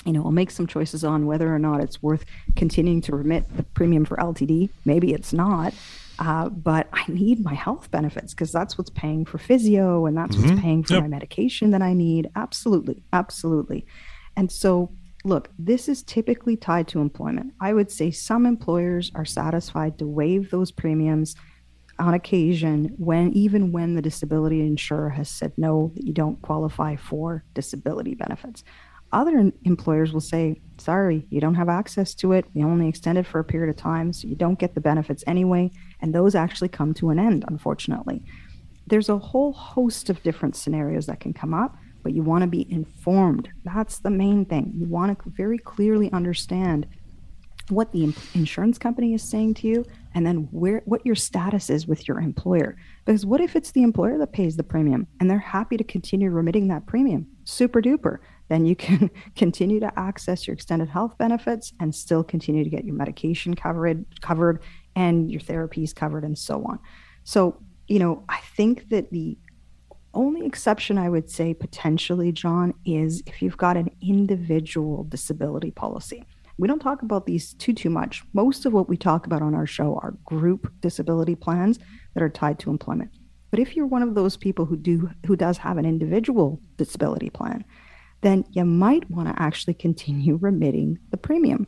you 0.05 0.13
know, 0.13 0.23
I'll 0.23 0.31
make 0.31 0.51
some 0.51 0.67
choices 0.67 1.03
on 1.03 1.25
whether 1.25 1.53
or 1.53 1.59
not 1.59 1.81
it's 1.81 2.01
worth 2.01 2.25
continuing 2.55 3.01
to 3.01 3.15
remit 3.15 3.45
the 3.55 3.63
premium 3.63 4.05
for 4.05 4.17
LTD. 4.17 4.69
Maybe 4.85 5.13
it's 5.13 5.33
not. 5.33 5.73
Uh, 6.19 6.49
but 6.49 6.87
I 6.91 7.03
need 7.07 7.43
my 7.43 7.53
health 7.53 7.89
benefits 7.91 8.33
because 8.33 8.51
that's 8.51 8.77
what's 8.77 8.89
paying 8.89 9.23
for 9.23 9.37
physio 9.37 10.05
and 10.05 10.17
that's 10.17 10.35
mm-hmm. 10.35 10.49
what's 10.49 10.61
paying 10.61 10.83
for 10.83 10.93
yep. 10.95 11.03
my 11.03 11.07
medication 11.07 11.71
that 11.71 11.81
I 11.81 11.93
need. 11.93 12.29
Absolutely. 12.35 13.03
Absolutely. 13.13 13.85
And 14.35 14.51
so, 14.51 14.91
look, 15.23 15.49
this 15.57 15.87
is 15.87 16.03
typically 16.03 16.57
tied 16.57 16.89
to 16.89 16.99
employment. 16.99 17.53
I 17.61 17.73
would 17.73 17.89
say 17.89 18.11
some 18.11 18.45
employers 18.45 19.11
are 19.15 19.25
satisfied 19.25 19.97
to 19.99 20.07
waive 20.07 20.51
those 20.51 20.71
premiums 20.71 21.35
on 21.99 22.13
occasion 22.13 22.95
when 22.97 23.31
even 23.33 23.71
when 23.71 23.95
the 23.95 24.01
disability 24.01 24.61
insurer 24.61 25.09
has 25.09 25.29
said 25.29 25.51
no 25.57 25.91
that 25.95 26.05
you 26.05 26.13
don't 26.13 26.41
qualify 26.41 26.95
for 26.95 27.43
disability 27.53 28.15
benefits 28.15 28.63
other 29.11 29.51
employers 29.63 30.13
will 30.13 30.21
say, 30.21 30.61
sorry, 30.77 31.25
you 31.29 31.41
don't 31.41 31.55
have 31.55 31.69
access 31.69 32.13
to 32.15 32.33
it. 32.33 32.45
We 32.53 32.63
only 32.63 32.87
extend 32.87 33.17
it 33.17 33.25
for 33.25 33.39
a 33.39 33.43
period 33.43 33.69
of 33.69 33.75
time, 33.75 34.13
so 34.13 34.27
you 34.27 34.35
don't 34.35 34.59
get 34.59 34.75
the 34.75 34.81
benefits 34.81 35.23
anyway. 35.27 35.71
And 36.01 36.13
those 36.13 36.35
actually 36.35 36.69
come 36.69 36.93
to 36.95 37.09
an 37.09 37.19
end, 37.19 37.45
unfortunately. 37.47 38.23
There's 38.87 39.09
a 39.09 39.17
whole 39.17 39.53
host 39.53 40.09
of 40.09 40.23
different 40.23 40.55
scenarios 40.55 41.05
that 41.07 41.19
can 41.19 41.33
come 41.33 41.53
up, 41.53 41.75
but 42.03 42.13
you 42.13 42.23
want 42.23 42.43
to 42.43 42.47
be 42.47 42.71
informed. 42.71 43.49
That's 43.63 43.99
the 43.99 44.09
main 44.09 44.45
thing. 44.45 44.73
You 44.75 44.87
want 44.87 45.17
to 45.17 45.29
very 45.29 45.57
clearly 45.57 46.11
understand 46.11 46.87
what 47.69 47.91
the 47.91 48.13
insurance 48.33 48.77
company 48.77 49.13
is 49.13 49.21
saying 49.21 49.53
to 49.53 49.67
you 49.67 49.85
and 50.15 50.25
then 50.25 50.47
where 50.51 50.81
what 50.85 51.05
your 51.05 51.15
status 51.15 51.69
is 51.69 51.87
with 51.87 52.07
your 52.07 52.19
employer 52.19 52.75
because 53.05 53.25
what 53.25 53.41
if 53.41 53.55
it's 53.55 53.71
the 53.71 53.83
employer 53.83 54.17
that 54.17 54.33
pays 54.33 54.57
the 54.57 54.63
premium 54.63 55.07
and 55.19 55.29
they're 55.29 55.37
happy 55.37 55.77
to 55.77 55.83
continue 55.83 56.31
remitting 56.31 56.67
that 56.67 56.85
premium 56.87 57.27
super 57.43 57.81
duper 57.81 58.17
then 58.49 58.65
you 58.65 58.75
can 58.75 59.09
continue 59.35 59.79
to 59.79 59.91
access 59.97 60.45
your 60.45 60.53
extended 60.53 60.89
health 60.89 61.17
benefits 61.17 61.73
and 61.79 61.95
still 61.95 62.23
continue 62.23 62.63
to 62.63 62.69
get 62.69 62.83
your 62.83 62.95
medication 62.95 63.55
covered 63.55 64.05
covered 64.21 64.61
and 64.95 65.31
your 65.31 65.41
therapies 65.41 65.95
covered 65.95 66.23
and 66.23 66.37
so 66.37 66.63
on. 66.65 66.79
So, 67.23 67.57
you 67.87 67.99
know, 67.99 68.23
I 68.27 68.39
think 68.55 68.89
that 68.89 69.11
the 69.11 69.37
only 70.13 70.45
exception 70.45 70.97
I 70.97 71.09
would 71.09 71.29
say 71.29 71.53
potentially, 71.53 72.31
John, 72.31 72.73
is 72.85 73.23
if 73.25 73.41
you've 73.41 73.57
got 73.57 73.77
an 73.77 73.89
individual 74.01 75.03
disability 75.03 75.71
policy. 75.71 76.25
We 76.57 76.67
don't 76.67 76.79
talk 76.79 77.03
about 77.03 77.25
these 77.25 77.53
too 77.53 77.73
too 77.73 77.89
much. 77.89 78.23
Most 78.33 78.65
of 78.65 78.73
what 78.73 78.89
we 78.89 78.97
talk 78.97 79.25
about 79.25 79.41
on 79.41 79.55
our 79.55 79.67
show 79.67 79.97
are 80.03 80.17
group 80.25 80.73
disability 80.81 81.35
plans 81.35 81.79
that 82.13 82.23
are 82.23 82.29
tied 82.29 82.59
to 82.59 82.69
employment. 82.69 83.11
But 83.49 83.59
if 83.59 83.75
you're 83.75 83.87
one 83.87 84.03
of 84.03 84.13
those 84.13 84.35
people 84.35 84.65
who 84.65 84.75
do 84.75 85.09
who 85.25 85.35
does 85.35 85.57
have 85.59 85.77
an 85.77 85.85
individual 85.85 86.59
disability 86.77 87.29
plan, 87.29 87.63
then 88.21 88.45
you 88.51 88.65
might 88.65 89.09
want 89.09 89.27
to 89.27 89.41
actually 89.41 89.73
continue 89.73 90.35
remitting 90.41 90.99
the 91.11 91.17
premium. 91.17 91.67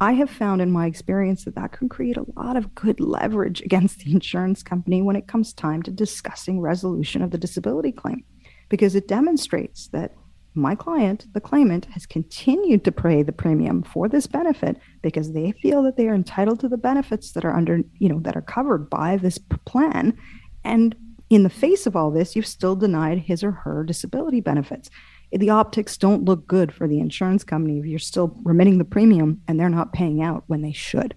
I 0.00 0.14
have 0.14 0.30
found 0.30 0.60
in 0.60 0.72
my 0.72 0.86
experience 0.86 1.44
that 1.44 1.54
that 1.54 1.70
can 1.70 1.88
create 1.88 2.16
a 2.16 2.26
lot 2.36 2.56
of 2.56 2.74
good 2.74 2.98
leverage 2.98 3.60
against 3.64 4.00
the 4.00 4.12
insurance 4.12 4.62
company 4.62 5.02
when 5.02 5.16
it 5.16 5.28
comes 5.28 5.52
time 5.52 5.82
to 5.82 5.90
discussing 5.90 6.60
resolution 6.60 7.22
of 7.22 7.30
the 7.30 7.38
disability 7.38 7.92
claim 7.92 8.24
because 8.68 8.94
it 8.94 9.06
demonstrates 9.06 9.88
that 9.88 10.14
my 10.54 10.74
client, 10.74 11.26
the 11.32 11.40
claimant, 11.40 11.86
has 11.86 12.04
continued 12.04 12.84
to 12.84 12.92
pay 12.92 13.22
the 13.22 13.32
premium 13.32 13.82
for 13.82 14.08
this 14.08 14.26
benefit 14.26 14.76
because 15.02 15.32
they 15.32 15.52
feel 15.62 15.82
that 15.82 15.96
they 15.96 16.08
are 16.08 16.14
entitled 16.14 16.60
to 16.60 16.68
the 16.68 16.76
benefits 16.76 17.32
that 17.32 17.44
are 17.44 17.56
under, 17.56 17.80
you 17.98 18.08
know, 18.08 18.20
that 18.20 18.36
are 18.36 18.42
covered 18.42 18.90
by 18.90 19.16
this 19.16 19.38
plan. 19.38 20.18
And 20.64 20.94
in 21.30 21.42
the 21.42 21.48
face 21.48 21.86
of 21.86 21.96
all 21.96 22.10
this, 22.10 22.36
you've 22.36 22.46
still 22.46 22.76
denied 22.76 23.18
his 23.18 23.42
or 23.42 23.52
her 23.52 23.84
disability 23.84 24.40
benefits 24.40 24.90
the 25.32 25.50
optics 25.50 25.96
don't 25.96 26.24
look 26.24 26.46
good 26.46 26.72
for 26.72 26.86
the 26.86 27.00
insurance 27.00 27.42
company 27.44 27.78
if 27.78 27.86
you're 27.86 27.98
still 27.98 28.36
remitting 28.44 28.78
the 28.78 28.84
premium 28.84 29.40
and 29.48 29.58
they're 29.58 29.68
not 29.68 29.92
paying 29.92 30.22
out 30.22 30.44
when 30.46 30.62
they 30.62 30.72
should. 30.72 31.14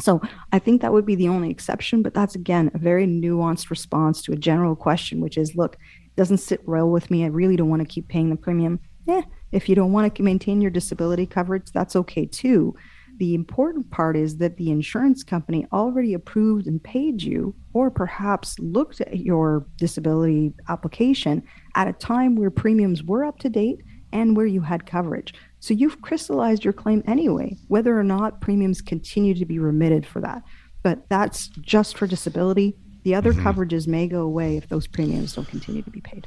So 0.00 0.20
I 0.52 0.58
think 0.58 0.80
that 0.80 0.92
would 0.92 1.06
be 1.06 1.14
the 1.14 1.28
only 1.28 1.50
exception, 1.50 2.02
but 2.02 2.14
that's 2.14 2.34
again 2.34 2.70
a 2.74 2.78
very 2.78 3.06
nuanced 3.06 3.70
response 3.70 4.22
to 4.22 4.32
a 4.32 4.36
general 4.36 4.74
question, 4.74 5.20
which 5.20 5.38
is 5.38 5.54
look, 5.54 5.74
it 5.74 6.16
doesn't 6.16 6.38
sit 6.38 6.66
well 6.66 6.88
with 6.88 7.10
me. 7.10 7.24
I 7.24 7.28
really 7.28 7.56
don't 7.56 7.70
want 7.70 7.82
to 7.82 7.88
keep 7.88 8.08
paying 8.08 8.30
the 8.30 8.36
premium. 8.36 8.80
Yeah, 9.06 9.22
if 9.52 9.68
you 9.68 9.74
don't 9.74 9.92
want 9.92 10.14
to 10.14 10.22
maintain 10.22 10.60
your 10.60 10.70
disability 10.70 11.26
coverage, 11.26 11.70
that's 11.72 11.94
okay 11.96 12.26
too. 12.26 12.74
The 13.16 13.34
important 13.34 13.90
part 13.90 14.16
is 14.16 14.38
that 14.38 14.56
the 14.56 14.70
insurance 14.70 15.22
company 15.22 15.66
already 15.72 16.14
approved 16.14 16.66
and 16.66 16.82
paid 16.82 17.22
you, 17.22 17.54
or 17.72 17.90
perhaps 17.90 18.58
looked 18.58 19.00
at 19.00 19.18
your 19.18 19.66
disability 19.76 20.52
application 20.68 21.42
at 21.74 21.88
a 21.88 21.92
time 21.92 22.34
where 22.34 22.50
premiums 22.50 23.02
were 23.02 23.24
up 23.24 23.38
to 23.38 23.48
date 23.48 23.82
and 24.12 24.36
where 24.36 24.46
you 24.46 24.60
had 24.60 24.86
coverage. 24.86 25.34
So 25.60 25.74
you've 25.74 26.00
crystallized 26.02 26.64
your 26.64 26.72
claim 26.72 27.02
anyway, 27.06 27.56
whether 27.68 27.98
or 27.98 28.04
not 28.04 28.40
premiums 28.40 28.80
continue 28.80 29.34
to 29.34 29.44
be 29.44 29.58
remitted 29.58 30.06
for 30.06 30.20
that. 30.20 30.42
But 30.82 31.08
that's 31.08 31.48
just 31.48 31.96
for 31.96 32.06
disability. 32.06 32.76
The 33.02 33.14
other 33.14 33.32
mm-hmm. 33.32 33.46
coverages 33.46 33.86
may 33.86 34.06
go 34.06 34.20
away 34.22 34.56
if 34.56 34.68
those 34.68 34.86
premiums 34.86 35.34
don't 35.34 35.48
continue 35.48 35.82
to 35.82 35.90
be 35.90 36.00
paid. 36.00 36.26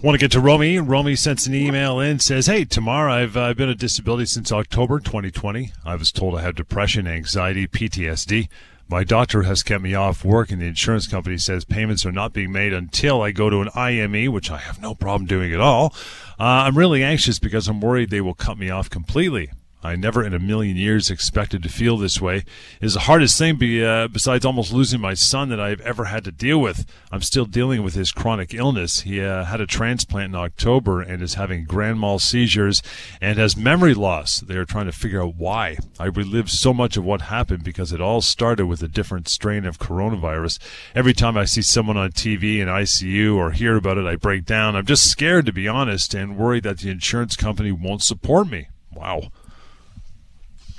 Want 0.00 0.14
to 0.14 0.18
get 0.18 0.30
to 0.32 0.40
Romy? 0.40 0.78
Romy 0.78 1.16
sends 1.16 1.48
an 1.48 1.56
email 1.56 1.98
in, 1.98 2.20
says, 2.20 2.46
Hey, 2.46 2.64
Tamar, 2.64 3.08
I've 3.08 3.36
uh, 3.36 3.52
been 3.54 3.68
a 3.68 3.74
disability 3.74 4.26
since 4.26 4.52
October 4.52 5.00
2020. 5.00 5.72
I 5.84 5.96
was 5.96 6.12
told 6.12 6.36
I 6.36 6.42
have 6.42 6.54
depression, 6.54 7.08
anxiety, 7.08 7.66
PTSD. 7.66 8.48
My 8.88 9.02
doctor 9.02 9.42
has 9.42 9.64
kept 9.64 9.82
me 9.82 9.94
off 9.94 10.24
work, 10.24 10.52
and 10.52 10.62
the 10.62 10.66
insurance 10.66 11.08
company 11.08 11.36
says 11.36 11.64
payments 11.64 12.06
are 12.06 12.12
not 12.12 12.32
being 12.32 12.52
made 12.52 12.72
until 12.72 13.22
I 13.22 13.32
go 13.32 13.50
to 13.50 13.60
an 13.60 13.70
IME, 13.74 14.30
which 14.32 14.52
I 14.52 14.58
have 14.58 14.80
no 14.80 14.94
problem 14.94 15.26
doing 15.26 15.52
at 15.52 15.60
all. 15.60 15.92
Uh, 16.38 16.44
I'm 16.44 16.78
really 16.78 17.02
anxious 17.02 17.40
because 17.40 17.66
I'm 17.66 17.80
worried 17.80 18.10
they 18.10 18.20
will 18.20 18.34
cut 18.34 18.56
me 18.56 18.70
off 18.70 18.88
completely. 18.88 19.50
I 19.82 19.94
never 19.94 20.24
in 20.24 20.34
a 20.34 20.40
million 20.40 20.76
years 20.76 21.08
expected 21.08 21.62
to 21.62 21.68
feel 21.68 21.96
this 21.96 22.20
way. 22.20 22.38
It 22.38 22.46
is 22.80 22.94
the 22.94 23.00
hardest 23.00 23.38
thing, 23.38 23.56
be, 23.56 23.84
uh, 23.84 24.08
besides 24.08 24.44
almost 24.44 24.72
losing 24.72 25.00
my 25.00 25.14
son, 25.14 25.50
that 25.50 25.60
I've 25.60 25.80
ever 25.82 26.06
had 26.06 26.24
to 26.24 26.32
deal 26.32 26.60
with. 26.60 26.84
I'm 27.12 27.22
still 27.22 27.44
dealing 27.44 27.84
with 27.84 27.94
his 27.94 28.10
chronic 28.10 28.52
illness. 28.52 29.02
He 29.02 29.20
uh, 29.20 29.44
had 29.44 29.60
a 29.60 29.66
transplant 29.66 30.34
in 30.34 30.40
October 30.40 31.00
and 31.00 31.22
is 31.22 31.34
having 31.34 31.64
grand 31.64 32.00
mal 32.00 32.18
seizures 32.18 32.82
and 33.20 33.38
has 33.38 33.56
memory 33.56 33.94
loss. 33.94 34.40
They 34.40 34.56
are 34.56 34.64
trying 34.64 34.86
to 34.86 34.92
figure 34.92 35.22
out 35.22 35.36
why. 35.36 35.78
I 35.98 36.06
relive 36.06 36.50
so 36.50 36.74
much 36.74 36.96
of 36.96 37.04
what 37.04 37.22
happened 37.22 37.62
because 37.62 37.92
it 37.92 38.00
all 38.00 38.20
started 38.20 38.66
with 38.66 38.82
a 38.82 38.88
different 38.88 39.28
strain 39.28 39.64
of 39.64 39.78
coronavirus. 39.78 40.58
Every 40.92 41.12
time 41.12 41.36
I 41.36 41.44
see 41.44 41.62
someone 41.62 41.96
on 41.96 42.10
TV 42.10 42.58
in 42.58 42.66
ICU 42.66 43.36
or 43.36 43.52
hear 43.52 43.76
about 43.76 43.98
it, 43.98 44.06
I 44.06 44.16
break 44.16 44.44
down. 44.44 44.74
I'm 44.74 44.86
just 44.86 45.08
scared, 45.08 45.46
to 45.46 45.52
be 45.52 45.68
honest, 45.68 46.14
and 46.14 46.36
worried 46.36 46.64
that 46.64 46.78
the 46.78 46.90
insurance 46.90 47.36
company 47.36 47.70
won't 47.70 48.02
support 48.02 48.50
me. 48.50 48.68
Wow. 48.92 49.30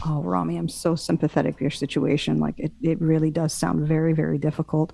Oh, 0.06 0.22
Romy, 0.22 0.58
I'm 0.58 0.70
so 0.70 0.96
sympathetic 0.96 1.58
to 1.58 1.64
your 1.64 1.72
situation. 1.72 2.40
Like 2.40 2.56
it, 2.58 2.72
it 2.82 3.02
really 3.02 3.32
does 3.32 3.54
sound 3.54 3.88
very, 3.88 4.14
very 4.14 4.38
difficult. 4.38 4.94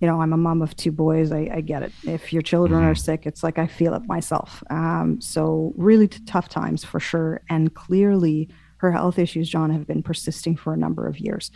You 0.00 0.06
know, 0.06 0.20
I'm 0.20 0.32
a 0.32 0.36
mom 0.36 0.62
of 0.62 0.76
two 0.76 0.92
boys. 0.92 1.32
I, 1.32 1.48
I 1.52 1.60
get 1.62 1.82
it. 1.82 1.92
If 2.04 2.32
your 2.32 2.42
children 2.42 2.84
are 2.84 2.92
mm-hmm. 2.92 3.00
sick, 3.00 3.26
it's 3.26 3.42
like 3.42 3.58
I 3.58 3.66
feel 3.66 3.94
it 3.94 4.02
myself. 4.06 4.62
Um, 4.70 5.20
so 5.20 5.72
really 5.76 6.08
t- 6.08 6.22
tough 6.26 6.48
times 6.48 6.84
for 6.84 7.00
sure. 7.00 7.40
And 7.48 7.74
clearly, 7.74 8.50
her 8.78 8.92
health 8.92 9.18
issues, 9.18 9.48
John, 9.48 9.70
have 9.70 9.86
been 9.86 10.02
persisting 10.02 10.54
for 10.56 10.74
a 10.74 10.76
number 10.76 11.06
of 11.06 11.18
years. 11.18 11.50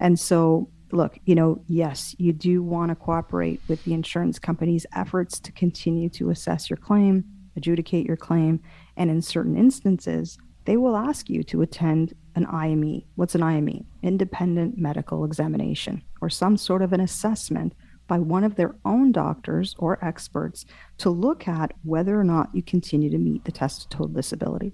And 0.00 0.18
so, 0.18 0.70
look, 0.90 1.18
you 1.26 1.34
know, 1.34 1.62
yes, 1.68 2.16
you 2.18 2.32
do 2.32 2.62
want 2.62 2.88
to 2.88 2.94
cooperate 2.96 3.60
with 3.68 3.84
the 3.84 3.94
insurance 3.94 4.38
company's 4.38 4.86
efforts 4.94 5.38
to 5.40 5.52
continue 5.52 6.08
to 6.10 6.30
assess 6.30 6.70
your 6.70 6.78
claim, 6.78 7.24
adjudicate 7.56 8.06
your 8.06 8.16
claim, 8.16 8.60
and 8.96 9.10
in 9.10 9.20
certain 9.20 9.56
instances, 9.56 10.38
they 10.64 10.76
will 10.76 10.96
ask 10.96 11.28
you 11.28 11.42
to 11.44 11.62
attend 11.62 12.14
an 12.34 12.46
IME. 12.46 13.02
What's 13.14 13.34
an 13.34 13.42
IME? 13.42 13.84
Independent 14.02 14.78
medical 14.78 15.24
examination, 15.24 16.02
or 16.20 16.30
some 16.30 16.56
sort 16.56 16.82
of 16.82 16.92
an 16.92 17.00
assessment 17.00 17.74
by 18.08 18.18
one 18.18 18.44
of 18.44 18.56
their 18.56 18.74
own 18.84 19.12
doctors 19.12 19.74
or 19.78 20.04
experts 20.04 20.66
to 20.98 21.10
look 21.10 21.48
at 21.48 21.72
whether 21.82 22.18
or 22.18 22.24
not 22.24 22.50
you 22.52 22.62
continue 22.62 23.10
to 23.10 23.18
meet 23.18 23.44
the 23.44 23.52
test 23.52 23.84
of 23.84 23.90
total 23.90 24.08
disability. 24.08 24.72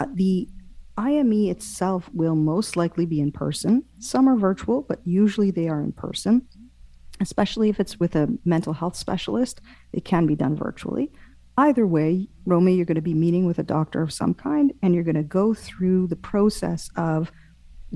Uh, 0.00 0.06
the 0.14 0.48
IME 0.96 1.48
itself 1.48 2.10
will 2.12 2.34
most 2.34 2.76
likely 2.76 3.06
be 3.06 3.20
in 3.20 3.30
person. 3.30 3.84
Some 4.00 4.28
are 4.28 4.36
virtual, 4.36 4.82
but 4.82 5.00
usually 5.04 5.50
they 5.50 5.68
are 5.68 5.80
in 5.80 5.92
person, 5.92 6.46
especially 7.20 7.68
if 7.68 7.78
it's 7.78 8.00
with 8.00 8.16
a 8.16 8.28
mental 8.44 8.72
health 8.72 8.96
specialist. 8.96 9.60
It 9.92 10.04
can 10.04 10.26
be 10.26 10.34
done 10.34 10.56
virtually. 10.56 11.12
Either 11.58 11.88
way, 11.88 12.28
Romy, 12.46 12.74
you're 12.74 12.86
going 12.86 12.94
to 12.94 13.02
be 13.02 13.14
meeting 13.14 13.44
with 13.44 13.58
a 13.58 13.64
doctor 13.64 14.00
of 14.00 14.12
some 14.12 14.32
kind, 14.32 14.72
and 14.80 14.94
you're 14.94 15.02
going 15.02 15.16
to 15.16 15.24
go 15.24 15.52
through 15.52 16.06
the 16.06 16.14
process 16.14 16.88
of 16.94 17.32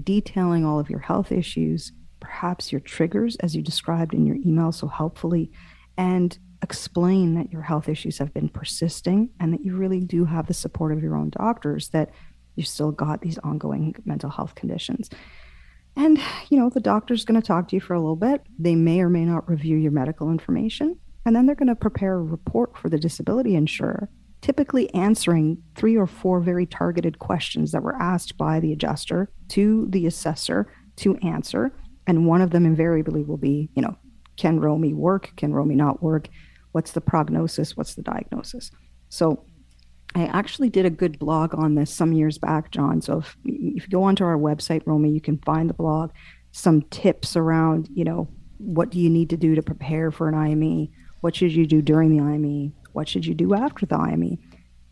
detailing 0.02 0.64
all 0.66 0.80
of 0.80 0.90
your 0.90 0.98
health 0.98 1.30
issues, 1.30 1.92
perhaps 2.18 2.72
your 2.72 2.80
triggers, 2.80 3.36
as 3.36 3.54
you 3.54 3.62
described 3.62 4.14
in 4.14 4.26
your 4.26 4.34
email 4.44 4.72
so 4.72 4.88
helpfully, 4.88 5.48
and 5.96 6.40
explain 6.60 7.36
that 7.36 7.52
your 7.52 7.62
health 7.62 7.88
issues 7.88 8.18
have 8.18 8.34
been 8.34 8.48
persisting 8.48 9.30
and 9.38 9.52
that 9.52 9.64
you 9.64 9.76
really 9.76 10.00
do 10.00 10.24
have 10.24 10.48
the 10.48 10.54
support 10.54 10.92
of 10.92 11.00
your 11.00 11.14
own 11.14 11.30
doctors, 11.30 11.90
that 11.90 12.10
you 12.56 12.64
still 12.64 12.90
got 12.90 13.20
these 13.20 13.38
ongoing 13.44 13.94
mental 14.04 14.28
health 14.30 14.56
conditions. 14.56 15.08
And, 15.94 16.20
you 16.50 16.58
know, 16.58 16.68
the 16.68 16.80
doctor's 16.80 17.24
going 17.24 17.40
to 17.40 17.46
talk 17.46 17.68
to 17.68 17.76
you 17.76 17.80
for 17.80 17.94
a 17.94 18.00
little 18.00 18.16
bit. 18.16 18.42
They 18.58 18.74
may 18.74 19.00
or 19.02 19.08
may 19.08 19.24
not 19.24 19.48
review 19.48 19.76
your 19.76 19.92
medical 19.92 20.32
information. 20.32 20.98
And 21.24 21.36
then 21.36 21.46
they're 21.46 21.54
going 21.54 21.68
to 21.68 21.74
prepare 21.74 22.14
a 22.14 22.22
report 22.22 22.76
for 22.76 22.88
the 22.88 22.98
disability 22.98 23.54
insurer, 23.54 24.08
typically 24.40 24.92
answering 24.94 25.62
three 25.76 25.96
or 25.96 26.06
four 26.06 26.40
very 26.40 26.66
targeted 26.66 27.18
questions 27.18 27.72
that 27.72 27.82
were 27.82 28.00
asked 28.00 28.36
by 28.36 28.60
the 28.60 28.72
adjuster 28.72 29.30
to 29.48 29.86
the 29.90 30.06
assessor 30.06 30.72
to 30.96 31.16
answer. 31.18 31.72
And 32.06 32.26
one 32.26 32.40
of 32.40 32.50
them 32.50 32.66
invariably 32.66 33.22
will 33.22 33.36
be, 33.36 33.70
you 33.74 33.82
know, 33.82 33.96
can 34.36 34.58
Romy 34.58 34.92
work? 34.92 35.32
Can 35.36 35.52
Romy 35.52 35.76
not 35.76 36.02
work? 36.02 36.28
What's 36.72 36.92
the 36.92 37.00
prognosis? 37.00 37.76
What's 37.76 37.94
the 37.94 38.02
diagnosis? 38.02 38.70
So 39.08 39.44
I 40.14 40.26
actually 40.26 40.70
did 40.70 40.84
a 40.84 40.90
good 40.90 41.18
blog 41.18 41.54
on 41.54 41.74
this 41.74 41.92
some 41.92 42.12
years 42.12 42.38
back, 42.38 42.70
John. 42.70 43.00
So 43.00 43.18
if, 43.18 43.36
if 43.44 43.84
you 43.84 43.88
go 43.90 44.02
onto 44.02 44.24
our 44.24 44.36
website, 44.36 44.82
Romy, 44.84 45.10
you 45.10 45.20
can 45.20 45.38
find 45.38 45.70
the 45.70 45.74
blog, 45.74 46.10
some 46.50 46.82
tips 46.82 47.36
around, 47.36 47.88
you 47.94 48.04
know, 48.04 48.28
what 48.58 48.90
do 48.90 48.98
you 48.98 49.08
need 49.10 49.30
to 49.30 49.36
do 49.36 49.54
to 49.54 49.62
prepare 49.62 50.10
for 50.10 50.28
an 50.28 50.34
IME? 50.34 50.88
What 51.22 51.36
should 51.36 51.52
you 51.52 51.66
do 51.66 51.80
during 51.80 52.10
the 52.10 52.22
IME? 52.22 52.74
What 52.92 53.08
should 53.08 53.24
you 53.24 53.32
do 53.32 53.54
after 53.54 53.86
the 53.86 53.96
IME? 53.96 54.38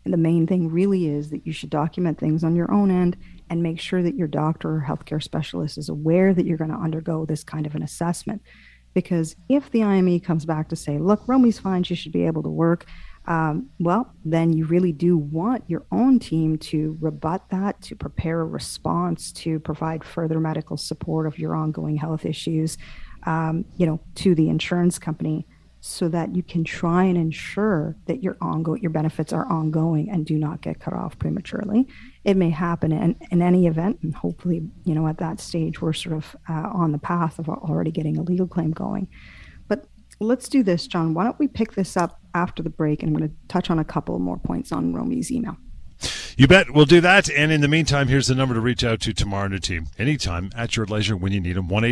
And 0.05 0.13
the 0.13 0.17
main 0.17 0.47
thing 0.47 0.71
really 0.71 1.07
is 1.07 1.29
that 1.29 1.45
you 1.45 1.51
should 1.51 1.69
document 1.69 2.17
things 2.17 2.43
on 2.43 2.55
your 2.55 2.71
own 2.71 2.89
end 2.89 3.17
and 3.49 3.61
make 3.61 3.81
sure 3.81 4.01
that 4.01 4.15
your 4.15 4.29
doctor 4.29 4.77
or 4.77 4.85
healthcare 4.87 5.21
specialist 5.21 5.77
is 5.77 5.89
aware 5.89 6.33
that 6.33 6.45
you're 6.45 6.57
going 6.57 6.71
to 6.71 6.77
undergo 6.77 7.25
this 7.25 7.43
kind 7.43 7.67
of 7.67 7.75
an 7.75 7.83
assessment. 7.83 8.41
Because 8.93 9.35
if 9.49 9.69
the 9.71 9.83
IME 9.83 10.21
comes 10.21 10.45
back 10.45 10.69
to 10.69 10.75
say, 10.77 10.97
look, 10.97 11.21
Romy's 11.27 11.59
fine, 11.59 11.83
she 11.83 11.95
should 11.95 12.13
be 12.13 12.25
able 12.25 12.43
to 12.43 12.49
work, 12.49 12.85
um, 13.25 13.69
well, 13.77 14.13
then 14.23 14.53
you 14.53 14.65
really 14.65 14.93
do 14.93 15.17
want 15.17 15.65
your 15.67 15.85
own 15.91 16.17
team 16.17 16.57
to 16.59 16.97
rebut 17.01 17.49
that, 17.49 17.81
to 17.81 17.95
prepare 17.95 18.39
a 18.39 18.45
response, 18.45 19.33
to 19.33 19.59
provide 19.59 20.05
further 20.05 20.39
medical 20.39 20.77
support 20.77 21.27
of 21.27 21.37
your 21.37 21.55
ongoing 21.55 21.97
health 21.97 22.25
issues, 22.25 22.77
um, 23.25 23.65
you 23.75 23.85
know, 23.85 23.99
to 24.15 24.33
the 24.33 24.47
insurance 24.47 24.97
company 24.97 25.45
so 25.83 26.07
that 26.07 26.35
you 26.35 26.43
can 26.43 26.63
try 26.63 27.03
and 27.03 27.17
ensure 27.17 27.95
that 28.05 28.21
your 28.21 28.37
ongoing 28.39 28.81
your 28.83 28.91
benefits 28.91 29.33
are 29.33 29.51
ongoing 29.51 30.09
and 30.09 30.27
do 30.27 30.37
not 30.37 30.61
get 30.61 30.79
cut 30.79 30.93
off 30.93 31.17
prematurely. 31.17 31.87
It 32.23 32.37
may 32.37 32.51
happen 32.51 32.91
in, 32.91 33.15
in 33.31 33.41
any 33.41 33.65
event, 33.65 33.97
and 34.03 34.13
hopefully, 34.13 34.69
you 34.85 34.93
know, 34.93 35.07
at 35.07 35.17
that 35.17 35.39
stage 35.39 35.81
we're 35.81 35.93
sort 35.93 36.15
of 36.15 36.35
uh, 36.47 36.69
on 36.71 36.91
the 36.91 36.99
path 36.99 37.39
of 37.39 37.49
already 37.49 37.89
getting 37.89 38.17
a 38.17 38.21
legal 38.21 38.47
claim 38.47 38.71
going. 38.71 39.07
But 39.67 39.87
let's 40.19 40.47
do 40.47 40.61
this, 40.61 40.85
John. 40.85 41.15
Why 41.15 41.23
don't 41.23 41.39
we 41.39 41.47
pick 41.47 41.73
this 41.73 41.97
up 41.97 42.21
after 42.35 42.61
the 42.61 42.69
break? 42.69 43.01
And 43.01 43.09
I'm 43.09 43.17
going 43.17 43.29
to 43.29 43.35
touch 43.47 43.71
on 43.71 43.79
a 43.79 43.83
couple 43.83 44.17
more 44.19 44.37
points 44.37 44.71
on 44.71 44.93
Romy's 44.93 45.31
email. 45.31 45.57
You 46.37 46.47
bet. 46.47 46.71
We'll 46.71 46.85
do 46.85 47.01
that. 47.01 47.29
And 47.29 47.51
in 47.51 47.61
the 47.61 47.67
meantime, 47.67 48.07
here's 48.07 48.27
the 48.27 48.35
number 48.35 48.55
to 48.55 48.61
reach 48.61 48.83
out 48.83 48.99
to 49.01 49.13
Tamar 49.13 49.45
and 49.45 49.53
the 49.53 49.59
team. 49.59 49.87
Anytime 49.97 50.51
at 50.55 50.75
your 50.75 50.85
leisure 50.85 51.15
when 51.15 51.31
you 51.31 51.39
need 51.39 51.55
them. 51.55 51.67
1 51.67 51.83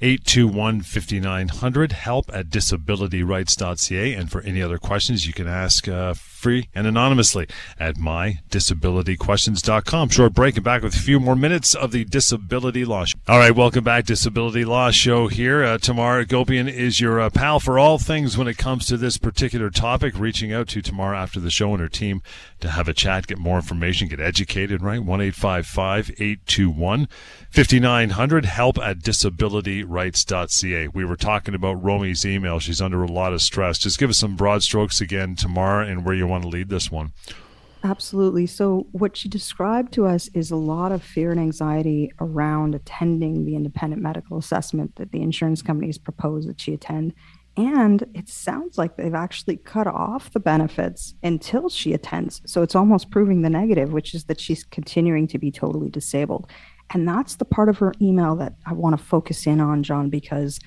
821 0.00 0.82
5900. 0.82 1.92
Help 1.92 2.30
at 2.32 2.50
disabilityrights.ca. 2.50 4.14
And 4.14 4.30
for 4.30 4.40
any 4.42 4.62
other 4.62 4.78
questions, 4.78 5.26
you 5.26 5.32
can 5.32 5.48
ask 5.48 5.88
uh, 5.88 6.14
free 6.14 6.68
and 6.74 6.86
anonymously 6.86 7.48
at 7.78 7.96
mydisabilityquestions.com. 7.96 10.10
Short 10.10 10.34
break 10.34 10.56
and 10.56 10.64
back 10.64 10.82
with 10.82 10.94
a 10.94 10.98
few 10.98 11.18
more 11.18 11.34
minutes 11.34 11.74
of 11.74 11.90
the 11.90 12.04
Disability 12.04 12.84
Law 12.84 13.06
Show. 13.06 13.18
All 13.26 13.38
right, 13.38 13.54
welcome 13.54 13.82
back. 13.82 14.04
Disability 14.04 14.64
Law 14.64 14.90
Show 14.90 15.26
here. 15.26 15.64
Uh, 15.64 15.78
Tamar 15.78 16.24
Agopian 16.24 16.72
is 16.72 17.00
your 17.00 17.20
uh, 17.20 17.30
pal 17.30 17.58
for 17.58 17.76
all 17.78 17.98
things 17.98 18.38
when 18.38 18.46
it 18.46 18.56
comes 18.56 18.86
to 18.86 18.96
this 18.96 19.18
particular 19.18 19.70
topic. 19.70 20.16
Reaching 20.18 20.52
out 20.52 20.68
to 20.68 20.80
Tamar 20.80 21.12
after 21.14 21.40
the 21.40 21.50
show 21.50 21.72
and 21.72 21.80
her 21.80 21.88
team 21.88 22.22
to 22.60 22.70
have 22.70 22.86
a 22.88 22.94
chat, 22.94 23.26
get 23.26 23.38
more 23.38 23.56
information, 23.56 24.06
get 24.08 24.20
educated, 24.20 24.82
right? 24.82 25.02
1 25.02 25.20
821 25.20 27.08
5900. 27.50 28.44
Help 28.44 28.78
at 28.78 28.98
disabilityrights.ca. 29.88 30.88
We 30.88 31.04
were 31.04 31.16
talking 31.16 31.54
about 31.54 31.82
Romy's 31.82 32.24
email. 32.24 32.58
She's 32.58 32.80
under 32.80 33.02
a 33.02 33.10
lot 33.10 33.32
of 33.32 33.42
stress. 33.42 33.78
Just 33.78 33.98
give 33.98 34.10
us 34.10 34.18
some 34.18 34.36
broad 34.36 34.62
strokes 34.62 35.00
again, 35.00 35.34
Tamar, 35.34 35.82
and 35.82 36.04
where 36.04 36.14
you 36.14 36.26
want 36.26 36.42
to 36.42 36.48
lead 36.48 36.68
this 36.68 36.90
one. 36.90 37.12
Absolutely. 37.84 38.46
So, 38.46 38.88
what 38.90 39.16
she 39.16 39.28
described 39.28 39.92
to 39.94 40.06
us 40.06 40.28
is 40.34 40.50
a 40.50 40.56
lot 40.56 40.90
of 40.90 41.02
fear 41.02 41.30
and 41.30 41.38
anxiety 41.38 42.12
around 42.20 42.74
attending 42.74 43.44
the 43.44 43.54
independent 43.54 44.02
medical 44.02 44.36
assessment 44.36 44.96
that 44.96 45.12
the 45.12 45.22
insurance 45.22 45.62
companies 45.62 45.96
propose 45.96 46.46
that 46.46 46.60
she 46.60 46.74
attend. 46.74 47.14
And 47.56 48.04
it 48.14 48.28
sounds 48.28 48.78
like 48.78 48.96
they've 48.96 49.14
actually 49.14 49.56
cut 49.56 49.88
off 49.88 50.32
the 50.32 50.40
benefits 50.40 51.14
until 51.24 51.68
she 51.68 51.92
attends. 51.92 52.40
So 52.46 52.62
it's 52.62 52.76
almost 52.76 53.10
proving 53.10 53.42
the 53.42 53.50
negative, 53.50 53.92
which 53.92 54.14
is 54.14 54.24
that 54.24 54.40
she's 54.40 54.62
continuing 54.62 55.26
to 55.28 55.38
be 55.38 55.50
totally 55.50 55.88
disabled. 55.88 56.48
And 56.92 57.06
that's 57.06 57.36
the 57.36 57.44
part 57.44 57.68
of 57.68 57.78
her 57.78 57.92
email 58.00 58.36
that 58.36 58.54
I 58.66 58.72
want 58.72 58.98
to 58.98 59.04
focus 59.04 59.46
in 59.46 59.60
on, 59.60 59.82
John, 59.82 60.08
because 60.08 60.58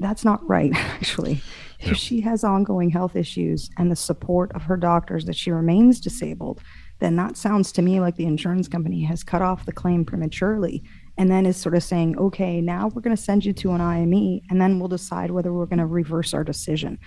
that's 0.00 0.24
not 0.24 0.46
right, 0.48 0.72
actually. 0.74 1.42
If 1.78 1.96
she 1.96 2.20
has 2.22 2.44
ongoing 2.44 2.90
health 2.90 3.16
issues 3.16 3.70
and 3.78 3.90
the 3.90 3.96
support 3.96 4.52
of 4.54 4.62
her 4.62 4.76
doctors 4.76 5.24
that 5.26 5.36
she 5.36 5.50
remains 5.50 6.00
disabled, 6.00 6.60
then 6.98 7.16
that 7.16 7.36
sounds 7.36 7.72
to 7.72 7.82
me 7.82 8.00
like 8.00 8.16
the 8.16 8.26
insurance 8.26 8.68
company 8.68 9.02
has 9.04 9.22
cut 9.24 9.42
off 9.42 9.64
the 9.64 9.72
claim 9.72 10.04
prematurely 10.04 10.82
and 11.16 11.30
then 11.30 11.46
is 11.46 11.56
sort 11.56 11.74
of 11.74 11.82
saying, 11.82 12.18
okay, 12.18 12.60
now 12.60 12.88
we're 12.88 13.02
going 13.02 13.16
to 13.16 13.22
send 13.22 13.44
you 13.44 13.52
to 13.54 13.72
an 13.72 13.80
IME 13.80 14.40
and 14.50 14.60
then 14.60 14.78
we'll 14.78 14.88
decide 14.88 15.30
whether 15.30 15.52
we're 15.52 15.66
going 15.66 15.78
to 15.78 15.86
reverse 15.86 16.34
our 16.34 16.44
decision. 16.44 16.98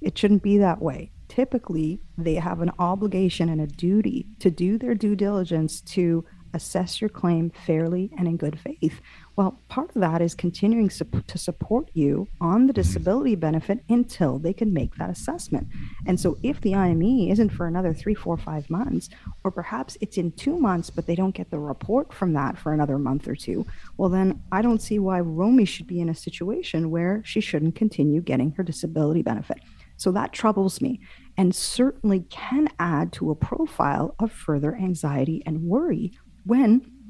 It 0.00 0.16
shouldn't 0.16 0.42
be 0.42 0.58
that 0.58 0.80
way. 0.80 1.10
Typically, 1.28 2.00
they 2.16 2.34
have 2.36 2.60
an 2.60 2.72
obligation 2.78 3.48
and 3.48 3.60
a 3.60 3.66
duty 3.66 4.26
to 4.38 4.50
do 4.50 4.78
their 4.78 4.94
due 4.94 5.14
diligence 5.14 5.80
to 5.82 6.24
assess 6.54 7.00
your 7.00 7.10
claim 7.10 7.50
fairly 7.50 8.10
and 8.18 8.26
in 8.26 8.36
good 8.36 8.58
faith. 8.58 9.00
Well, 9.36 9.60
part 9.68 9.94
of 9.94 10.00
that 10.00 10.20
is 10.20 10.34
continuing 10.34 10.88
to 10.88 11.38
support 11.38 11.90
you 11.94 12.28
on 12.40 12.66
the 12.66 12.72
disability 12.72 13.36
benefit 13.36 13.82
until 13.88 14.38
they 14.38 14.52
can 14.52 14.72
make 14.72 14.94
that 14.96 15.10
assessment. 15.10 15.68
And 16.06 16.18
so, 16.20 16.36
if 16.42 16.60
the 16.60 16.74
IME 16.74 17.30
isn't 17.30 17.50
for 17.50 17.66
another 17.66 17.94
three, 17.94 18.14
four, 18.14 18.36
five 18.36 18.68
months, 18.68 19.08
or 19.44 19.50
perhaps 19.50 19.96
it's 20.00 20.18
in 20.18 20.32
two 20.32 20.58
months, 20.58 20.90
but 20.90 21.06
they 21.06 21.14
don't 21.14 21.34
get 21.34 21.50
the 21.50 21.58
report 21.58 22.12
from 22.12 22.32
that 22.34 22.58
for 22.58 22.72
another 22.72 22.98
month 22.98 23.28
or 23.28 23.34
two, 23.34 23.64
well, 23.96 24.10
then 24.10 24.42
I 24.52 24.62
don't 24.62 24.82
see 24.82 24.98
why 24.98 25.20
Romy 25.20 25.64
should 25.64 25.86
be 25.86 26.00
in 26.00 26.08
a 26.08 26.14
situation 26.14 26.90
where 26.90 27.22
she 27.24 27.40
shouldn't 27.40 27.76
continue 27.76 28.20
getting 28.20 28.52
her 28.52 28.62
disability 28.62 29.22
benefit. 29.22 29.60
So 30.00 30.10
that 30.12 30.32
troubles 30.32 30.80
me 30.80 31.00
and 31.36 31.54
certainly 31.54 32.20
can 32.30 32.68
add 32.78 33.12
to 33.12 33.30
a 33.30 33.34
profile 33.34 34.14
of 34.18 34.32
further 34.32 34.74
anxiety 34.74 35.42
and 35.44 35.62
worry 35.62 36.12
when 36.44 37.00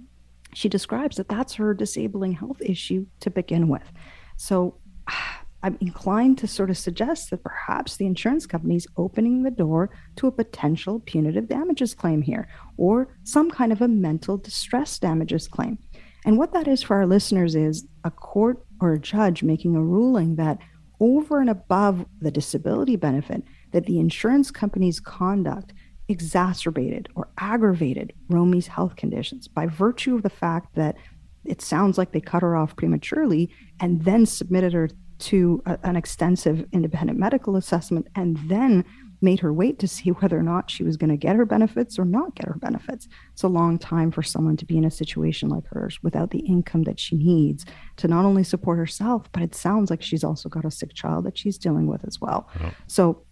she 0.55 0.69
describes 0.69 1.17
that 1.17 1.29
that's 1.29 1.55
her 1.55 1.75
disabling 1.75 2.33
health 2.33 2.61
issue 2.61 3.07
to 3.21 3.31
begin 3.31 3.69
with. 3.69 3.91
So 4.37 4.77
I'm 5.63 5.77
inclined 5.83 6.39
to 6.39 6.47
sort 6.47 6.71
of 6.71 6.79
suggest 6.79 7.29
that 7.31 7.45
perhaps 7.45 7.99
the 7.99 8.07
insurance 8.07 8.47
company 8.47 8.77
is 8.77 8.87
opening 8.97 9.43
the 9.43 9.51
door 9.51 9.91
to 10.17 10.27
a 10.27 10.33
potential 10.33 11.01
punitive 11.01 11.49
damages 11.49 11.93
claim 11.93 12.23
here 12.23 12.49
or 12.79 13.15
some 13.25 13.51
kind 13.51 13.71
of 13.71 13.83
a 13.83 13.89
mental 13.89 14.39
distress 14.39 14.99
damages 14.99 15.47
claim. 15.49 15.79
And 16.25 16.39
what 16.39 16.55
that 16.55 16.67
is 16.67 16.83
for 16.83 16.97
our 16.97 17.07
listeners 17.07 17.55
is 17.55 17.87
a 18.05 18.11
court 18.11 18.65
or 18.81 18.95
a 18.95 18.99
judge 18.99 19.43
making 19.43 19.77
a 19.77 19.83
ruling 19.83 20.37
that 20.37 20.59
over 20.99 21.41
and 21.41 21.51
above 21.51 22.07
the 22.21 22.31
disability 22.31 22.97
benefit, 22.97 23.43
that 23.73 23.87
the 23.87 23.99
insurance 23.99 24.51
company's 24.51 25.01
conduct 25.01 25.73
exacerbated 26.11 27.09
or 27.15 27.29
aggravated 27.39 28.13
Romy's 28.29 28.67
health 28.67 28.97
conditions 28.97 29.49
by 29.49 29.67
virtue 29.67 30.15
of 30.15 30.23
the 30.23 30.31
fact 30.31 30.75
that 30.75 30.97
it 31.45 31.63
sounds 31.63 31.97
like 31.97 32.13
they 32.13 32.21
cut 32.21 32.43
her 32.43 32.57
off 32.57 32.77
prematurely 32.77 33.51
and 33.81 34.05
then 34.05 34.27
submitted 34.27 34.73
her 34.73 34.91
to 35.19 35.63
a, 35.67 35.79
an 35.85 35.97
extensive 35.97 36.67
independent 36.73 37.19
medical 37.19 37.57
assessment 37.57 38.09
and 38.15 38.39
then 38.49 38.85
made 39.23 39.41
her 39.41 39.53
wait 39.53 39.79
to 39.79 39.87
see 39.87 40.11
whether 40.11 40.39
or 40.39 40.43
not 40.43 40.71
she 40.71 40.83
was 40.83 40.97
going 40.97 41.11
to 41.11 41.17
get 41.17 41.37
her 41.37 41.45
benefits 41.45 41.99
or 41.99 42.05
not 42.05 42.35
get 42.35 42.47
her 42.47 42.57
benefits. 42.59 43.07
It's 43.33 43.43
a 43.43 43.49
long 43.49 43.79
time 43.79 44.11
for 44.11 44.23
someone 44.23 44.57
to 44.57 44.65
be 44.65 44.79
in 44.79 44.85
a 44.85 44.91
situation 44.91 45.49
like 45.49 45.67
hers 45.67 45.99
without 46.03 46.31
the 46.31 46.41
income 46.41 46.85
that 46.85 46.99
she 46.99 47.17
needs 47.17 47.65
to 47.97 48.09
not 48.09 48.25
only 48.25 48.45
support 48.45 48.79
herself, 48.79 49.31
but 49.33 49.43
it 49.43 49.55
sounds 49.55 49.91
like 49.91 50.03
she's 50.03 50.25
also 50.25 50.49
got 50.49 50.65
a 50.65 50.71
sick 50.71 50.95
child 50.95 51.25
that 51.27 51.37
she's 51.37 51.59
dealing 51.59 51.87
with 51.87 52.05
as 52.07 52.21
well. 52.21 52.49
So 52.87 53.23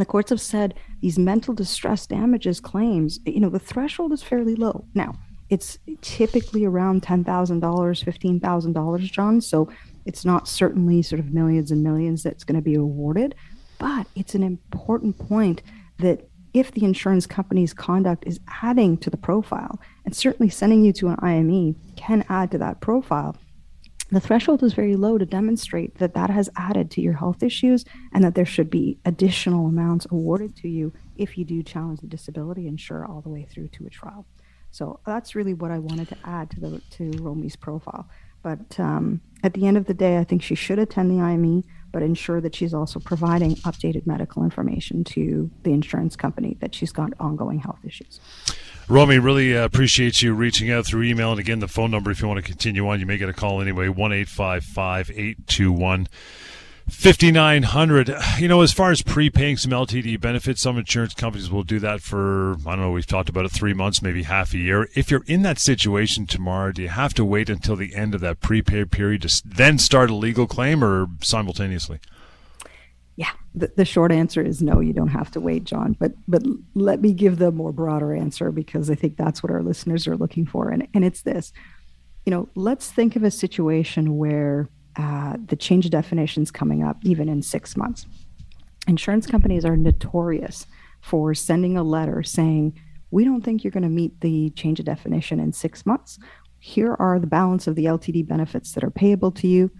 the 0.00 0.06
courts 0.06 0.30
have 0.30 0.40
said 0.40 0.74
these 1.00 1.18
mental 1.18 1.54
distress 1.54 2.06
damages 2.06 2.60
claims, 2.60 3.20
you 3.26 3.40
know, 3.40 3.50
the 3.50 3.58
threshold 3.58 4.12
is 4.12 4.22
fairly 4.22 4.54
low. 4.54 4.84
Now, 4.94 5.14
it's 5.50 5.78
typically 6.00 6.64
around 6.64 7.02
$10,000, 7.02 7.24
$15,000, 7.60 9.12
John. 9.12 9.40
So 9.40 9.70
it's 10.06 10.24
not 10.24 10.48
certainly 10.48 11.02
sort 11.02 11.20
of 11.20 11.34
millions 11.34 11.70
and 11.70 11.82
millions 11.82 12.22
that's 12.22 12.44
going 12.44 12.56
to 12.56 12.62
be 12.62 12.74
awarded, 12.74 13.34
but 13.78 14.06
it's 14.16 14.34
an 14.34 14.42
important 14.42 15.18
point 15.18 15.62
that 15.98 16.26
if 16.54 16.72
the 16.72 16.84
insurance 16.84 17.26
company's 17.26 17.72
conduct 17.72 18.24
is 18.26 18.40
adding 18.62 18.96
to 18.98 19.10
the 19.10 19.16
profile, 19.16 19.78
and 20.04 20.14
certainly 20.14 20.50
sending 20.50 20.84
you 20.84 20.92
to 20.92 21.08
an 21.08 21.16
IME 21.20 21.76
can 21.96 22.24
add 22.28 22.50
to 22.50 22.58
that 22.58 22.80
profile, 22.80 23.36
the 24.12 24.20
threshold 24.20 24.62
is 24.62 24.74
very 24.74 24.94
low 24.94 25.16
to 25.16 25.24
demonstrate 25.24 25.96
that 25.96 26.12
that 26.14 26.28
has 26.28 26.50
added 26.56 26.90
to 26.90 27.00
your 27.00 27.14
health 27.14 27.42
issues 27.42 27.84
and 28.12 28.22
that 28.22 28.34
there 28.34 28.44
should 28.44 28.68
be 28.68 28.98
additional 29.06 29.66
amounts 29.66 30.06
awarded 30.10 30.54
to 30.56 30.68
you 30.68 30.92
if 31.16 31.38
you 31.38 31.44
do 31.44 31.62
challenge 31.62 32.00
the 32.00 32.06
disability 32.06 32.68
insurer 32.68 33.06
all 33.06 33.22
the 33.22 33.30
way 33.30 33.48
through 33.50 33.68
to 33.68 33.86
a 33.86 33.90
trial. 33.90 34.26
So 34.70 35.00
that's 35.06 35.34
really 35.34 35.54
what 35.54 35.70
I 35.70 35.78
wanted 35.78 36.08
to 36.08 36.16
add 36.24 36.50
to 36.50 36.60
the 36.60 36.82
to 36.90 37.10
Romy's 37.22 37.56
profile. 37.56 38.08
But 38.42 38.78
um, 38.78 39.20
at 39.42 39.54
the 39.54 39.66
end 39.66 39.76
of 39.76 39.86
the 39.86 39.94
day, 39.94 40.18
I 40.18 40.24
think 40.24 40.42
she 40.42 40.54
should 40.54 40.78
attend 40.78 41.10
the 41.10 41.22
IME, 41.22 41.64
but 41.92 42.02
ensure 42.02 42.40
that 42.40 42.54
she's 42.54 42.74
also 42.74 42.98
providing 42.98 43.54
updated 43.56 44.06
medical 44.06 44.42
information 44.42 45.04
to 45.04 45.50
the 45.62 45.72
insurance 45.72 46.16
company 46.16 46.56
that 46.60 46.74
she's 46.74 46.90
got 46.90 47.12
ongoing 47.20 47.58
health 47.58 47.78
issues. 47.84 48.18
Romy, 48.88 49.18
really 49.18 49.56
uh, 49.56 49.64
appreciate 49.64 50.22
you 50.22 50.34
reaching 50.34 50.70
out 50.70 50.86
through 50.86 51.04
email. 51.04 51.30
And 51.30 51.38
again, 51.38 51.60
the 51.60 51.68
phone 51.68 51.90
number, 51.90 52.10
if 52.10 52.20
you 52.20 52.28
want 52.28 52.44
to 52.44 52.50
continue 52.50 52.88
on, 52.88 52.98
you 52.98 53.06
may 53.06 53.18
get 53.18 53.28
a 53.28 53.32
call 53.32 53.60
anyway 53.60 53.88
1 53.88 54.12
821 54.12 56.08
5900 56.88 58.14
you 58.38 58.48
know 58.48 58.60
as 58.60 58.72
far 58.72 58.90
as 58.90 59.02
prepaying 59.02 59.56
some 59.56 59.70
ltd 59.70 60.20
benefits 60.20 60.60
some 60.60 60.78
insurance 60.78 61.14
companies 61.14 61.50
will 61.50 61.62
do 61.62 61.78
that 61.78 62.00
for 62.00 62.56
i 62.66 62.70
don't 62.70 62.80
know 62.80 62.90
we've 62.90 63.06
talked 63.06 63.28
about 63.28 63.44
it 63.44 63.50
three 63.50 63.72
months 63.72 64.02
maybe 64.02 64.24
half 64.24 64.52
a 64.52 64.58
year 64.58 64.88
if 64.94 65.10
you're 65.10 65.24
in 65.26 65.42
that 65.42 65.58
situation 65.58 66.26
Tamar 66.26 66.72
do 66.72 66.82
you 66.82 66.88
have 66.88 67.14
to 67.14 67.24
wait 67.24 67.48
until 67.48 67.76
the 67.76 67.94
end 67.94 68.14
of 68.14 68.20
that 68.20 68.40
prepay 68.40 68.84
period 68.84 69.22
to 69.22 69.42
then 69.44 69.78
start 69.78 70.10
a 70.10 70.14
legal 70.14 70.46
claim 70.46 70.82
or 70.82 71.06
simultaneously 71.22 72.00
yeah, 73.16 73.32
the, 73.54 73.70
the 73.76 73.84
short 73.84 74.10
answer 74.10 74.40
is 74.40 74.62
no, 74.62 74.80
you 74.80 74.92
don't 74.92 75.08
have 75.08 75.30
to 75.32 75.40
wait, 75.40 75.64
John. 75.64 75.96
But 75.98 76.12
but 76.26 76.42
let 76.74 77.02
me 77.02 77.12
give 77.12 77.38
the 77.38 77.52
more 77.52 77.72
broader 77.72 78.14
answer 78.14 78.50
because 78.50 78.88
I 78.88 78.94
think 78.94 79.16
that's 79.16 79.42
what 79.42 79.52
our 79.52 79.62
listeners 79.62 80.06
are 80.06 80.16
looking 80.16 80.46
for. 80.46 80.70
And 80.70 80.88
and 80.94 81.04
it's 81.04 81.22
this. 81.22 81.52
You 82.24 82.30
know, 82.30 82.48
let's 82.54 82.90
think 82.90 83.16
of 83.16 83.22
a 83.22 83.30
situation 83.30 84.16
where 84.16 84.68
uh, 84.96 85.36
the 85.46 85.56
change 85.56 85.84
of 85.84 85.90
definitions 85.90 86.50
coming 86.50 86.82
up 86.82 86.98
even 87.02 87.28
in 87.28 87.42
six 87.42 87.76
months. 87.76 88.06
Insurance 88.86 89.26
companies 89.26 89.64
are 89.64 89.76
notorious 89.76 90.66
for 91.00 91.34
sending 91.34 91.76
a 91.76 91.82
letter 91.82 92.22
saying, 92.22 92.78
we 93.10 93.24
don't 93.24 93.42
think 93.42 93.62
you're 93.62 93.70
going 93.70 93.82
to 93.82 93.88
meet 93.88 94.20
the 94.20 94.50
change 94.50 94.80
of 94.80 94.86
definition 94.86 95.38
in 95.38 95.52
six 95.52 95.84
months. 95.84 96.18
Here 96.58 96.96
are 96.98 97.18
the 97.18 97.26
balance 97.26 97.66
of 97.66 97.74
the 97.74 97.86
LTD 97.86 98.26
benefits 98.26 98.72
that 98.72 98.84
are 98.84 98.90
payable 98.90 99.30
to 99.32 99.48
you. 99.48 99.70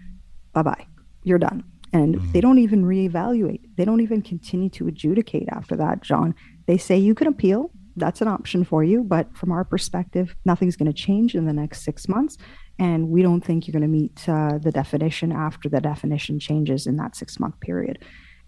Bye 0.53 0.63
bye. 0.63 0.87
You're 1.25 1.39
done 1.39 1.65
and 1.93 2.17
mm-hmm. 2.17 2.33
they 2.33 2.41
don't 2.41 2.59
even 2.59 2.85
reevaluate. 2.85 3.61
They 3.77 3.85
don't 3.85 4.01
even 4.01 4.23
continue 4.23 4.71
to 4.71 4.89
adjudicate 4.89 5.49
after 5.51 5.77
that, 5.77 6.03
John. 6.03 6.35
They 6.67 6.79
say 6.79 6.97
you 6.97 7.15
can 7.15 7.27
appeal. 7.27 7.71
That's 7.97 8.23
an 8.23 8.29
option 8.29 8.65
for 8.65 8.83
you. 8.83 9.05
But 9.05 9.37
from 9.37 9.53
our 9.53 9.65
perspective, 9.65 10.35
nothing's 10.45 10.77
going 10.77 10.91
to 10.91 10.97
change 10.97 11.35
in 11.35 11.45
the 11.45 11.53
next 11.53 11.83
six 11.83 12.09
months. 12.09 12.39
And 12.79 13.09
we 13.09 13.23
don't 13.23 13.43
think 13.43 13.67
you're 13.67 13.73
going 13.73 13.83
to 13.83 13.89
meet 13.89 14.29
uh, 14.29 14.59
the 14.59 14.73
definition 14.73 15.33
after 15.33 15.69
the 15.69 15.81
definition 15.81 16.39
changes 16.39 16.87
in 16.87 16.97
that 16.97 17.15
six 17.15 17.39
month 17.39 17.61
period. 17.61 17.99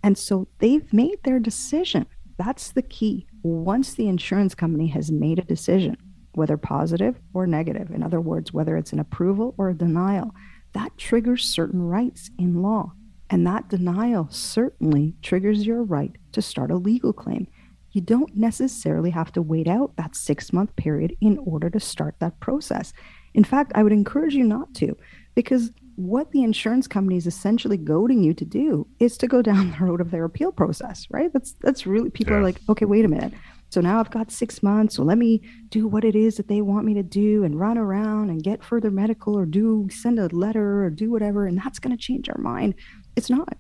And 0.03 0.19
so 0.19 0.49
they've 0.59 0.93
made 0.93 1.23
their 1.25 1.39
decision. 1.39 2.07
That's 2.37 2.73
the 2.73 2.83
key. 2.83 3.27
Once 3.43 3.95
the 3.95 4.09
insurance 4.09 4.55
company 4.55 4.89
has 4.89 5.11
made 5.11 5.39
a 5.39 5.45
decision, 5.45 5.97
whether 6.33 6.57
positive 6.57 7.19
or 7.33 7.47
negative, 7.47 7.91
in 7.91 8.03
other 8.03 8.21
words, 8.21 8.53
whether 8.53 8.77
it's 8.77 8.93
an 8.93 8.99
approval 8.99 9.55
or 9.57 9.71
a 9.71 9.75
denial, 9.75 10.35
that 10.73 10.97
triggers 10.99 11.45
certain 11.45 11.83
rights 11.83 12.31
in 12.39 12.61
law. 12.61 12.93
And 13.31 13.47
that 13.47 13.69
denial 13.69 14.29
certainly 14.31 15.15
triggers 15.23 15.67
your 15.67 15.83
right 15.83 16.15
to 16.33 16.43
start 16.43 16.71
a 16.71 16.77
legal 16.77 17.13
claim. 17.13 17.47
You 17.93 18.01
don't 18.01 18.37
necessarily 18.37 19.11
have 19.11 19.33
to 19.33 19.43
wait 19.43 19.69
out 19.69 19.97
that 19.97 20.17
six 20.17 20.53
month 20.53 20.75
period 20.77 21.17
in 21.21 21.39
order 21.39 21.71
to 21.71 21.81
start 21.81 22.17
that 22.19 22.41
process. 22.41 22.93
In 23.35 23.45
fact, 23.45 23.73
I 23.75 23.83
would 23.83 23.93
encourage 23.93 24.35
you 24.35 24.45
not 24.45 24.73
to, 24.75 24.97
because 25.35 25.71
what 25.97 26.33
the 26.33 26.43
insurance 26.43 26.87
company 26.87 27.17
is 27.17 27.27
essentially 27.27 27.77
goading 27.77 28.23
you 28.23 28.35
to 28.35 28.45
do 28.45 28.87
is 28.99 29.17
to 29.19 29.29
go 29.29 29.43
down 29.43 29.71
the 29.79 29.85
road 29.85 30.01
of 30.01 30.11
their 30.11 30.25
appeal 30.25 30.53
process, 30.53 31.07
right? 31.11 31.33
That's 31.33 31.53
that's 31.61 31.87
really 31.87 32.11
people 32.11 32.33
yeah. 32.33 32.41
are 32.41 32.43
like, 32.43 32.61
okay, 32.69 32.85
wait 32.85 33.05
a 33.05 33.09
minute. 33.09 33.33
So 33.71 33.81
now 33.81 33.99
I've 33.99 34.11
got 34.11 34.31
six 34.31 34.63
months. 34.63 34.95
So 34.95 35.03
let 35.03 35.19
me 35.19 35.43
do 35.71 35.89
what 35.89 36.05
it 36.05 36.15
is 36.15 36.37
that 36.37 36.47
they 36.47 36.61
want 36.61 36.87
me 36.87 36.95
to 36.95 37.03
do 37.03 37.43
and 37.43 37.59
run 37.59 37.77
around 37.77 38.31
and 38.31 38.41
get 38.41 38.63
further 38.63 38.89
medical 38.89 39.37
or 39.37 39.47
do 39.47 39.89
send 39.91 40.21
a 40.21 40.29
letter 40.29 40.85
or 40.85 40.91
do 40.91 41.11
whatever. 41.11 41.47
And 41.47 41.59
that's 41.59 41.81
going 41.81 41.97
to 41.97 42.01
change 42.01 42.29
our 42.29 42.39
mind. 42.39 42.75
It's 43.17 43.31
not. 43.31 43.57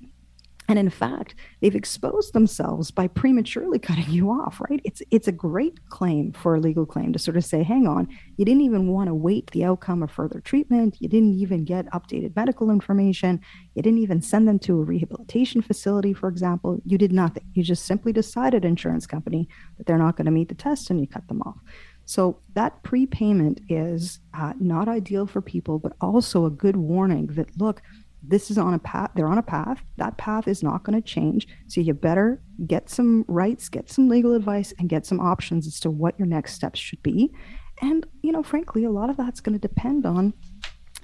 And 0.69 0.79
in 0.79 0.89
fact, 0.89 1.35
they've 1.61 1.75
exposed 1.75 2.33
themselves 2.33 2.91
by 2.91 3.07
prematurely 3.07 3.79
cutting 3.79 4.11
you 4.11 4.31
off, 4.31 4.62
right? 4.69 4.81
It's 4.85 5.03
it's 5.11 5.29
a 5.29 5.33
great 5.33 5.89
claim 5.91 6.33
for 6.33 6.55
a 6.55 6.61
legal 6.61 6.87
claim 6.87 7.12
to 7.12 7.19
sort 7.19 7.37
of 7.37 7.45
say, 7.45 7.62
hang 7.62 7.87
on, 7.87 8.09
you 8.37 8.45
didn't 8.45 8.62
even 8.62 8.89
want 8.89 9.09
to 9.09 9.15
wait 9.15 9.51
the 9.51 9.65
outcome 9.65 10.03
of 10.03 10.11
further 10.11 10.41
treatment. 10.41 10.97
You 11.01 11.09
didn't 11.09 11.35
even 11.35 11.65
get 11.65 11.87
updated 11.91 12.35
medical 12.35 12.71
information. 12.71 13.41
You 13.75 13.83
didn't 13.83 13.99
even 13.99 14.23
send 14.23 14.49
them 14.49 14.59
to 14.61 14.81
a 14.81 14.85
rehabilitation 14.85 15.61
facility, 15.61 16.15
for 16.15 16.29
example. 16.29 16.81
You 16.87 16.97
did 16.97 17.12
nothing. 17.12 17.45
You 17.53 17.62
just 17.62 17.85
simply 17.85 18.12
decided, 18.12 18.65
insurance 18.65 19.07
company, 19.07 19.49
that 19.77 19.87
they're 19.87 19.99
not 19.99 20.17
going 20.17 20.27
to 20.27 20.31
meet 20.31 20.49
the 20.49 20.55
test 20.55 20.89
and 20.89 20.99
you 20.99 21.07
cut 21.07 21.29
them 21.29 21.43
off. 21.43 21.59
So 22.07 22.39
that 22.55 22.83
prepayment 22.83 23.61
is 23.69 24.21
uh, 24.35 24.53
not 24.59 24.89
ideal 24.89 25.27
for 25.27 25.41
people, 25.41 25.79
but 25.79 25.93
also 26.01 26.45
a 26.45 26.51
good 26.51 26.77
warning 26.77 27.29
that 27.29 27.59
look, 27.59 27.83
this 28.29 28.51
is 28.51 28.59
on 28.59 28.75
a 28.75 28.79
path 28.79 29.11
they're 29.14 29.29
on 29.29 29.39
a 29.39 29.43
path 29.43 29.83
that 29.97 30.16
path 30.16 30.49
is 30.49 30.62
not 30.62 30.83
going 30.83 31.01
to 31.01 31.07
change 31.07 31.47
so 31.66 31.81
you 31.81 31.95
better 31.95 32.41
get 32.66 32.89
some 32.89 33.25
rights 33.29 33.68
get 33.68 33.91
some 33.91 34.09
legal 34.09 34.35
advice 34.35 34.72
and 34.79 34.89
get 34.89 35.07
some 35.07 35.20
options 35.20 35.66
as 35.66 35.81
to 35.81 35.91
what 35.91 36.18
your 36.18 36.27
next 36.27 36.55
steps 36.55 36.79
should 36.79 37.03
be 37.03 37.33
and 37.81 38.07
you 38.22 38.33
know 38.33 38.43
frankly 38.43 38.85
a 38.85 38.91
lot 38.91 39.11
of 39.11 39.16
that's 39.16 39.41
going 39.41 39.59
to 39.59 39.68
depend 39.68 40.07
on 40.07 40.33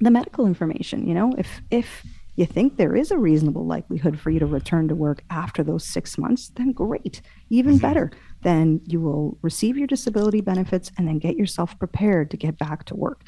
the 0.00 0.10
medical 0.10 0.46
information 0.46 1.06
you 1.06 1.14
know 1.14 1.32
if 1.36 1.60
if 1.70 2.04
you 2.40 2.46
think 2.46 2.76
there 2.76 2.96
is 2.96 3.10
a 3.10 3.18
reasonable 3.18 3.66
likelihood 3.66 4.18
for 4.18 4.30
you 4.30 4.38
to 4.38 4.46
return 4.46 4.88
to 4.88 4.94
work 4.94 5.22
after 5.28 5.62
those 5.62 5.84
six 5.84 6.16
months, 6.16 6.48
then 6.56 6.72
great. 6.72 7.20
Even 7.50 7.74
mm-hmm. 7.74 7.82
better, 7.82 8.10
then 8.42 8.80
you 8.86 8.98
will 8.98 9.36
receive 9.42 9.76
your 9.76 9.86
disability 9.86 10.40
benefits 10.40 10.90
and 10.96 11.06
then 11.06 11.18
get 11.18 11.36
yourself 11.36 11.78
prepared 11.78 12.30
to 12.30 12.38
get 12.38 12.56
back 12.56 12.84
to 12.84 12.94
work. 12.94 13.24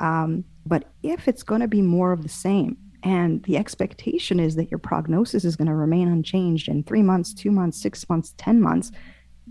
Um, 0.00 0.44
but 0.64 0.90
if 1.02 1.28
it's 1.28 1.42
going 1.42 1.60
to 1.60 1.68
be 1.68 1.82
more 1.82 2.12
of 2.12 2.22
the 2.22 2.28
same, 2.28 2.78
and 3.04 3.42
the 3.44 3.58
expectation 3.58 4.40
is 4.40 4.56
that 4.56 4.70
your 4.70 4.78
prognosis 4.78 5.44
is 5.44 5.56
going 5.56 5.68
to 5.68 5.74
remain 5.74 6.08
unchanged 6.08 6.68
in 6.68 6.82
three 6.82 7.02
months, 7.02 7.34
two 7.34 7.50
months, 7.50 7.80
six 7.80 8.08
months, 8.08 8.34
10 8.38 8.62
months, 8.62 8.90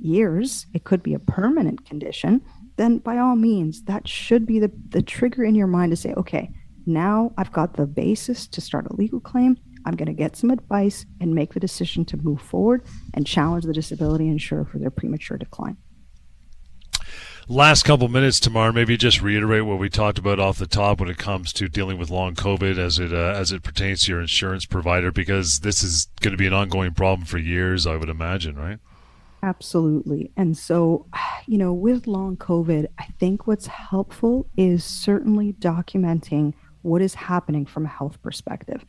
years, 0.01 0.65
it 0.73 0.83
could 0.83 1.03
be 1.03 1.13
a 1.13 1.19
permanent 1.19 1.85
condition, 1.85 2.41
then 2.77 2.97
by 2.97 3.19
all 3.19 3.35
means, 3.35 3.83
that 3.83 4.07
should 4.07 4.47
be 4.47 4.57
the, 4.57 4.71
the 4.89 5.03
trigger 5.03 5.43
in 5.43 5.53
your 5.53 5.67
mind 5.67 5.91
to 5.91 5.95
say, 5.95 6.13
okay, 6.15 6.49
now 6.87 7.31
I've 7.37 7.51
got 7.51 7.75
the 7.75 7.85
basis 7.85 8.47
to 8.47 8.59
start 8.59 8.87
a 8.87 8.95
legal 8.95 9.19
claim. 9.19 9.55
I'm 9.85 9.95
going 9.95 10.07
to 10.07 10.13
get 10.13 10.35
some 10.35 10.49
advice 10.49 11.05
and 11.21 11.35
make 11.35 11.53
the 11.53 11.59
decision 11.59 12.05
to 12.05 12.17
move 12.17 12.41
forward 12.41 12.83
and 13.13 13.27
challenge 13.27 13.65
the 13.65 13.73
disability 13.73 14.27
insurer 14.27 14.65
for 14.65 14.79
their 14.79 14.89
premature 14.89 15.37
decline. 15.37 15.77
Last 17.49 17.83
couple 17.83 18.07
minutes, 18.07 18.39
Tamar, 18.39 18.71
maybe 18.71 18.95
just 18.95 19.21
reiterate 19.21 19.65
what 19.65 19.77
we 19.77 19.89
talked 19.89 20.17
about 20.17 20.39
off 20.39 20.57
the 20.57 20.65
top 20.65 21.01
when 21.01 21.09
it 21.09 21.17
comes 21.17 21.51
to 21.53 21.67
dealing 21.67 21.97
with 21.97 22.09
long 22.09 22.35
COVID 22.35 22.77
as 22.77 22.99
it 22.99 23.13
uh, 23.13 23.33
as 23.35 23.51
it 23.51 23.63
pertains 23.63 24.03
to 24.03 24.13
your 24.13 24.21
insurance 24.21 24.65
provider, 24.65 25.11
because 25.11 25.59
this 25.59 25.83
is 25.83 26.07
going 26.21 26.31
to 26.31 26.37
be 26.37 26.47
an 26.47 26.53
ongoing 26.53 26.93
problem 26.93 27.25
for 27.25 27.37
years, 27.37 27.85
I 27.85 27.97
would 27.97 28.07
imagine, 28.07 28.55
right? 28.55 28.79
Absolutely. 29.43 30.31
And 30.37 30.57
so, 30.57 31.05
you 31.45 31.57
know, 31.57 31.73
with 31.73 32.07
long 32.07 32.37
COVID, 32.37 32.87
I 32.97 33.05
think 33.19 33.45
what's 33.45 33.67
helpful 33.67 34.47
is 34.55 34.85
certainly 34.85 35.51
documenting 35.53 36.53
what 36.81 37.01
is 37.01 37.13
happening 37.13 37.65
from 37.65 37.85
a 37.85 37.89
health 37.89 38.21
perspective. 38.21 38.85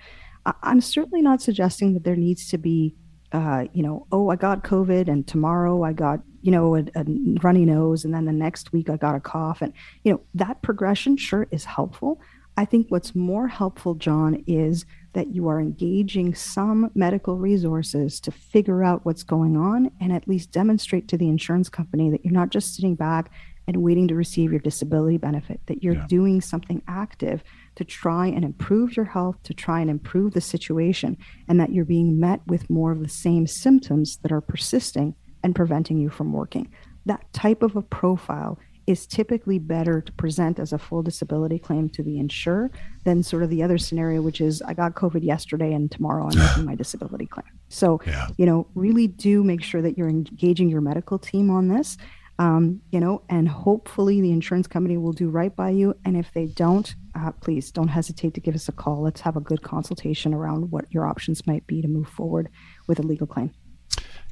I- 0.46 0.54
am 0.62 0.80
certainly 0.80 1.22
not 1.22 1.42
suggesting 1.42 1.94
that 1.94 2.04
there 2.04 2.16
needs 2.16 2.48
to 2.50 2.58
be, 2.58 2.94
uh, 3.32 3.64
you 3.72 3.82
know, 3.82 4.06
oh, 4.12 4.30
I 4.30 4.36
got 4.36 4.62
COVID 4.62 5.08
and 5.08 5.26
tomorrow 5.26 5.82
I 5.82 5.92
got 5.92 6.20
you 6.44 6.50
know, 6.50 6.76
a, 6.76 6.84
a 6.94 7.04
runny 7.42 7.64
nose, 7.64 8.04
and 8.04 8.12
then 8.12 8.26
the 8.26 8.32
next 8.32 8.70
week 8.70 8.90
I 8.90 8.98
got 8.98 9.14
a 9.14 9.20
cough. 9.20 9.62
And, 9.62 9.72
you 10.04 10.12
know, 10.12 10.20
that 10.34 10.60
progression 10.60 11.16
sure 11.16 11.48
is 11.50 11.64
helpful. 11.64 12.20
I 12.58 12.66
think 12.66 12.86
what's 12.90 13.14
more 13.14 13.48
helpful, 13.48 13.94
John, 13.94 14.44
is 14.46 14.84
that 15.14 15.28
you 15.28 15.48
are 15.48 15.58
engaging 15.58 16.34
some 16.34 16.90
medical 16.94 17.38
resources 17.38 18.20
to 18.20 18.30
figure 18.30 18.84
out 18.84 19.06
what's 19.06 19.22
going 19.22 19.56
on 19.56 19.90
and 20.02 20.12
at 20.12 20.28
least 20.28 20.52
demonstrate 20.52 21.08
to 21.08 21.16
the 21.16 21.28
insurance 21.28 21.70
company 21.70 22.10
that 22.10 22.22
you're 22.24 22.34
not 22.34 22.50
just 22.50 22.74
sitting 22.74 22.94
back 22.94 23.30
and 23.66 23.78
waiting 23.78 24.06
to 24.08 24.14
receive 24.14 24.50
your 24.50 24.60
disability 24.60 25.16
benefit, 25.16 25.60
that 25.66 25.82
you're 25.82 25.94
yeah. 25.94 26.06
doing 26.08 26.42
something 26.42 26.82
active 26.86 27.42
to 27.76 27.84
try 27.84 28.26
and 28.26 28.44
improve 28.44 28.94
your 28.94 29.06
health, 29.06 29.42
to 29.44 29.54
try 29.54 29.80
and 29.80 29.88
improve 29.88 30.34
the 30.34 30.42
situation, 30.42 31.16
and 31.48 31.58
that 31.58 31.72
you're 31.72 31.86
being 31.86 32.20
met 32.20 32.40
with 32.46 32.68
more 32.68 32.92
of 32.92 33.00
the 33.00 33.08
same 33.08 33.46
symptoms 33.46 34.18
that 34.18 34.30
are 34.30 34.42
persisting 34.42 35.14
and 35.44 35.54
preventing 35.54 35.98
you 35.98 36.10
from 36.10 36.32
working. 36.32 36.68
That 37.06 37.32
type 37.32 37.62
of 37.62 37.76
a 37.76 37.82
profile 37.82 38.58
is 38.86 39.06
typically 39.06 39.58
better 39.58 40.00
to 40.00 40.12
present 40.12 40.58
as 40.58 40.72
a 40.72 40.78
full 40.78 41.02
disability 41.02 41.58
claim 41.58 41.88
to 41.88 42.02
the 42.02 42.18
insurer 42.18 42.70
than 43.04 43.22
sort 43.22 43.42
of 43.42 43.50
the 43.50 43.62
other 43.62 43.78
scenario, 43.78 44.20
which 44.20 44.40
is 44.40 44.60
I 44.62 44.74
got 44.74 44.94
COVID 44.94 45.22
yesterday 45.22 45.72
and 45.72 45.90
tomorrow 45.90 46.28
I'm 46.28 46.38
making 46.38 46.64
my 46.70 46.74
disability 46.74 47.26
claim. 47.26 47.46
So, 47.68 48.00
yeah. 48.06 48.28
you 48.36 48.46
know, 48.46 48.66
really 48.74 49.06
do 49.06 49.42
make 49.44 49.62
sure 49.62 49.80
that 49.82 49.96
you're 49.96 50.08
engaging 50.08 50.68
your 50.68 50.80
medical 50.80 51.18
team 51.18 51.50
on 51.50 51.68
this, 51.68 51.96
um, 52.38 52.80
you 52.90 53.00
know, 53.00 53.22
and 53.28 53.48
hopefully 53.48 54.20
the 54.20 54.32
insurance 54.32 54.66
company 54.66 54.98
will 54.98 55.12
do 55.12 55.30
right 55.30 55.54
by 55.54 55.70
you. 55.70 55.94
And 56.04 56.16
if 56.16 56.32
they 56.32 56.46
don't, 56.46 56.94
uh, 57.14 57.32
please 57.32 57.70
don't 57.70 57.88
hesitate 57.88 58.34
to 58.34 58.40
give 58.40 58.54
us 58.54 58.68
a 58.68 58.72
call. 58.72 59.02
Let's 59.02 59.20
have 59.22 59.36
a 59.36 59.40
good 59.40 59.62
consultation 59.62 60.34
around 60.34 60.70
what 60.70 60.86
your 60.90 61.06
options 61.06 61.46
might 61.46 61.66
be 61.66 61.80
to 61.80 61.88
move 61.88 62.08
forward 62.08 62.48
with 62.86 62.98
a 62.98 63.02
legal 63.02 63.26
claim. 63.26 63.52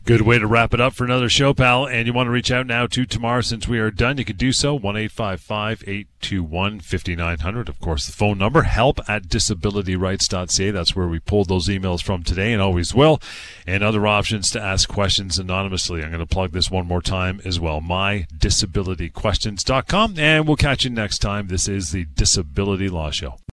Good 0.04 0.22
way 0.22 0.40
to 0.40 0.48
wrap 0.48 0.74
it 0.74 0.80
up 0.80 0.94
for 0.94 1.04
another 1.04 1.28
show, 1.28 1.54
pal. 1.54 1.86
And 1.86 2.08
you 2.08 2.12
want 2.12 2.26
to 2.26 2.32
reach 2.32 2.50
out 2.50 2.66
now 2.66 2.88
to 2.88 3.06
Tamar 3.06 3.40
since 3.40 3.68
we 3.68 3.78
are 3.78 3.92
done. 3.92 4.18
You 4.18 4.24
can 4.24 4.36
do 4.36 4.50
so. 4.50 4.74
1 4.74 4.96
821 4.96 6.80
5900. 6.80 7.68
Of 7.68 7.78
course, 7.78 8.06
the 8.06 8.12
phone 8.12 8.36
number 8.36 8.62
help 8.62 8.98
at 9.08 9.28
disabilityrights.ca. 9.28 10.72
That's 10.72 10.96
where 10.96 11.06
we 11.06 11.20
pulled 11.20 11.48
those 11.48 11.68
emails 11.68 12.02
from 12.02 12.24
today 12.24 12.52
and 12.52 12.60
always 12.60 12.92
will. 12.92 13.20
And 13.64 13.84
other 13.84 14.04
options 14.04 14.50
to 14.50 14.60
ask 14.60 14.88
questions 14.88 15.38
anonymously. 15.38 16.02
I'm 16.02 16.10
going 16.10 16.18
to 16.18 16.26
plug 16.26 16.50
this 16.50 16.68
one 16.68 16.88
more 16.88 17.02
time 17.02 17.40
as 17.44 17.60
well. 17.60 17.80
MyDisabilityQuestions.com. 17.80 20.18
And 20.18 20.48
we'll 20.48 20.56
catch 20.56 20.82
you 20.82 20.90
next 20.90 21.18
time. 21.18 21.46
This 21.46 21.68
is 21.68 21.92
the 21.92 22.06
Disability 22.06 22.88
Law 22.88 23.12
Show. 23.12 23.42